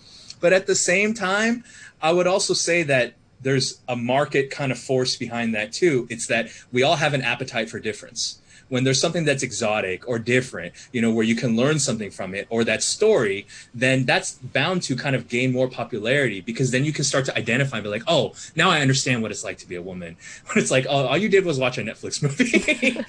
But 0.40 0.53
at 0.53 0.67
the 0.67 0.75
same 0.75 1.14
time 1.14 1.64
i 2.03 2.12
would 2.12 2.27
also 2.27 2.55
say 2.55 2.83
that 2.83 3.14
there's 3.45 3.81
a 3.87 3.95
market 3.95 4.51
kind 4.51 4.73
of 4.73 4.79
force 4.79 5.17
behind 5.17 5.55
that 5.55 5.73
too. 5.73 6.07
It's 6.11 6.27
that 6.27 6.49
we 6.73 6.83
all 6.83 6.97
have 6.97 7.14
an 7.14 7.23
appetite 7.23 7.69
for 7.69 7.79
difference 7.79 8.40
when 8.75 8.83
there's 8.83 9.01
something 9.01 9.25
that's 9.25 9.45
exotic 9.45 10.09
or 10.09 10.19
different, 10.19 10.75
you 10.91 11.01
know, 11.01 11.13
where 11.13 11.25
you 11.25 11.37
can 11.37 11.55
learn 11.55 11.79
something 11.79 12.11
from 12.11 12.35
it 12.35 12.45
or 12.51 12.65
that 12.65 12.83
story, 12.83 13.47
then 13.73 14.05
that's 14.05 14.33
bound 14.33 14.83
to 14.83 14.97
kind 14.97 15.15
of 15.15 15.29
gain 15.29 15.53
more 15.53 15.69
popularity 15.69 16.41
because 16.41 16.73
then 16.73 16.85
you 16.85 16.93
can 16.93 17.05
start 17.05 17.25
to 17.25 17.39
identify 17.39 17.77
and 17.77 17.85
be 17.85 17.89
like, 17.89 18.03
oh, 18.09 18.35
now 18.57 18.71
I 18.71 18.81
understand 18.81 19.23
what 19.23 19.31
it's 19.31 19.45
like 19.45 19.59
to 19.59 19.69
be 19.69 19.77
a 19.77 19.83
woman. 19.83 20.17
When 20.47 20.59
it's 20.59 20.73
like, 20.73 20.87
oh, 20.89 21.07
all 21.07 21.17
you 21.17 21.29
did 21.29 21.45
was 21.45 21.57
watch 21.57 21.79
a 21.79 21.83
Netflix 21.83 22.21
movie, 22.21 23.01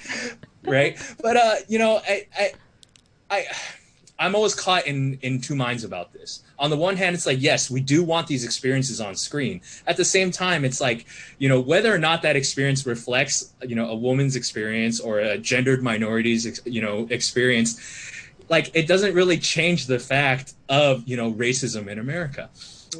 right? 0.62 0.96
But 1.20 1.36
uh, 1.36 1.54
you 1.66 1.80
know, 1.80 2.00
I, 2.08 2.26
I, 2.38 2.52
I 3.28 3.44
I'm 4.18 4.34
always 4.34 4.54
caught 4.54 4.86
in 4.86 5.18
in 5.22 5.40
two 5.40 5.54
minds 5.54 5.84
about 5.84 6.12
this. 6.12 6.42
On 6.58 6.70
the 6.70 6.76
one 6.76 6.96
hand, 6.96 7.14
it's 7.14 7.26
like 7.26 7.40
yes, 7.40 7.70
we 7.70 7.80
do 7.80 8.02
want 8.02 8.26
these 8.26 8.44
experiences 8.44 9.00
on 9.00 9.14
screen. 9.14 9.60
At 9.86 9.96
the 9.96 10.04
same 10.04 10.30
time, 10.30 10.64
it's 10.64 10.80
like 10.80 11.06
you 11.38 11.48
know 11.48 11.60
whether 11.60 11.94
or 11.94 11.98
not 11.98 12.22
that 12.22 12.36
experience 12.36 12.86
reflects 12.86 13.52
you 13.62 13.76
know 13.76 13.88
a 13.90 13.96
woman's 13.96 14.36
experience 14.36 15.00
or 15.00 15.18
a 15.18 15.38
gendered 15.38 15.82
minorities 15.82 16.60
you 16.64 16.80
know 16.80 17.06
experience, 17.10 17.80
like 18.48 18.70
it 18.74 18.86
doesn't 18.86 19.14
really 19.14 19.38
change 19.38 19.86
the 19.86 19.98
fact 19.98 20.54
of 20.68 21.06
you 21.06 21.16
know 21.16 21.32
racism 21.32 21.88
in 21.88 21.98
America 21.98 22.48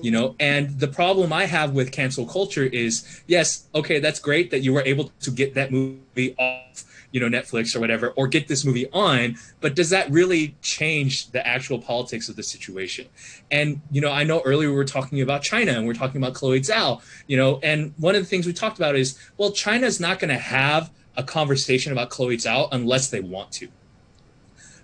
you 0.02 0.10
know 0.10 0.34
and 0.40 0.78
the 0.80 0.88
problem 0.88 1.32
i 1.32 1.44
have 1.44 1.72
with 1.72 1.92
cancel 1.92 2.26
culture 2.26 2.64
is 2.64 3.22
yes 3.26 3.66
okay 3.74 3.98
that's 3.98 4.18
great 4.18 4.50
that 4.50 4.60
you 4.60 4.72
were 4.72 4.82
able 4.82 5.10
to 5.20 5.30
get 5.30 5.54
that 5.54 5.70
movie 5.72 6.34
off 6.38 6.84
you 7.16 7.20
know 7.26 7.30
Netflix 7.30 7.74
or 7.74 7.80
whatever, 7.80 8.10
or 8.10 8.28
get 8.28 8.46
this 8.46 8.62
movie 8.62 8.90
on. 8.92 9.36
But 9.62 9.74
does 9.74 9.88
that 9.88 10.10
really 10.10 10.54
change 10.60 11.30
the 11.30 11.44
actual 11.46 11.78
politics 11.78 12.28
of 12.28 12.36
the 12.36 12.42
situation? 12.42 13.06
And 13.50 13.80
you 13.90 14.02
know, 14.02 14.10
I 14.10 14.22
know 14.22 14.42
earlier 14.44 14.68
we 14.68 14.76
were 14.76 14.84
talking 14.84 15.22
about 15.22 15.42
China 15.42 15.72
and 15.72 15.86
we 15.86 15.92
are 15.92 15.96
talking 15.96 16.22
about 16.22 16.34
Chloe 16.34 16.60
Zhao, 16.60 17.00
you 17.26 17.38
know, 17.38 17.58
and 17.62 17.94
one 17.96 18.14
of 18.14 18.20
the 18.20 18.28
things 18.28 18.46
we 18.46 18.52
talked 18.52 18.76
about 18.76 18.96
is 18.96 19.18
well, 19.38 19.50
China's 19.50 19.98
not 19.98 20.18
going 20.18 20.28
to 20.28 20.38
have 20.38 20.90
a 21.16 21.22
conversation 21.22 21.90
about 21.90 22.10
Chloe 22.10 22.36
Zhao 22.36 22.68
unless 22.70 23.08
they 23.08 23.20
want 23.20 23.50
to 23.52 23.68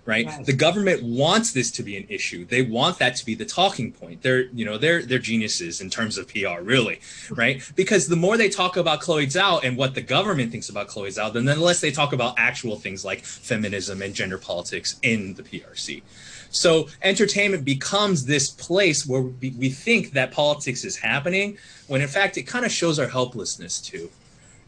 right? 0.05 0.25
right? 0.25 0.45
The 0.45 0.53
government 0.53 1.03
wants 1.03 1.51
this 1.51 1.71
to 1.71 1.83
be 1.83 1.97
an 1.97 2.05
issue. 2.09 2.45
They 2.45 2.61
want 2.61 2.99
that 2.99 3.15
to 3.17 3.25
be 3.25 3.35
the 3.35 3.45
talking 3.45 3.91
point. 3.91 4.21
They're, 4.21 4.43
you 4.47 4.65
know, 4.65 4.77
they're 4.77 5.01
they're 5.01 5.19
geniuses 5.19 5.81
in 5.81 5.89
terms 5.89 6.17
of 6.17 6.27
PR, 6.27 6.61
really, 6.61 6.99
right? 7.31 7.61
Because 7.75 8.07
the 8.07 8.15
more 8.15 8.37
they 8.37 8.49
talk 8.49 8.77
about 8.77 9.01
Chloe 9.01 9.27
Zhao 9.27 9.63
and 9.63 9.77
what 9.77 9.95
the 9.95 10.01
government 10.01 10.51
thinks 10.51 10.69
about 10.69 10.87
Chloe 10.87 11.09
Zhao, 11.09 11.31
then 11.31 11.45
the 11.45 11.55
less 11.55 11.81
they 11.81 11.91
talk 11.91 12.13
about 12.13 12.35
actual 12.37 12.77
things 12.77 13.05
like 13.05 13.23
feminism 13.23 14.01
and 14.01 14.13
gender 14.13 14.37
politics 14.37 14.99
in 15.01 15.33
the 15.35 15.43
PRC. 15.43 16.01
So 16.49 16.87
entertainment 17.01 17.65
becomes 17.65 18.25
this 18.25 18.51
place 18.51 19.07
where 19.07 19.21
we, 19.21 19.51
we 19.51 19.69
think 19.69 20.11
that 20.11 20.31
politics 20.31 20.85
is 20.85 20.95
happening, 20.95 21.57
when 21.87 22.01
in 22.01 22.07
fact 22.07 22.37
it 22.37 22.43
kind 22.43 22.63
of 22.63 22.71
shows 22.71 22.99
our 22.99 23.07
helplessness 23.07 23.81
too, 23.81 24.11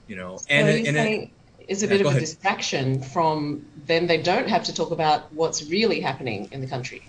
you 0.08 0.16
know. 0.16 0.40
And, 0.50 0.88
and, 0.88 0.98
and 0.98 1.30
is 1.68 1.84
a 1.84 1.88
bit 1.88 2.02
of 2.02 2.08
a 2.08 2.10
ahead. 2.10 2.22
distraction 2.22 3.02
from 3.02 3.66
then 3.86 4.08
they 4.08 4.22
don't 4.22 4.50
have 4.50 4.64
to 4.66 4.74
talk 4.74 4.92
about 4.92 5.32
what's 5.34 5.70
really 5.70 6.00
happening 6.00 6.48
in 6.52 6.62
the 6.62 6.68
country. 6.68 7.04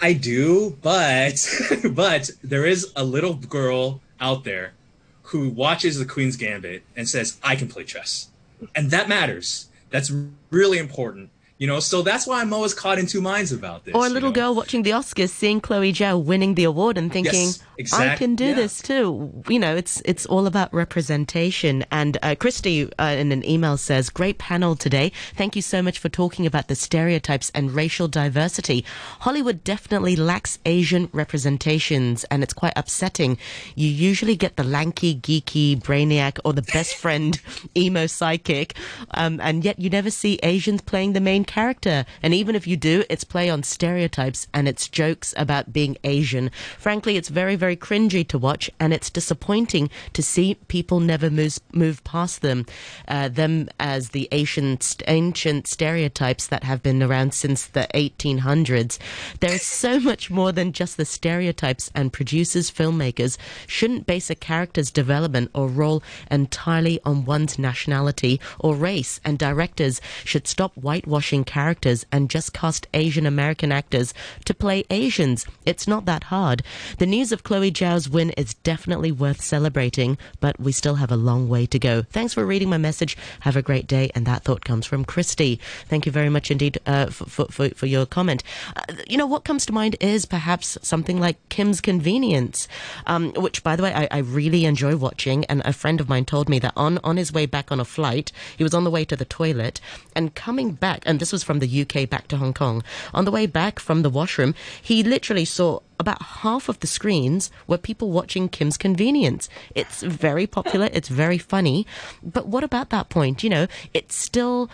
I 0.00 0.12
do, 0.12 0.76
but 0.82 1.48
but 1.90 2.30
there 2.42 2.66
is 2.66 2.92
a 2.96 3.04
little 3.04 3.34
girl 3.34 4.00
out 4.20 4.44
there 4.44 4.72
who 5.28 5.48
watches 5.48 5.98
the 5.98 6.04
Queen's 6.04 6.36
Gambit 6.36 6.82
and 6.96 7.08
says, 7.08 7.38
"I 7.42 7.56
can 7.56 7.68
play 7.68 7.84
chess," 7.84 8.28
and 8.74 8.90
that 8.90 9.08
matters. 9.08 9.68
That's 9.90 10.12
really 10.50 10.78
important 10.78 11.30
you 11.58 11.68
know, 11.68 11.78
so 11.78 12.02
that's 12.02 12.26
why 12.26 12.40
I'm 12.40 12.52
always 12.52 12.74
caught 12.74 12.98
in 12.98 13.06
two 13.06 13.20
minds 13.20 13.52
about 13.52 13.84
this. 13.84 13.94
Or 13.94 14.06
a 14.06 14.08
little 14.08 14.30
know? 14.30 14.34
girl 14.34 14.54
watching 14.56 14.82
the 14.82 14.90
Oscars, 14.90 15.30
seeing 15.30 15.60
Chloe 15.60 15.92
Zhao 15.92 16.22
winning 16.22 16.56
the 16.56 16.64
award 16.64 16.98
and 16.98 17.12
thinking, 17.12 17.52
yes. 17.78 17.92
I 17.92 18.16
can 18.16 18.34
do 18.34 18.46
yeah. 18.46 18.54
this 18.54 18.82
too. 18.82 19.44
You 19.48 19.60
know, 19.60 19.76
it's 19.76 20.02
it's 20.04 20.26
all 20.26 20.48
about 20.48 20.74
representation. 20.74 21.84
And 21.92 22.18
uh, 22.22 22.34
Christy 22.34 22.92
uh, 22.98 23.04
in 23.04 23.30
an 23.30 23.48
email 23.48 23.76
says, 23.76 24.10
"Great 24.10 24.38
panel 24.38 24.74
today. 24.74 25.12
Thank 25.36 25.54
you 25.54 25.62
so 25.62 25.80
much 25.80 26.00
for 26.00 26.08
talking 26.08 26.44
about 26.44 26.66
the 26.66 26.74
stereotypes 26.74 27.50
and 27.54 27.72
racial 27.72 28.08
diversity. 28.08 28.84
Hollywood 29.20 29.62
definitely 29.62 30.16
lacks 30.16 30.58
Asian 30.66 31.08
representations, 31.12 32.24
and 32.24 32.42
it's 32.42 32.52
quite 32.52 32.72
upsetting. 32.74 33.38
You 33.76 33.88
usually 33.88 34.34
get 34.34 34.56
the 34.56 34.64
lanky, 34.64 35.14
geeky 35.14 35.80
brainiac 35.80 36.40
or 36.44 36.52
the 36.52 36.62
best 36.62 36.96
friend 36.96 37.40
emo 37.76 38.08
psychic, 38.08 38.74
um, 39.12 39.40
and 39.40 39.64
yet 39.64 39.78
you 39.78 39.88
never 39.88 40.10
see 40.10 40.40
Asians 40.42 40.80
playing 40.80 41.12
the 41.12 41.20
main 41.20 41.43
character. 41.44 42.04
And 42.22 42.34
even 42.34 42.54
if 42.54 42.66
you 42.66 42.76
do, 42.76 43.04
it's 43.08 43.24
play 43.24 43.50
on 43.50 43.62
stereotypes 43.62 44.46
and 44.52 44.68
it's 44.68 44.88
jokes 44.88 45.34
about 45.36 45.72
being 45.72 45.96
Asian. 46.04 46.50
Frankly, 46.78 47.16
it's 47.16 47.28
very, 47.28 47.56
very 47.56 47.76
cringy 47.76 48.26
to 48.28 48.38
watch 48.38 48.70
and 48.80 48.92
it's 48.92 49.10
disappointing 49.10 49.90
to 50.12 50.22
see 50.22 50.54
people 50.68 51.00
never 51.00 51.30
move, 51.30 51.58
move 51.72 52.02
past 52.04 52.42
them. 52.42 52.66
Uh, 53.08 53.28
them 53.28 53.68
as 53.80 54.10
the 54.10 54.28
ancient, 54.32 55.02
ancient 55.08 55.66
stereotypes 55.66 56.46
that 56.46 56.64
have 56.64 56.82
been 56.82 57.02
around 57.02 57.34
since 57.34 57.66
the 57.66 57.86
1800s. 57.94 58.98
There's 59.40 59.66
so 59.66 59.98
much 60.00 60.30
more 60.30 60.52
than 60.52 60.72
just 60.72 60.96
the 60.96 61.04
stereotypes 61.04 61.90
and 61.94 62.12
producers, 62.12 62.70
filmmakers 62.70 63.36
shouldn't 63.66 64.06
base 64.06 64.30
a 64.30 64.34
character's 64.34 64.90
development 64.90 65.50
or 65.54 65.68
role 65.68 66.02
entirely 66.30 67.00
on 67.04 67.24
one's 67.24 67.58
nationality 67.58 68.40
or 68.60 68.74
race, 68.74 69.20
and 69.24 69.38
directors 69.38 70.00
should 70.24 70.46
stop 70.46 70.74
whitewashing 70.74 71.33
characters 71.42 72.06
and 72.12 72.30
just 72.30 72.52
cast 72.52 72.86
Asian 72.94 73.26
American 73.26 73.72
actors 73.72 74.14
to 74.44 74.54
play 74.54 74.84
Asians. 74.90 75.46
It's 75.66 75.88
not 75.88 76.04
that 76.04 76.24
hard. 76.24 76.62
The 76.98 77.06
news 77.06 77.32
of 77.32 77.42
Chloe 77.42 77.72
Zhao's 77.72 78.08
win 78.08 78.30
is 78.30 78.54
definitely 78.54 79.10
worth 79.10 79.40
celebrating, 79.40 80.18
but 80.40 80.60
we 80.60 80.70
still 80.70 80.96
have 80.96 81.10
a 81.10 81.16
long 81.16 81.48
way 81.48 81.66
to 81.66 81.78
go. 81.78 82.02
Thanks 82.02 82.34
for 82.34 82.44
reading 82.46 82.68
my 82.70 82.78
message. 82.78 83.16
Have 83.40 83.56
a 83.56 83.62
great 83.62 83.86
day. 83.86 84.10
And 84.14 84.26
that 84.26 84.44
thought 84.44 84.64
comes 84.64 84.86
from 84.86 85.04
Christy. 85.04 85.58
Thank 85.88 86.06
you 86.06 86.12
very 86.12 86.28
much 86.28 86.50
indeed 86.50 86.78
uh, 86.86 87.06
for, 87.06 87.46
for, 87.46 87.70
for, 87.70 87.86
your 87.86 88.06
comment. 88.06 88.42
Uh, 88.76 88.82
you 89.08 89.16
know, 89.16 89.26
what 89.26 89.44
comes 89.44 89.64
to 89.66 89.72
mind 89.72 89.96
is 90.00 90.26
perhaps 90.26 90.76
something 90.82 91.18
like 91.18 91.36
Kim's 91.48 91.80
Convenience, 91.80 92.68
um, 93.06 93.32
which, 93.32 93.62
by 93.62 93.76
the 93.76 93.82
way, 93.82 93.92
I, 93.94 94.08
I 94.10 94.18
really 94.18 94.64
enjoy 94.64 94.96
watching. 94.96 95.44
And 95.46 95.62
a 95.64 95.72
friend 95.72 96.00
of 96.00 96.08
mine 96.08 96.24
told 96.24 96.48
me 96.48 96.58
that 96.58 96.72
on, 96.76 96.98
on 97.02 97.16
his 97.16 97.32
way 97.32 97.46
back 97.46 97.72
on 97.72 97.80
a 97.80 97.84
flight, 97.84 98.32
he 98.56 98.62
was 98.62 98.74
on 98.74 98.84
the 98.84 98.90
way 98.90 99.04
to 99.04 99.16
the 99.16 99.24
toilet 99.24 99.80
and 100.14 100.34
coming 100.34 100.72
back, 100.72 101.02
and 101.06 101.20
this 101.24 101.32
was 101.32 101.42
from 101.42 101.58
the 101.58 101.82
UK 101.82 102.06
back 102.06 102.28
to 102.28 102.36
Hong 102.36 102.52
Kong, 102.52 102.82
on 103.14 103.24
the 103.24 103.30
way 103.30 103.46
back 103.46 103.80
from 103.80 104.02
the 104.02 104.10
washroom, 104.10 104.54
he 104.82 105.02
literally 105.02 105.46
saw 105.46 105.80
about 105.98 106.20
half 106.20 106.68
of 106.68 106.78
the 106.80 106.86
screens 106.86 107.50
were 107.66 107.78
people 107.78 108.10
watching 108.10 108.46
Kim's 108.46 108.76
Convenience. 108.76 109.48
It's 109.74 110.02
very 110.02 110.46
popular, 110.46 110.90
it's 110.92 111.08
very 111.08 111.38
funny. 111.38 111.86
But 112.22 112.46
what 112.46 112.62
about 112.62 112.90
that 112.90 113.08
point? 113.08 113.42
You 113.42 113.48
know, 113.48 113.66
it's 113.94 114.14
still 114.14 114.68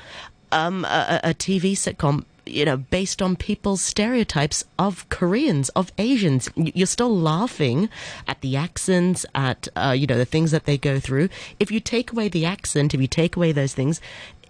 um, 0.51 0.85
a, 0.87 1.21
a 1.23 1.35
TV 1.35 1.75
sitcom 1.75 2.25
you 2.47 2.65
know, 2.65 2.79
based 2.79 3.23
on 3.23 3.37
people's 3.37 3.81
stereotypes 3.81 4.65
of 4.77 5.09
Koreans, 5.09 5.69
of 5.71 5.93
Asians. 5.99 6.49
You're 6.57 6.89
still 6.89 7.17
laughing 7.17 7.89
at 8.27 8.41
the 8.41 8.57
accents, 8.57 9.25
at, 9.37 9.69
uh, 9.77 9.95
you 9.97 10.09
know, 10.09 10.19
the 10.19 10.25
things 10.25 10.51
that 10.51 10.65
they 10.65 10.77
go 10.77 10.99
through. 10.99 11.29
If 11.61 11.71
you 11.71 11.79
take 11.79 12.11
away 12.11 12.29
the 12.29 12.45
accent, 12.45 12.93
if 12.93 13.01
you 13.01 13.07
take 13.07 13.37
away 13.37 13.53
those 13.53 13.75
things, 13.75 14.01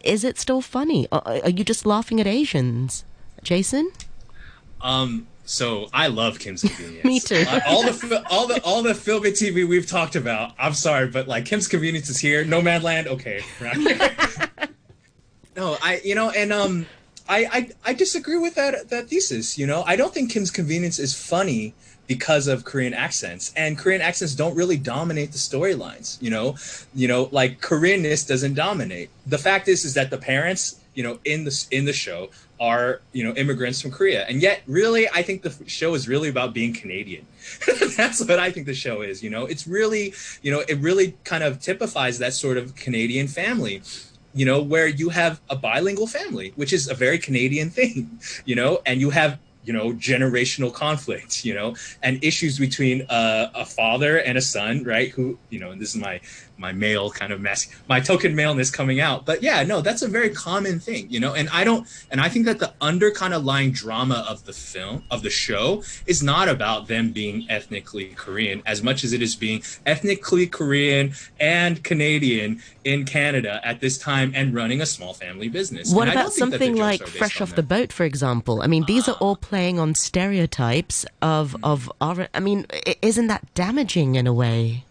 is 0.04 0.24
it 0.24 0.38
still 0.38 0.60
funny? 0.60 1.08
Are 1.12 1.50
you 1.50 1.64
just 1.64 1.86
laughing 1.86 2.20
at 2.20 2.26
Asians? 2.26 3.04
Jason? 3.42 3.90
Um, 4.80 5.26
so 5.44 5.88
I 5.92 6.06
love 6.06 6.38
Kim's 6.38 6.62
Convenience. 6.62 7.04
Me 7.04 7.20
too. 7.20 7.44
uh, 7.48 7.60
all 7.66 7.82
the 7.82 8.24
all 8.30 8.46
the 8.46 8.62
all 8.62 8.82
the 8.82 8.94
film 8.94 9.24
and 9.24 9.34
TV 9.34 9.68
we've 9.68 9.86
talked 9.86 10.16
about. 10.16 10.52
I'm 10.58 10.74
sorry, 10.74 11.08
but 11.08 11.28
like 11.28 11.44
Kim's 11.44 11.68
Convenience 11.68 12.08
is 12.08 12.18
here. 12.18 12.44
Nomadland, 12.44 13.06
okay. 13.06 13.42
no, 15.56 15.76
I 15.82 16.00
you 16.04 16.14
know, 16.14 16.30
and 16.30 16.52
um, 16.52 16.86
I, 17.28 17.46
I 17.52 17.70
I 17.90 17.94
disagree 17.94 18.38
with 18.38 18.54
that 18.54 18.90
that 18.90 19.08
thesis. 19.08 19.58
You 19.58 19.66
know, 19.66 19.82
I 19.86 19.96
don't 19.96 20.14
think 20.14 20.30
Kim's 20.30 20.50
Convenience 20.50 20.98
is 20.98 21.14
funny 21.14 21.74
because 22.10 22.48
of 22.48 22.64
Korean 22.64 22.92
accents, 22.92 23.52
and 23.56 23.78
Korean 23.78 24.02
accents 24.02 24.34
don't 24.34 24.56
really 24.56 24.76
dominate 24.76 25.30
the 25.30 25.38
storylines. 25.38 26.20
You 26.20 26.30
know, 26.30 26.56
you 26.92 27.06
know, 27.06 27.28
like 27.30 27.60
Koreanness 27.60 28.26
doesn't 28.26 28.54
dominate. 28.54 29.10
The 29.28 29.38
fact 29.38 29.68
is, 29.68 29.84
is 29.84 29.94
that 29.94 30.10
the 30.10 30.18
parents 30.18 30.80
you 30.96 31.04
know 31.04 31.20
in 31.24 31.44
the 31.44 31.66
in 31.70 31.84
the 31.84 31.92
show 31.92 32.30
are 32.58 33.00
you 33.12 33.22
know 33.22 33.32
immigrants 33.36 33.80
from 33.80 33.92
Korea, 33.92 34.26
and 34.26 34.42
yet 34.42 34.62
really 34.66 35.08
I 35.08 35.22
think 35.22 35.42
the 35.42 35.54
show 35.68 35.94
is 35.94 36.08
really 36.08 36.28
about 36.28 36.52
being 36.52 36.74
Canadian. 36.74 37.28
That's 37.96 38.18
what 38.18 38.40
I 38.40 38.50
think 38.50 38.66
the 38.66 38.74
show 38.74 39.02
is. 39.02 39.22
You 39.22 39.30
know, 39.30 39.46
it's 39.46 39.68
really 39.68 40.12
you 40.42 40.50
know 40.50 40.64
it 40.66 40.78
really 40.78 41.16
kind 41.22 41.44
of 41.44 41.60
typifies 41.60 42.18
that 42.18 42.32
sort 42.34 42.56
of 42.56 42.74
Canadian 42.74 43.28
family. 43.28 43.82
You 44.34 44.46
know, 44.46 44.60
where 44.60 44.88
you 44.88 45.10
have 45.10 45.40
a 45.48 45.54
bilingual 45.54 46.08
family, 46.08 46.52
which 46.56 46.72
is 46.72 46.88
a 46.88 46.94
very 46.94 47.20
Canadian 47.20 47.70
thing. 47.78 48.18
You 48.44 48.56
know, 48.56 48.80
and 48.84 49.00
you 49.00 49.10
have 49.10 49.38
you 49.64 49.72
know 49.72 49.92
generational 49.92 50.72
conflict 50.72 51.44
you 51.44 51.54
know 51.54 51.74
and 52.02 52.22
issues 52.24 52.58
between 52.58 53.02
uh, 53.08 53.50
a 53.54 53.64
father 53.64 54.18
and 54.18 54.38
a 54.38 54.40
son 54.40 54.82
right 54.84 55.10
who 55.10 55.38
you 55.50 55.58
know 55.58 55.70
and 55.70 55.80
this 55.80 55.94
is 55.94 56.00
my 56.00 56.20
my 56.60 56.72
male 56.72 57.10
kind 57.10 57.32
of 57.32 57.40
mess 57.40 57.68
my 57.88 58.00
token 58.00 58.34
maleness 58.34 58.70
coming 58.70 59.00
out. 59.00 59.24
But 59.24 59.42
yeah 59.42 59.62
no 59.62 59.80
that's 59.80 60.02
a 60.02 60.08
very 60.08 60.30
common 60.30 60.78
thing 60.78 61.10
you 61.10 61.18
know? 61.18 61.34
And 61.34 61.48
i 61.50 61.64
don't 61.64 61.86
and 62.10 62.20
i 62.20 62.28
think 62.28 62.44
that 62.46 62.58
the 62.58 62.72
under 62.80 63.10
kind 63.10 63.32
of 63.34 63.44
lying 63.44 63.72
drama 63.72 64.24
of 64.28 64.44
the 64.44 64.52
film 64.52 65.04
of 65.10 65.22
the 65.22 65.30
show 65.30 65.82
is 66.06 66.22
not 66.22 66.48
about 66.48 66.88
them 66.88 67.12
being 67.12 67.46
ethnically 67.48 68.06
korean 68.16 68.62
as 68.66 68.82
much 68.82 69.04
as 69.04 69.12
it 69.12 69.22
is 69.22 69.34
being 69.36 69.62
ethnically 69.86 70.46
korean 70.46 71.14
and 71.38 71.82
canadian 71.82 72.60
in 72.84 73.04
canada 73.04 73.60
at 73.64 73.80
this 73.80 73.96
time 73.98 74.32
and 74.34 74.54
running 74.54 74.80
a 74.80 74.86
small 74.86 75.14
family 75.14 75.48
business. 75.48 75.92
What 75.92 76.08
and 76.08 76.18
about 76.18 76.32
something 76.32 76.76
like 76.76 77.06
fresh 77.06 77.40
off 77.40 77.54
the 77.54 77.62
boat 77.62 77.92
for 77.92 78.04
example? 78.04 78.62
I 78.62 78.66
mean 78.66 78.84
these 78.86 79.08
uh, 79.08 79.12
are 79.12 79.18
all 79.18 79.36
playing 79.36 79.78
on 79.78 79.94
stereotypes 79.94 81.06
of 81.22 81.52
mm-hmm. 81.52 81.64
of 81.64 81.92
our 82.00 82.28
i 82.34 82.40
mean 82.40 82.66
isn't 83.02 83.28
that 83.28 83.42
damaging 83.54 84.14
in 84.14 84.26
a 84.26 84.32
way? 84.32 84.84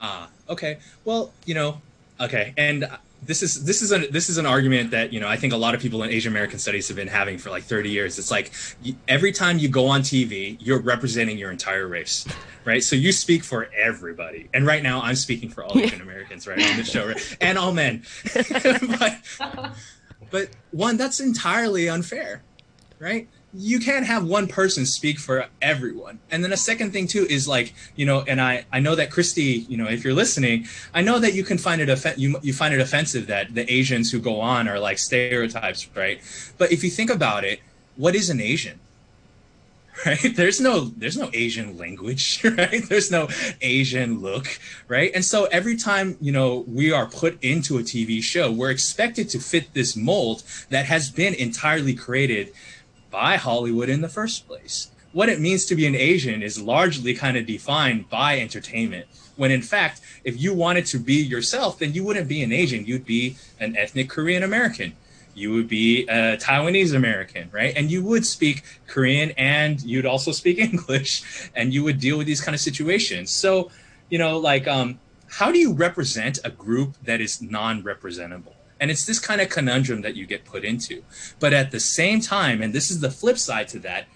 Ah 0.00 0.24
uh, 0.24 0.26
okay. 0.48 0.78
Well, 1.04 1.32
you 1.44 1.54
know, 1.54 1.80
okay, 2.20 2.54
and 2.56 2.88
this 3.22 3.42
is 3.42 3.64
this 3.64 3.82
is 3.82 3.92
a 3.92 4.06
this 4.08 4.28
is 4.28 4.38
an 4.38 4.46
argument 4.46 4.92
that 4.92 5.12
you 5.12 5.20
know 5.20 5.28
I 5.28 5.36
think 5.36 5.52
a 5.52 5.56
lot 5.56 5.74
of 5.74 5.80
people 5.80 6.02
in 6.02 6.10
Asian 6.10 6.32
American 6.32 6.58
studies 6.58 6.88
have 6.88 6.96
been 6.96 7.08
having 7.08 7.38
for 7.38 7.50
like 7.50 7.64
30 7.64 7.90
years. 7.90 8.18
It's 8.18 8.30
like 8.30 8.52
every 9.08 9.32
time 9.32 9.58
you 9.58 9.68
go 9.68 9.86
on 9.86 10.02
TV, 10.02 10.56
you're 10.60 10.80
representing 10.80 11.36
your 11.36 11.50
entire 11.50 11.86
race, 11.86 12.26
right? 12.64 12.82
So 12.82 12.96
you 12.96 13.12
speak 13.12 13.42
for 13.44 13.68
everybody, 13.76 14.48
and 14.54 14.66
right 14.66 14.82
now 14.82 15.00
I'm 15.00 15.16
speaking 15.16 15.48
for 15.48 15.64
all 15.64 15.76
Asian 15.78 16.00
Americans 16.00 16.46
right 16.46 16.58
on 16.58 16.76
the 16.76 16.84
show, 16.84 17.08
right? 17.08 17.36
and 17.40 17.58
all 17.58 17.72
men. 17.72 18.04
but, 18.98 19.18
but 20.30 20.48
one 20.70 20.96
that's 20.96 21.20
entirely 21.20 21.88
unfair, 21.88 22.42
right? 22.98 23.28
You 23.54 23.80
can't 23.80 24.04
have 24.04 24.24
one 24.24 24.46
person 24.46 24.84
speak 24.84 25.18
for 25.18 25.46
everyone. 25.62 26.18
And 26.30 26.44
then 26.44 26.52
a 26.52 26.56
second 26.56 26.92
thing 26.92 27.06
too 27.06 27.26
is 27.28 27.48
like, 27.48 27.74
you 27.96 28.04
know, 28.04 28.22
and 28.28 28.40
I 28.40 28.66
I 28.72 28.80
know 28.80 28.94
that 28.94 29.10
Christy, 29.10 29.66
you 29.68 29.76
know, 29.76 29.88
if 29.88 30.04
you're 30.04 30.14
listening, 30.14 30.66
I 30.94 31.00
know 31.00 31.18
that 31.18 31.34
you 31.34 31.44
can 31.44 31.56
find 31.56 31.80
it 31.80 31.88
off- 31.88 32.18
you 32.18 32.38
you 32.42 32.52
find 32.52 32.74
it 32.74 32.80
offensive 32.80 33.26
that 33.28 33.54
the 33.54 33.70
Asians 33.72 34.10
who 34.12 34.20
go 34.20 34.40
on 34.40 34.68
are 34.68 34.78
like 34.78 34.98
stereotypes, 34.98 35.88
right? 35.94 36.20
But 36.58 36.72
if 36.72 36.84
you 36.84 36.90
think 36.90 37.10
about 37.10 37.44
it, 37.44 37.60
what 37.96 38.14
is 38.14 38.30
an 38.30 38.40
Asian? 38.40 38.80
Right? 40.06 40.36
There's 40.36 40.60
no 40.60 40.92
there's 40.96 41.16
no 41.16 41.28
Asian 41.32 41.76
language, 41.76 42.44
right? 42.44 42.88
There's 42.88 43.10
no 43.10 43.28
Asian 43.60 44.20
look, 44.20 44.46
right? 44.86 45.10
And 45.12 45.24
so 45.24 45.46
every 45.46 45.76
time, 45.76 46.16
you 46.20 46.30
know, 46.30 46.64
we 46.68 46.92
are 46.92 47.06
put 47.06 47.42
into 47.42 47.78
a 47.78 47.82
TV 47.82 48.22
show, 48.22 48.48
we're 48.48 48.70
expected 48.70 49.28
to 49.30 49.40
fit 49.40 49.74
this 49.74 49.96
mold 49.96 50.44
that 50.70 50.86
has 50.86 51.10
been 51.10 51.34
entirely 51.34 51.94
created 51.94 52.52
by 53.10 53.36
Hollywood 53.36 53.88
in 53.88 54.00
the 54.00 54.08
first 54.08 54.46
place. 54.46 54.90
What 55.12 55.28
it 55.28 55.40
means 55.40 55.64
to 55.66 55.74
be 55.74 55.86
an 55.86 55.94
Asian 55.94 56.42
is 56.42 56.60
largely 56.60 57.14
kind 57.14 57.36
of 57.36 57.46
defined 57.46 58.10
by 58.10 58.38
entertainment. 58.38 59.06
When 59.36 59.50
in 59.50 59.62
fact, 59.62 60.00
if 60.24 60.40
you 60.40 60.52
wanted 60.52 60.86
to 60.86 60.98
be 60.98 61.14
yourself, 61.14 61.78
then 61.78 61.94
you 61.94 62.04
wouldn't 62.04 62.28
be 62.28 62.42
an 62.42 62.52
Asian. 62.52 62.84
You'd 62.84 63.06
be 63.06 63.36
an 63.58 63.76
ethnic 63.76 64.10
Korean 64.10 64.42
American. 64.42 64.94
You 65.34 65.52
would 65.52 65.68
be 65.68 66.02
a 66.08 66.36
Taiwanese 66.36 66.94
American, 66.94 67.48
right? 67.52 67.72
And 67.76 67.90
you 67.90 68.02
would 68.02 68.26
speak 68.26 68.64
Korean 68.86 69.30
and 69.38 69.80
you'd 69.80 70.06
also 70.06 70.32
speak 70.32 70.58
English 70.70 71.50
and 71.54 71.72
you 71.72 71.84
would 71.84 72.00
deal 72.00 72.18
with 72.18 72.26
these 72.26 72.40
kind 72.40 72.54
of 72.54 72.60
situations. 72.60 73.30
So, 73.30 73.70
you 74.10 74.18
know, 74.18 74.38
like, 74.38 74.66
um, 74.66 74.98
how 75.30 75.52
do 75.52 75.58
you 75.58 75.72
represent 75.72 76.38
a 76.44 76.50
group 76.50 76.96
that 77.04 77.20
is 77.20 77.40
non 77.40 77.82
representable? 77.82 78.56
And 78.80 78.90
it's 78.90 79.04
this 79.04 79.18
kind 79.18 79.40
of 79.40 79.48
conundrum 79.48 80.02
that 80.02 80.14
you 80.14 80.26
get 80.26 80.44
put 80.44 80.64
into. 80.64 81.02
But 81.40 81.52
at 81.52 81.70
the 81.70 81.80
same 81.80 82.20
time, 82.20 82.62
and 82.62 82.72
this 82.72 82.90
is 82.90 83.00
the 83.00 83.10
flip 83.10 83.38
side 83.38 83.68
to 83.68 83.78
that, 83.80 84.06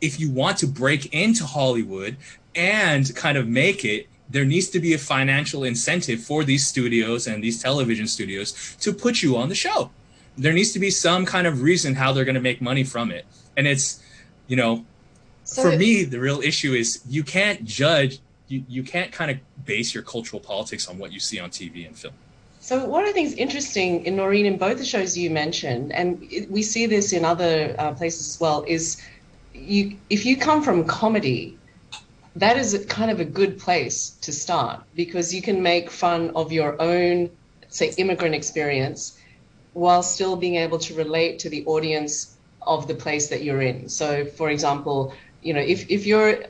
if 0.00 0.18
you 0.18 0.30
want 0.30 0.56
to 0.58 0.66
break 0.66 1.12
into 1.14 1.44
Hollywood 1.44 2.16
and 2.54 3.14
kind 3.14 3.36
of 3.38 3.46
make 3.46 3.84
it, 3.84 4.08
there 4.28 4.44
needs 4.44 4.68
to 4.70 4.80
be 4.80 4.94
a 4.94 4.98
financial 4.98 5.64
incentive 5.64 6.22
for 6.22 6.44
these 6.44 6.66
studios 6.66 7.26
and 7.26 7.42
these 7.42 7.60
television 7.60 8.06
studios 8.06 8.76
to 8.80 8.92
put 8.92 9.22
you 9.22 9.36
on 9.36 9.48
the 9.48 9.54
show. 9.54 9.90
There 10.36 10.52
needs 10.52 10.72
to 10.72 10.78
be 10.78 10.90
some 10.90 11.26
kind 11.26 11.46
of 11.46 11.62
reason 11.62 11.96
how 11.96 12.12
they're 12.12 12.24
going 12.24 12.36
to 12.36 12.40
make 12.40 12.62
money 12.62 12.84
from 12.84 13.10
it. 13.10 13.26
And 13.56 13.66
it's, 13.66 14.02
you 14.46 14.56
know, 14.56 14.86
so 15.44 15.62
for 15.62 15.76
me, 15.76 16.04
the 16.04 16.20
real 16.20 16.40
issue 16.40 16.74
is 16.74 17.02
you 17.08 17.24
can't 17.24 17.64
judge, 17.64 18.20
you, 18.46 18.64
you 18.68 18.82
can't 18.84 19.10
kind 19.10 19.32
of 19.32 19.38
base 19.64 19.92
your 19.92 20.04
cultural 20.04 20.40
politics 20.40 20.88
on 20.88 20.96
what 20.96 21.12
you 21.12 21.18
see 21.18 21.40
on 21.40 21.50
TV 21.50 21.86
and 21.86 21.98
film. 21.98 22.14
So 22.70 22.86
one 22.86 23.02
of 23.02 23.08
the 23.08 23.14
things 23.14 23.32
interesting 23.32 24.06
in 24.06 24.14
Noreen, 24.14 24.46
in 24.46 24.56
both 24.56 24.78
the 24.78 24.84
shows 24.84 25.18
you 25.18 25.28
mentioned, 25.28 25.90
and 25.90 26.20
we 26.48 26.62
see 26.62 26.86
this 26.86 27.12
in 27.12 27.24
other 27.24 27.74
uh, 27.76 27.94
places 27.94 28.28
as 28.28 28.40
well, 28.40 28.64
is 28.64 29.02
you 29.52 29.96
if 30.08 30.24
you 30.24 30.36
come 30.36 30.62
from 30.62 30.84
comedy, 30.84 31.58
that 32.36 32.56
is 32.56 32.86
kind 32.88 33.10
of 33.10 33.18
a 33.18 33.24
good 33.24 33.58
place 33.58 34.10
to 34.20 34.30
start 34.30 34.84
because 34.94 35.34
you 35.34 35.42
can 35.42 35.60
make 35.60 35.90
fun 35.90 36.30
of 36.36 36.52
your 36.52 36.80
own, 36.80 37.28
say, 37.70 37.92
immigrant 37.96 38.36
experience, 38.36 39.18
while 39.72 40.04
still 40.04 40.36
being 40.36 40.54
able 40.54 40.78
to 40.78 40.94
relate 40.94 41.40
to 41.40 41.48
the 41.50 41.66
audience 41.66 42.36
of 42.62 42.86
the 42.86 42.94
place 42.94 43.26
that 43.30 43.42
you're 43.42 43.62
in. 43.62 43.88
So, 43.88 44.24
for 44.24 44.48
example, 44.48 45.12
you 45.42 45.54
know, 45.54 45.60
if, 45.74 45.90
if 45.90 46.06
you're 46.06 46.44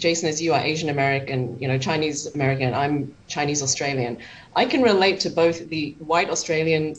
Jason, 0.00 0.28
as 0.28 0.40
you 0.40 0.54
are 0.54 0.60
Asian 0.60 0.88
American, 0.88 1.58
you 1.60 1.68
know, 1.68 1.78
Chinese 1.78 2.26
American, 2.34 2.74
I'm 2.74 3.14
Chinese 3.28 3.62
Australian, 3.62 4.18
I 4.56 4.64
can 4.64 4.82
relate 4.82 5.20
to 5.20 5.30
both 5.30 5.68
the 5.68 5.94
white 5.98 6.30
Australian 6.30 6.96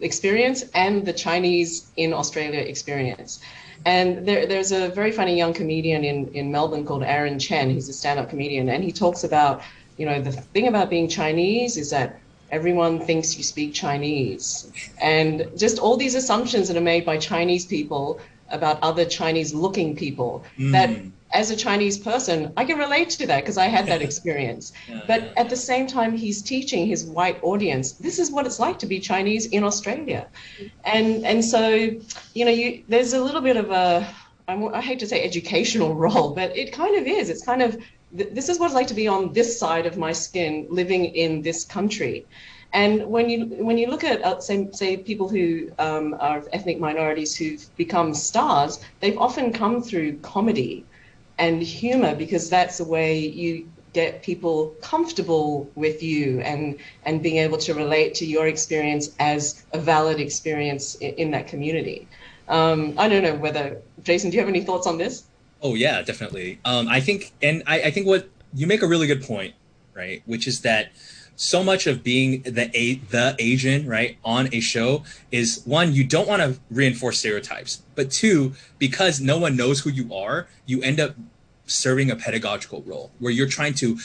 experience 0.00 0.64
and 0.74 1.04
the 1.04 1.12
Chinese 1.12 1.86
in 1.96 2.12
Australia 2.12 2.60
experience. 2.60 3.40
And 3.84 4.26
there, 4.26 4.46
there's 4.46 4.72
a 4.72 4.88
very 4.88 5.12
funny 5.12 5.36
young 5.36 5.52
comedian 5.52 6.04
in, 6.04 6.28
in 6.34 6.50
Melbourne 6.50 6.86
called 6.86 7.02
Aaron 7.02 7.38
Chen. 7.38 7.70
He's 7.70 7.88
a 7.88 7.92
stand 7.92 8.18
up 8.18 8.30
comedian, 8.30 8.68
and 8.68 8.82
he 8.82 8.92
talks 8.92 9.24
about, 9.24 9.62
you 9.96 10.06
know, 10.06 10.20
the 10.20 10.32
thing 10.32 10.68
about 10.68 10.88
being 10.88 11.08
Chinese 11.08 11.76
is 11.76 11.90
that 11.90 12.18
everyone 12.50 13.00
thinks 13.00 13.36
you 13.36 13.42
speak 13.42 13.74
Chinese. 13.74 14.70
And 15.00 15.48
just 15.56 15.78
all 15.78 15.96
these 15.96 16.14
assumptions 16.14 16.68
that 16.68 16.76
are 16.76 16.82
made 16.82 17.04
by 17.04 17.16
Chinese 17.16 17.66
people 17.66 18.20
about 18.52 18.78
other 18.82 19.04
Chinese 19.04 19.52
looking 19.52 19.96
people 19.96 20.44
mm. 20.58 20.72
that 20.72 20.90
as 21.32 21.50
a 21.50 21.56
Chinese 21.56 21.98
person, 21.98 22.52
I 22.56 22.64
can 22.64 22.78
relate 22.78 23.10
to 23.10 23.26
that 23.26 23.40
because 23.40 23.56
I 23.56 23.66
had 23.66 23.86
that 23.86 24.02
experience. 24.08 24.72
yeah, 24.88 25.00
but 25.06 25.22
yeah, 25.22 25.32
at 25.36 25.50
the 25.50 25.56
same 25.56 25.86
time, 25.86 26.16
he's 26.16 26.42
teaching 26.42 26.86
his 26.86 27.04
white 27.04 27.38
audience 27.42 27.92
this 27.92 28.18
is 28.18 28.30
what 28.30 28.46
it's 28.46 28.60
like 28.60 28.78
to 28.80 28.86
be 28.86 29.00
Chinese 29.00 29.46
in 29.46 29.64
Australia, 29.64 30.26
and 30.84 31.24
and 31.24 31.44
so 31.44 31.68
you 32.34 32.44
know 32.44 32.50
you 32.50 32.84
there's 32.88 33.12
a 33.14 33.20
little 33.20 33.40
bit 33.40 33.56
of 33.56 33.70
a 33.70 34.06
I 34.48 34.80
hate 34.80 34.98
to 35.00 35.06
say 35.06 35.24
educational 35.24 35.94
role, 36.04 36.34
but 36.34 36.56
it 36.56 36.72
kind 36.72 36.96
of 36.96 37.06
is. 37.06 37.30
It's 37.30 37.44
kind 37.44 37.62
of 37.62 37.78
this 38.12 38.50
is 38.50 38.58
what 38.58 38.66
it's 38.66 38.74
like 38.74 38.88
to 38.88 38.94
be 38.94 39.08
on 39.08 39.32
this 39.32 39.58
side 39.58 39.86
of 39.86 39.96
my 39.96 40.12
skin, 40.12 40.66
living 40.68 41.06
in 41.06 41.40
this 41.40 41.64
country. 41.64 42.26
And 42.72 43.06
when 43.06 43.28
you 43.28 43.46
when 43.64 43.76
you 43.76 43.88
look 43.88 44.02
at 44.02 44.22
uh, 44.22 44.40
say, 44.40 44.68
say 44.72 44.96
people 44.96 45.28
who 45.28 45.70
um, 45.78 46.16
are 46.20 46.42
ethnic 46.52 46.80
minorities 46.80 47.36
who've 47.36 47.64
become 47.76 48.14
stars, 48.14 48.80
they've 49.00 49.18
often 49.18 49.52
come 49.52 49.82
through 49.82 50.18
comedy 50.18 50.84
and 51.38 51.62
humor 51.62 52.14
because 52.14 52.48
that's 52.48 52.78
the 52.78 52.84
way 52.84 53.18
you 53.18 53.68
get 53.92 54.22
people 54.22 54.74
comfortable 54.80 55.70
with 55.74 56.02
you 56.02 56.40
and 56.40 56.78
and 57.04 57.22
being 57.22 57.36
able 57.36 57.58
to 57.58 57.74
relate 57.74 58.14
to 58.14 58.24
your 58.24 58.46
experience 58.46 59.14
as 59.18 59.66
a 59.72 59.78
valid 59.78 60.18
experience 60.18 60.94
in, 60.96 61.14
in 61.14 61.30
that 61.32 61.46
community. 61.46 62.08
Um, 62.48 62.94
I 62.98 63.08
don't 63.08 63.22
know 63.22 63.34
whether 63.34 63.82
Jason, 64.02 64.30
do 64.30 64.36
you 64.36 64.40
have 64.40 64.48
any 64.48 64.62
thoughts 64.62 64.86
on 64.86 64.98
this? 64.98 65.24
Oh 65.60 65.74
yeah, 65.74 66.02
definitely. 66.02 66.58
Um, 66.64 66.88
I 66.88 67.00
think, 67.00 67.32
and 67.40 67.62
I, 67.66 67.82
I 67.82 67.90
think 67.90 68.06
what 68.06 68.28
you 68.52 68.66
make 68.66 68.82
a 68.82 68.86
really 68.86 69.06
good 69.06 69.22
point, 69.22 69.54
right? 69.94 70.22
Which 70.26 70.46
is 70.46 70.62
that 70.62 70.92
so 71.42 71.64
much 71.64 71.88
of 71.88 72.04
being 72.04 72.40
the 72.42 72.70
a 72.72 72.94
the 73.10 73.34
Asian 73.40 73.88
right 73.88 74.16
on 74.24 74.48
a 74.52 74.60
show 74.60 75.02
is 75.32 75.60
one 75.64 75.92
you 75.92 76.04
don't 76.04 76.28
want 76.28 76.40
to 76.40 76.60
reinforce 76.70 77.18
stereotypes, 77.18 77.82
but 77.96 78.12
two 78.12 78.54
because 78.78 79.20
no 79.20 79.38
one 79.38 79.56
knows 79.56 79.80
who 79.80 79.90
you 79.90 80.14
are, 80.14 80.46
you 80.66 80.80
end 80.82 81.00
up 81.00 81.16
serving 81.66 82.12
a 82.12 82.16
pedagogical 82.16 82.82
role 82.82 83.10
where 83.18 83.32
you're 83.32 83.48
trying 83.48 83.74
to 83.74 83.98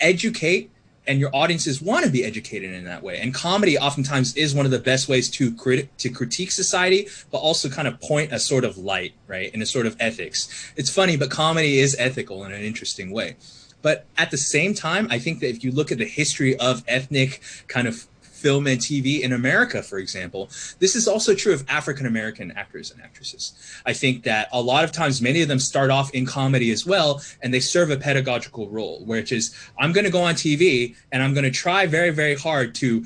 educate 0.00 0.70
and 1.06 1.20
your 1.20 1.30
audiences 1.34 1.80
want 1.80 2.04
to 2.04 2.10
be 2.10 2.24
educated 2.24 2.72
in 2.72 2.84
that 2.84 3.04
way. 3.04 3.18
And 3.20 3.32
comedy 3.32 3.78
oftentimes 3.78 4.36
is 4.36 4.52
one 4.52 4.66
of 4.66 4.72
the 4.72 4.78
best 4.80 5.08
ways 5.08 5.30
to 5.30 5.54
crit- 5.54 5.96
to 5.98 6.08
critique 6.08 6.50
society, 6.50 7.06
but 7.30 7.38
also 7.38 7.68
kind 7.68 7.86
of 7.86 8.00
point 8.00 8.32
a 8.32 8.40
sort 8.40 8.64
of 8.64 8.76
light, 8.76 9.14
right, 9.28 9.54
in 9.54 9.62
a 9.62 9.66
sort 9.66 9.86
of 9.86 9.96
ethics. 10.00 10.72
It's 10.76 10.90
funny, 10.90 11.16
but 11.16 11.30
comedy 11.30 11.78
is 11.78 11.94
ethical 12.00 12.44
in 12.44 12.52
an 12.52 12.62
interesting 12.62 13.12
way. 13.12 13.36
But 13.82 14.06
at 14.16 14.30
the 14.30 14.36
same 14.36 14.74
time, 14.74 15.08
I 15.10 15.18
think 15.18 15.40
that 15.40 15.48
if 15.48 15.64
you 15.64 15.72
look 15.72 15.90
at 15.92 15.98
the 15.98 16.04
history 16.04 16.56
of 16.58 16.84
ethnic 16.86 17.40
kind 17.68 17.88
of 17.88 18.06
film 18.40 18.66
and 18.66 18.80
TV 18.80 19.20
in 19.20 19.32
America, 19.32 19.82
for 19.82 19.98
example. 19.98 20.48
This 20.78 20.96
is 20.96 21.06
also 21.06 21.34
true 21.34 21.52
of 21.52 21.64
African 21.68 22.06
American 22.06 22.50
actors 22.52 22.90
and 22.90 23.02
actresses. 23.02 23.52
I 23.84 23.92
think 23.92 24.24
that 24.24 24.48
a 24.52 24.60
lot 24.60 24.82
of 24.82 24.92
times, 24.92 25.20
many 25.20 25.42
of 25.42 25.48
them 25.48 25.58
start 25.58 25.90
off 25.90 26.10
in 26.14 26.24
comedy 26.24 26.70
as 26.70 26.86
well, 26.86 27.22
and 27.42 27.52
they 27.52 27.60
serve 27.60 27.90
a 27.90 27.96
pedagogical 27.96 28.68
role, 28.70 29.04
which 29.04 29.30
is 29.30 29.54
I'm 29.78 29.92
going 29.92 30.06
to 30.06 30.10
go 30.10 30.22
on 30.22 30.34
TV 30.34 30.96
and 31.12 31.22
I'm 31.22 31.34
going 31.34 31.44
to 31.44 31.50
try 31.50 31.86
very, 31.86 32.10
very 32.10 32.34
hard 32.34 32.74
to 32.76 33.04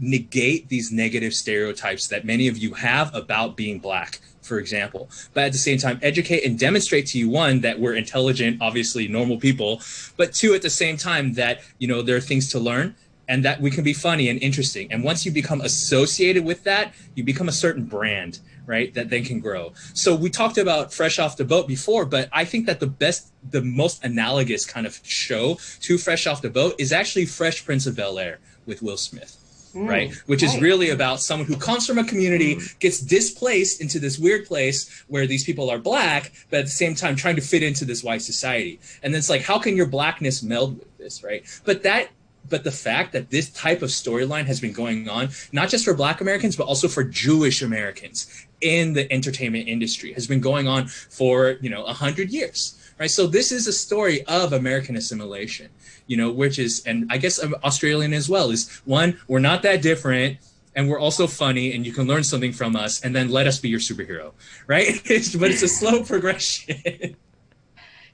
negate 0.00 0.68
these 0.68 0.90
negative 0.90 1.32
stereotypes 1.32 2.08
that 2.08 2.24
many 2.24 2.48
of 2.48 2.58
you 2.58 2.74
have 2.74 3.14
about 3.14 3.56
being 3.56 3.78
black 3.78 4.20
for 4.44 4.58
example 4.58 5.08
but 5.32 5.44
at 5.44 5.52
the 5.52 5.58
same 5.58 5.78
time 5.78 5.98
educate 6.02 6.44
and 6.44 6.58
demonstrate 6.58 7.06
to 7.06 7.18
you 7.18 7.28
one 7.28 7.60
that 7.60 7.78
we're 7.78 7.94
intelligent 7.94 8.60
obviously 8.60 9.08
normal 9.08 9.38
people 9.38 9.80
but 10.16 10.32
two 10.32 10.54
at 10.54 10.62
the 10.62 10.70
same 10.70 10.96
time 10.96 11.34
that 11.34 11.60
you 11.78 11.88
know 11.88 12.02
there 12.02 12.16
are 12.16 12.20
things 12.20 12.50
to 12.50 12.58
learn 12.58 12.94
and 13.28 13.44
that 13.44 13.60
we 13.60 13.70
can 13.70 13.84
be 13.84 13.92
funny 13.92 14.28
and 14.28 14.40
interesting. 14.42 14.92
And 14.92 15.02
once 15.02 15.24
you 15.24 15.32
become 15.32 15.60
associated 15.60 16.44
with 16.44 16.64
that, 16.64 16.94
you 17.14 17.24
become 17.24 17.48
a 17.48 17.52
certain 17.52 17.84
brand, 17.84 18.40
right? 18.66 18.92
That 18.94 19.10
then 19.10 19.24
can 19.24 19.40
grow. 19.40 19.72
So 19.94 20.14
we 20.14 20.30
talked 20.30 20.58
about 20.58 20.92
Fresh 20.92 21.18
Off 21.18 21.36
the 21.36 21.44
Boat 21.44 21.66
before, 21.66 22.04
but 22.04 22.28
I 22.32 22.44
think 22.44 22.66
that 22.66 22.80
the 22.80 22.86
best, 22.86 23.32
the 23.48 23.62
most 23.62 24.04
analogous 24.04 24.64
kind 24.66 24.86
of 24.86 25.00
show 25.02 25.58
to 25.80 25.98
Fresh 25.98 26.26
Off 26.26 26.42
the 26.42 26.50
Boat 26.50 26.74
is 26.78 26.92
actually 26.92 27.26
Fresh 27.26 27.64
Prince 27.64 27.86
of 27.86 27.96
Bel 27.96 28.18
Air 28.18 28.40
with 28.66 28.82
Will 28.82 28.96
Smith. 28.96 29.43
Mm, 29.74 29.88
right 29.88 30.14
which 30.26 30.42
right. 30.42 30.54
is 30.54 30.60
really 30.62 30.90
about 30.90 31.20
someone 31.20 31.48
who 31.48 31.56
comes 31.56 31.84
from 31.84 31.98
a 31.98 32.04
community 32.04 32.56
mm. 32.56 32.78
gets 32.78 33.00
displaced 33.00 33.80
into 33.80 33.98
this 33.98 34.20
weird 34.20 34.46
place 34.46 35.04
where 35.08 35.26
these 35.26 35.42
people 35.42 35.68
are 35.68 35.78
black 35.78 36.32
but 36.48 36.60
at 36.60 36.64
the 36.66 36.70
same 36.70 36.94
time 36.94 37.16
trying 37.16 37.34
to 37.34 37.42
fit 37.42 37.64
into 37.64 37.84
this 37.84 38.04
white 38.04 38.22
society. 38.22 38.78
And 39.02 39.12
then 39.12 39.18
it's 39.18 39.30
like 39.30 39.42
how 39.42 39.58
can 39.58 39.76
your 39.76 39.86
blackness 39.86 40.44
meld 40.44 40.78
with 40.78 40.98
this 40.98 41.24
right? 41.24 41.44
But 41.64 41.82
that 41.82 42.10
but 42.48 42.62
the 42.62 42.70
fact 42.70 43.12
that 43.14 43.30
this 43.30 43.50
type 43.50 43.82
of 43.82 43.88
storyline 43.88 44.44
has 44.46 44.60
been 44.60 44.72
going 44.72 45.08
on 45.08 45.30
not 45.50 45.68
just 45.70 45.84
for 45.84 45.94
black 45.94 46.20
americans 46.20 46.56
but 46.56 46.64
also 46.64 46.88
for 46.88 47.02
jewish 47.02 47.62
americans 47.62 48.46
in 48.60 48.92
the 48.92 49.10
entertainment 49.10 49.66
industry 49.66 50.12
has 50.12 50.26
been 50.26 50.40
going 50.40 50.68
on 50.68 50.86
for 50.86 51.56
you 51.62 51.70
know 51.70 51.84
100 51.84 52.30
years 52.30 52.78
right? 53.00 53.10
So 53.10 53.26
this 53.26 53.50
is 53.50 53.66
a 53.66 53.72
story 53.72 54.24
of 54.26 54.52
american 54.52 54.94
assimilation 54.96 55.70
you 56.06 56.16
know 56.16 56.30
which 56.30 56.58
is 56.58 56.82
and 56.86 57.06
i 57.10 57.16
guess 57.16 57.42
australian 57.62 58.12
as 58.12 58.28
well 58.28 58.50
is 58.50 58.68
one 58.84 59.18
we're 59.28 59.38
not 59.38 59.62
that 59.62 59.82
different 59.82 60.38
and 60.76 60.88
we're 60.88 60.98
also 60.98 61.26
funny 61.26 61.74
and 61.74 61.86
you 61.86 61.92
can 61.92 62.06
learn 62.06 62.24
something 62.24 62.52
from 62.52 62.76
us 62.76 63.00
and 63.02 63.14
then 63.14 63.28
let 63.28 63.46
us 63.46 63.58
be 63.58 63.68
your 63.68 63.80
superhero 63.80 64.32
right? 64.66 65.00
But 65.04 65.50
it's 65.50 65.62
a 65.62 65.68
slow 65.68 66.02
progression. 66.02 67.16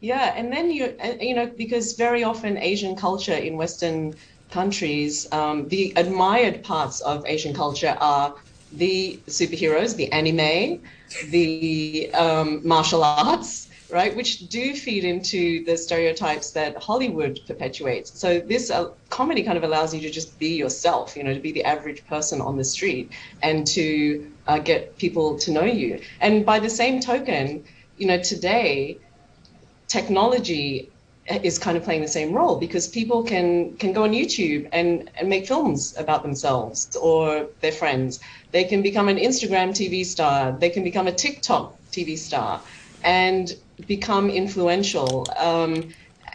Yeah, 0.02 0.32
and 0.34 0.50
then 0.50 0.70
you 0.70 0.96
you 1.20 1.34
know 1.34 1.46
because 1.46 1.92
very 1.92 2.24
often 2.24 2.56
Asian 2.56 2.96
culture 2.96 3.34
in 3.34 3.58
Western 3.58 4.14
countries, 4.50 5.30
um, 5.30 5.68
the 5.68 5.92
admired 5.96 6.64
parts 6.64 7.00
of 7.00 7.24
Asian 7.26 7.52
culture 7.52 7.94
are 8.00 8.34
the 8.72 9.20
superheroes, 9.26 9.96
the 9.96 10.10
anime, 10.12 10.80
the 11.28 12.10
um, 12.14 12.66
martial 12.66 13.04
arts, 13.04 13.68
right, 13.92 14.14
which 14.14 14.48
do 14.48 14.74
feed 14.74 15.04
into 15.04 15.64
the 15.64 15.76
stereotypes 15.76 16.50
that 16.52 16.76
Hollywood 16.76 17.40
perpetuates. 17.46 18.18
So 18.18 18.40
this 18.40 18.70
uh, 18.70 18.90
comedy 19.08 19.42
kind 19.42 19.58
of 19.58 19.64
allows 19.64 19.94
you 19.94 20.00
to 20.02 20.10
just 20.10 20.38
be 20.38 20.56
yourself, 20.56 21.16
you 21.16 21.24
know, 21.24 21.34
to 21.34 21.40
be 21.40 21.52
the 21.52 21.64
average 21.64 22.06
person 22.06 22.40
on 22.40 22.56
the 22.56 22.64
street 22.64 23.12
and 23.42 23.66
to 23.68 24.30
uh, 24.46 24.58
get 24.58 24.96
people 24.98 25.38
to 25.38 25.50
know 25.50 25.64
you. 25.64 26.00
And 26.20 26.44
by 26.44 26.58
the 26.60 26.70
same 26.70 27.00
token, 27.00 27.64
you 27.96 28.06
know, 28.06 28.18
today 28.18 28.98
technology 29.88 30.90
is 31.42 31.58
kind 31.58 31.76
of 31.76 31.84
playing 31.84 32.00
the 32.00 32.08
same 32.08 32.32
role 32.32 32.56
because 32.58 32.88
people 32.88 33.22
can 33.22 33.76
can 33.76 33.92
go 33.92 34.02
on 34.04 34.12
YouTube 34.12 34.68
and, 34.72 35.10
and 35.16 35.28
make 35.28 35.46
films 35.46 35.96
about 35.96 36.22
themselves 36.22 36.96
or 36.96 37.46
their 37.60 37.72
friends. 37.72 38.20
They 38.50 38.64
can 38.64 38.82
become 38.82 39.08
an 39.08 39.16
Instagram 39.16 39.70
TV 39.70 40.04
star. 40.04 40.56
They 40.58 40.70
can 40.70 40.82
become 40.82 41.06
a 41.06 41.12
TikTok 41.12 41.76
TV 41.92 42.16
star 42.18 42.60
and 43.02 43.54
become 43.86 44.30
influential. 44.30 45.32
Um, 45.38 45.94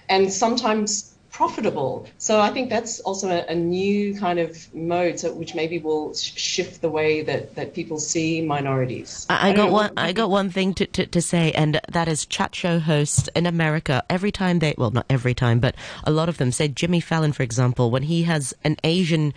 and 0.10 0.32
sometimes 0.32 1.14
profitable. 1.36 2.07
So 2.17 2.39
I 2.39 2.49
think 2.49 2.69
that's 2.69 3.01
also 3.01 3.29
a, 3.29 3.45
a 3.51 3.55
new 3.55 4.17
kind 4.17 4.39
of 4.39 4.73
mode, 4.73 5.19
so, 5.19 5.33
which 5.33 5.53
maybe 5.53 5.79
will 5.79 6.13
sh- 6.13 6.31
shift 6.38 6.81
the 6.81 6.89
way 6.89 7.23
that, 7.23 7.55
that 7.55 7.73
people 7.73 7.99
see 7.99 8.41
minorities. 8.41 9.25
I, 9.29 9.49
I, 9.49 9.51
I 9.51 9.53
got 9.53 9.71
one. 9.71 9.91
I 9.97 10.13
got 10.13 10.29
one 10.29 10.49
thing 10.49 10.73
to, 10.75 10.86
to, 10.86 11.05
to, 11.05 11.21
say, 11.21 11.51
and 11.51 11.81
that 11.89 12.07
is 12.07 12.25
chat 12.25 12.55
show 12.55 12.79
hosts 12.79 13.27
in 13.36 13.45
America. 13.45 14.01
Every 14.09 14.31
time 14.31 14.59
they, 14.59 14.75
well, 14.77 14.91
not 14.91 15.05
every 15.09 15.33
time, 15.33 15.59
but 15.59 15.75
a 16.05 16.11
lot 16.11 16.29
of 16.29 16.38
them 16.38 16.53
say 16.53 16.69
Jimmy 16.69 17.01
Fallon, 17.01 17.33
for 17.33 17.43
example, 17.43 17.91
when 17.91 18.03
he 18.03 18.23
has 18.23 18.53
an 18.63 18.77
Asian 18.86 19.33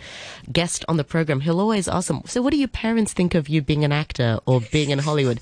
guest 0.49 0.85
on 0.87 0.95
the 0.95 1.03
program, 1.03 1.41
he'll 1.41 1.59
always 1.59 1.89
ask 1.89 2.07
them, 2.07 2.21
"So, 2.25 2.41
what 2.41 2.51
do 2.51 2.57
your 2.57 2.69
parents 2.69 3.11
think 3.11 3.35
of 3.35 3.49
you 3.49 3.61
being 3.61 3.83
an 3.83 3.91
actor 3.91 4.39
or 4.45 4.61
being 4.61 4.91
in 4.91 4.99
Hollywood?" 4.99 5.41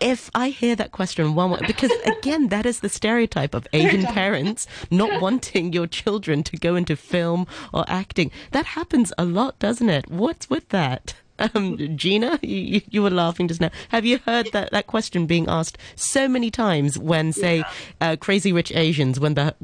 if 0.00 0.30
I 0.36 0.50
hear 0.50 0.76
that 0.76 0.92
question 0.92 1.34
one, 1.34 1.50
more, 1.50 1.58
because 1.66 1.90
again, 2.04 2.48
that 2.48 2.64
is 2.64 2.78
the 2.78 2.88
stereotype 2.88 3.54
of 3.54 3.66
Asian 3.72 4.04
parents 4.04 4.68
not 4.88 5.20
wanting 5.20 5.72
your 5.72 5.88
children 6.02 6.42
to 6.44 6.56
go 6.66 6.76
into 6.76 6.96
film 6.96 7.46
or 7.72 7.84
acting. 7.88 8.30
That 8.50 8.66
happens 8.78 9.12
a 9.16 9.24
lot, 9.24 9.58
doesn't 9.58 9.88
it? 9.88 10.04
What's 10.10 10.50
with 10.50 10.68
that? 10.68 11.14
Um, 11.38 11.76
Gina, 11.96 12.38
you, 12.42 12.80
you 12.88 13.02
were 13.02 13.10
laughing 13.10 13.46
just 13.48 13.60
now. 13.60 13.70
Have 13.90 14.06
you 14.06 14.18
heard 14.24 14.46
that, 14.52 14.70
that 14.70 14.86
question 14.86 15.26
being 15.26 15.46
asked 15.48 15.76
so 15.94 16.28
many 16.28 16.50
times 16.50 16.98
when, 16.98 17.32
say, 17.32 17.58
yeah. 17.58 17.72
uh, 18.00 18.16
Crazy 18.16 18.52
Rich 18.54 18.72
Asians, 18.72 19.20
when 19.20 19.34
the 19.34 19.54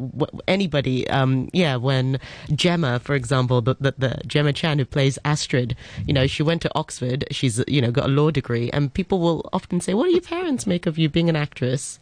anybody, 0.47 1.09
um, 1.09 1.49
yeah, 1.55 1.77
when 1.77 2.21
Gemma, 2.55 3.01
for 3.01 3.15
example, 3.15 3.63
the, 3.63 3.75
the, 3.81 3.95
the 3.97 4.21
Gemma 4.27 4.53
Chan 4.53 4.81
who 4.81 4.85
plays 4.85 5.19
Astrid, 5.25 5.75
you 6.07 6.13
know, 6.13 6.27
she 6.27 6.43
went 6.43 6.61
to 6.61 6.71
Oxford, 6.75 7.25
she's, 7.31 7.65
you 7.67 7.81
know, 7.81 7.91
got 7.91 8.05
a 8.05 8.13
law 8.13 8.31
degree, 8.31 8.69
and 8.71 8.93
people 8.93 9.19
will 9.19 9.49
often 9.53 9.81
say, 9.81 9.95
what 9.95 10.07
do 10.07 10.13
your 10.13 10.21
parents 10.21 10.67
make 10.67 10.85
of 10.85 10.99
you 10.99 11.09
being 11.09 11.31
an 11.31 11.37
actress? 11.37 11.99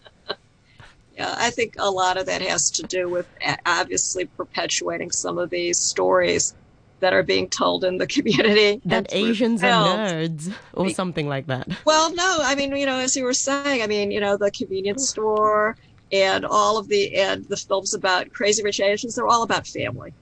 Yeah, 1.16 1.34
I 1.36 1.50
think 1.50 1.74
a 1.78 1.90
lot 1.90 2.16
of 2.16 2.26
that 2.26 2.40
has 2.42 2.70
to 2.72 2.82
do 2.82 3.08
with 3.08 3.26
obviously 3.66 4.24
perpetuating 4.26 5.10
some 5.10 5.38
of 5.38 5.50
these 5.50 5.78
stories 5.78 6.54
that 7.00 7.12
are 7.12 7.22
being 7.22 7.48
told 7.48 7.84
in 7.84 7.98
the 7.98 8.06
community. 8.16 8.80
That 8.84 9.12
Asians 9.12 9.62
are 9.62 9.66
nerds 9.66 10.52
or 10.72 10.90
something 10.90 11.28
like 11.28 11.46
that. 11.46 11.68
Well, 11.84 12.14
no, 12.14 12.38
I 12.42 12.54
mean, 12.54 12.74
you 12.76 12.86
know, 12.86 12.98
as 12.98 13.16
you 13.16 13.24
were 13.24 13.34
saying, 13.34 13.82
I 13.82 13.86
mean, 13.86 14.10
you 14.10 14.20
know, 14.20 14.36
the 14.36 14.50
convenience 14.50 15.08
store 15.08 15.76
and 16.12 16.44
all 16.44 16.76
of 16.76 16.88
the 16.88 17.14
and 17.14 17.44
the 17.46 17.56
films 17.56 17.94
about 17.94 18.32
crazy 18.32 18.62
rich 18.62 18.80
Asians, 18.80 19.16
they're 19.16 19.26
all 19.26 19.42
about 19.42 19.66
family. 19.66 20.12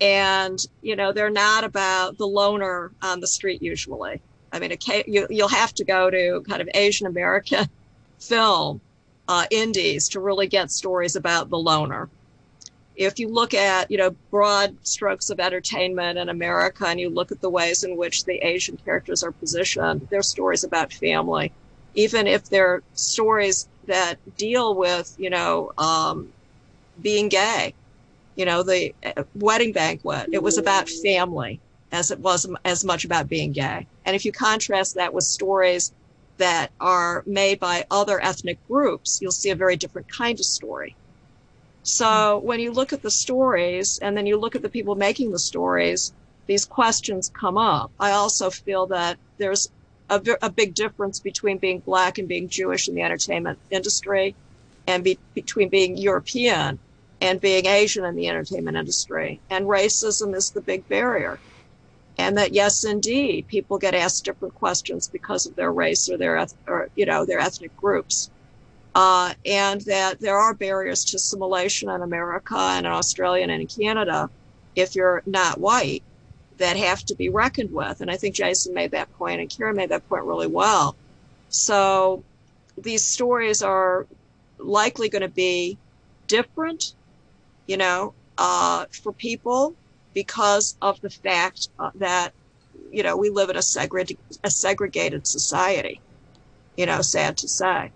And, 0.00 0.58
you 0.82 0.96
know, 0.96 1.12
they're 1.12 1.30
not 1.30 1.62
about 1.62 2.18
the 2.18 2.26
loner 2.26 2.90
on 3.02 3.20
the 3.20 3.26
street 3.28 3.62
usually. 3.62 4.20
I 4.52 4.58
mean, 4.58 4.76
you, 5.06 5.26
you'll 5.30 5.48
have 5.48 5.72
to 5.74 5.84
go 5.84 6.10
to 6.10 6.42
kind 6.48 6.60
of 6.60 6.68
Asian 6.74 7.06
American 7.06 7.66
film 8.18 8.80
uh, 9.28 9.46
indies 9.50 10.08
to 10.10 10.20
really 10.20 10.46
get 10.46 10.70
stories 10.70 11.16
about 11.16 11.48
the 11.50 11.58
loner 11.58 12.08
if 12.96 13.18
you 13.18 13.28
look 13.28 13.54
at 13.54 13.90
you 13.90 13.98
know 13.98 14.10
broad 14.30 14.76
strokes 14.86 15.30
of 15.30 15.40
entertainment 15.40 16.18
in 16.18 16.28
America 16.28 16.86
and 16.86 17.00
you 17.00 17.08
look 17.08 17.32
at 17.32 17.40
the 17.40 17.50
ways 17.50 17.84
in 17.84 17.96
which 17.96 18.24
the 18.24 18.38
Asian 18.44 18.76
characters 18.84 19.22
are 19.22 19.32
positioned, 19.32 20.06
they're 20.10 20.22
stories 20.22 20.64
about 20.64 20.92
family, 20.92 21.52
even 21.94 22.26
if 22.26 22.44
they're 22.48 22.82
stories 22.94 23.68
that 23.86 24.16
deal 24.36 24.74
with 24.74 25.14
you 25.18 25.30
know 25.30 25.72
um, 25.78 26.32
being 27.00 27.28
gay. 27.28 27.74
You 28.34 28.46
know, 28.46 28.62
the 28.62 28.94
uh, 29.04 29.24
wedding 29.34 29.72
banquet. 29.72 30.30
It 30.32 30.42
was 30.42 30.56
about 30.56 30.88
family 30.88 31.60
as 31.92 32.10
it 32.10 32.18
was 32.18 32.46
as 32.64 32.82
much 32.82 33.04
about 33.04 33.28
being 33.28 33.52
gay. 33.52 33.86
And 34.06 34.16
if 34.16 34.24
you 34.24 34.32
contrast 34.32 34.94
that 34.94 35.12
with 35.12 35.24
stories 35.24 35.92
that 36.38 36.70
are 36.80 37.22
made 37.26 37.60
by 37.60 37.84
other 37.90 38.22
ethnic 38.22 38.58
groups, 38.68 39.20
you'll 39.20 39.32
see 39.32 39.50
a 39.50 39.56
very 39.56 39.76
different 39.76 40.08
kind 40.08 40.38
of 40.38 40.44
story. 40.44 40.96
So 41.82 42.38
when 42.38 42.60
you 42.60 42.72
look 42.72 42.92
at 42.92 43.02
the 43.02 43.10
stories 43.10 43.98
and 43.98 44.16
then 44.16 44.26
you 44.26 44.38
look 44.38 44.54
at 44.54 44.62
the 44.62 44.68
people 44.68 44.94
making 44.94 45.32
the 45.32 45.38
stories, 45.38 46.12
these 46.46 46.64
questions 46.64 47.30
come 47.38 47.58
up. 47.58 47.90
I 47.98 48.12
also 48.12 48.50
feel 48.50 48.86
that 48.86 49.18
there's 49.38 49.68
a, 50.08 50.20
a 50.42 50.50
big 50.50 50.74
difference 50.74 51.20
between 51.20 51.58
being 51.58 51.80
black 51.80 52.18
and 52.18 52.28
being 52.28 52.48
Jewish 52.48 52.88
in 52.88 52.94
the 52.94 53.02
entertainment 53.02 53.58
industry 53.70 54.34
and 54.86 55.04
be, 55.04 55.18
between 55.34 55.68
being 55.68 55.96
European 55.96 56.78
and 57.20 57.40
being 57.40 57.66
Asian 57.66 58.04
in 58.04 58.16
the 58.16 58.28
entertainment 58.28 58.76
industry. 58.76 59.40
And 59.50 59.66
racism 59.66 60.34
is 60.34 60.50
the 60.50 60.60
big 60.60 60.88
barrier. 60.88 61.38
And 62.18 62.36
that 62.36 62.52
yes, 62.52 62.84
indeed, 62.84 63.46
people 63.48 63.78
get 63.78 63.94
asked 63.94 64.24
different 64.24 64.54
questions 64.54 65.08
because 65.08 65.46
of 65.46 65.56
their 65.56 65.72
race 65.72 66.08
or 66.10 66.16
their, 66.16 66.46
or, 66.66 66.88
you 66.94 67.06
know, 67.06 67.24
their 67.24 67.38
ethnic 67.38 67.74
groups 67.76 68.30
uh, 68.94 69.32
and 69.46 69.80
that 69.82 70.20
there 70.20 70.36
are 70.36 70.54
barriers 70.54 71.04
to 71.06 71.16
assimilation 71.16 71.88
in 71.88 72.02
America 72.02 72.56
and 72.56 72.86
in 72.86 72.92
Australia 72.92 73.42
and 73.42 73.52
in 73.52 73.66
Canada 73.66 74.28
if 74.76 74.94
you're 74.94 75.22
not 75.26 75.58
white 75.58 76.02
that 76.58 76.76
have 76.76 77.02
to 77.04 77.14
be 77.14 77.28
reckoned 77.28 77.72
with. 77.72 78.00
And 78.00 78.10
I 78.10 78.16
think 78.16 78.34
Jason 78.34 78.74
made 78.74 78.90
that 78.90 79.12
point 79.14 79.40
and 79.40 79.48
Kira 79.48 79.74
made 79.74 79.88
that 79.88 80.06
point 80.08 80.24
really 80.24 80.46
well. 80.46 80.94
So 81.48 82.22
these 82.76 83.04
stories 83.04 83.62
are 83.62 84.06
likely 84.58 85.08
going 85.08 85.22
to 85.22 85.28
be 85.28 85.78
different, 86.26 86.94
you 87.66 87.78
know, 87.78 88.12
uh, 88.38 88.86
for 88.90 89.12
people 89.12 89.74
because 90.14 90.76
of 90.82 91.00
the 91.00 91.10
fact 91.10 91.68
uh, 91.78 91.90
that, 91.96 92.32
you 92.90 93.02
know, 93.02 93.16
we 93.16 93.30
live 93.30 93.50
in 93.50 93.56
a, 93.56 93.60
segre- 93.60 94.16
a 94.44 94.50
segregated 94.50 95.26
society, 95.26 96.00
you 96.76 96.86
know, 96.86 97.00
sad 97.00 97.36
to 97.38 97.48
say. 97.48 97.90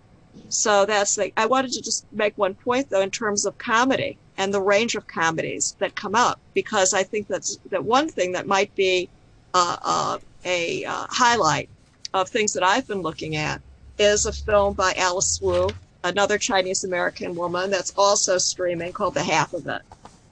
So 0.49 0.85
that's 0.85 1.17
like, 1.17 1.33
I 1.37 1.47
wanted 1.47 1.73
to 1.73 1.83
just 1.83 2.07
make 2.13 2.37
one 2.37 2.55
point 2.55 2.91
though, 2.91 3.01
in 3.01 3.11
terms 3.11 3.47
of 3.47 3.57
comedy 3.59 4.19
and 4.37 4.53
the 4.53 4.61
range 4.61 4.95
of 4.95 5.07
comedies 5.07 5.77
that 5.79 5.97
come 5.97 6.15
up, 6.15 6.41
because 6.55 6.93
I 6.93 7.03
think 7.03 7.27
that's 7.29 7.59
that 7.71 7.85
one 7.85 8.09
thing 8.09 8.33
that 8.33 8.47
might 8.47 8.75
be 8.75 9.09
uh, 9.55 9.77
uh, 9.83 10.19
a 10.45 10.85
uh, 10.85 11.07
highlight 11.09 11.71
of 12.13 12.29
things 12.29 12.53
that 12.53 12.63
I've 12.63 12.87
been 12.87 13.01
looking 13.01 13.37
at 13.37 13.61
is 13.99 14.27
a 14.27 14.33
film 14.33 14.75
by 14.75 14.93
Alice 14.99 15.41
Wu, 15.41 15.69
another 16.05 16.39
Chinese 16.39 16.85
American 16.85 17.35
woman 17.35 17.71
that's 17.71 17.93
also 17.97 18.37
streaming 18.37 18.93
called 18.93 19.15
The 19.15 19.25
Half 19.25 19.55
of 19.55 19.67
It, 19.67 19.83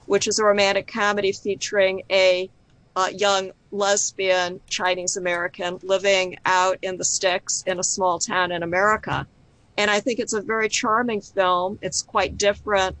which 0.05 0.27
is 0.27 0.39
a 0.39 0.43
romantic 0.43 0.87
comedy 0.87 1.31
featuring 1.31 2.03
a 2.09 2.49
uh, 2.95 3.09
young 3.13 3.51
lesbian 3.71 4.61
Chinese 4.67 5.17
American 5.17 5.79
living 5.83 6.37
out 6.45 6.77
in 6.81 6.97
the 6.97 7.03
sticks 7.03 7.63
in 7.67 7.79
a 7.79 7.83
small 7.83 8.19
town 8.19 8.51
in 8.51 8.63
America 8.63 9.27
and 9.77 9.91
I 9.91 9.99
think 9.99 10.19
it's 10.19 10.33
a 10.33 10.41
very 10.41 10.69
charming 10.69 11.21
film. 11.21 11.79
It's 11.81 12.01
quite 12.01 12.37
different 12.37 12.95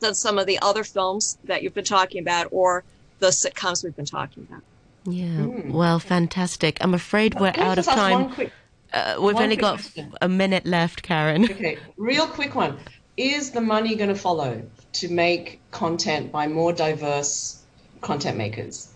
than 0.00 0.14
some 0.14 0.38
of 0.38 0.46
the 0.46 0.58
other 0.60 0.84
films 0.84 1.38
that 1.44 1.62
you've 1.62 1.74
been 1.74 1.84
talking 1.84 2.20
about 2.20 2.48
or 2.50 2.84
the 3.18 3.28
sitcoms 3.28 3.84
we've 3.84 3.96
been 3.96 4.04
talking 4.04 4.46
about. 4.48 4.62
Yeah. 5.04 5.26
Mm. 5.26 5.72
Well, 5.72 5.98
fantastic. 5.98 6.78
I'm 6.80 6.94
afraid 6.94 7.38
we're 7.38 7.52
out 7.56 7.78
of 7.78 7.84
time. 7.84 8.30
Quick, 8.30 8.52
uh, 8.92 9.16
we've 9.20 9.36
only 9.36 9.56
got 9.56 9.76
question. 9.76 10.14
a 10.20 10.28
minute 10.28 10.66
left, 10.66 11.02
Karen. 11.02 11.44
Okay. 11.44 11.78
Real 11.96 12.26
quick 12.26 12.54
one. 12.54 12.78
Is 13.18 13.50
the 13.50 13.60
money 13.60 13.96
going 13.96 14.10
to 14.10 14.14
follow 14.14 14.62
to 14.92 15.08
make 15.08 15.60
content 15.72 16.30
by 16.30 16.46
more 16.46 16.72
diverse 16.72 17.60
content 18.00 18.38
makers? 18.38 18.92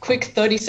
Quick 0.00 0.24
30 0.24 0.56
seconds 0.56 0.68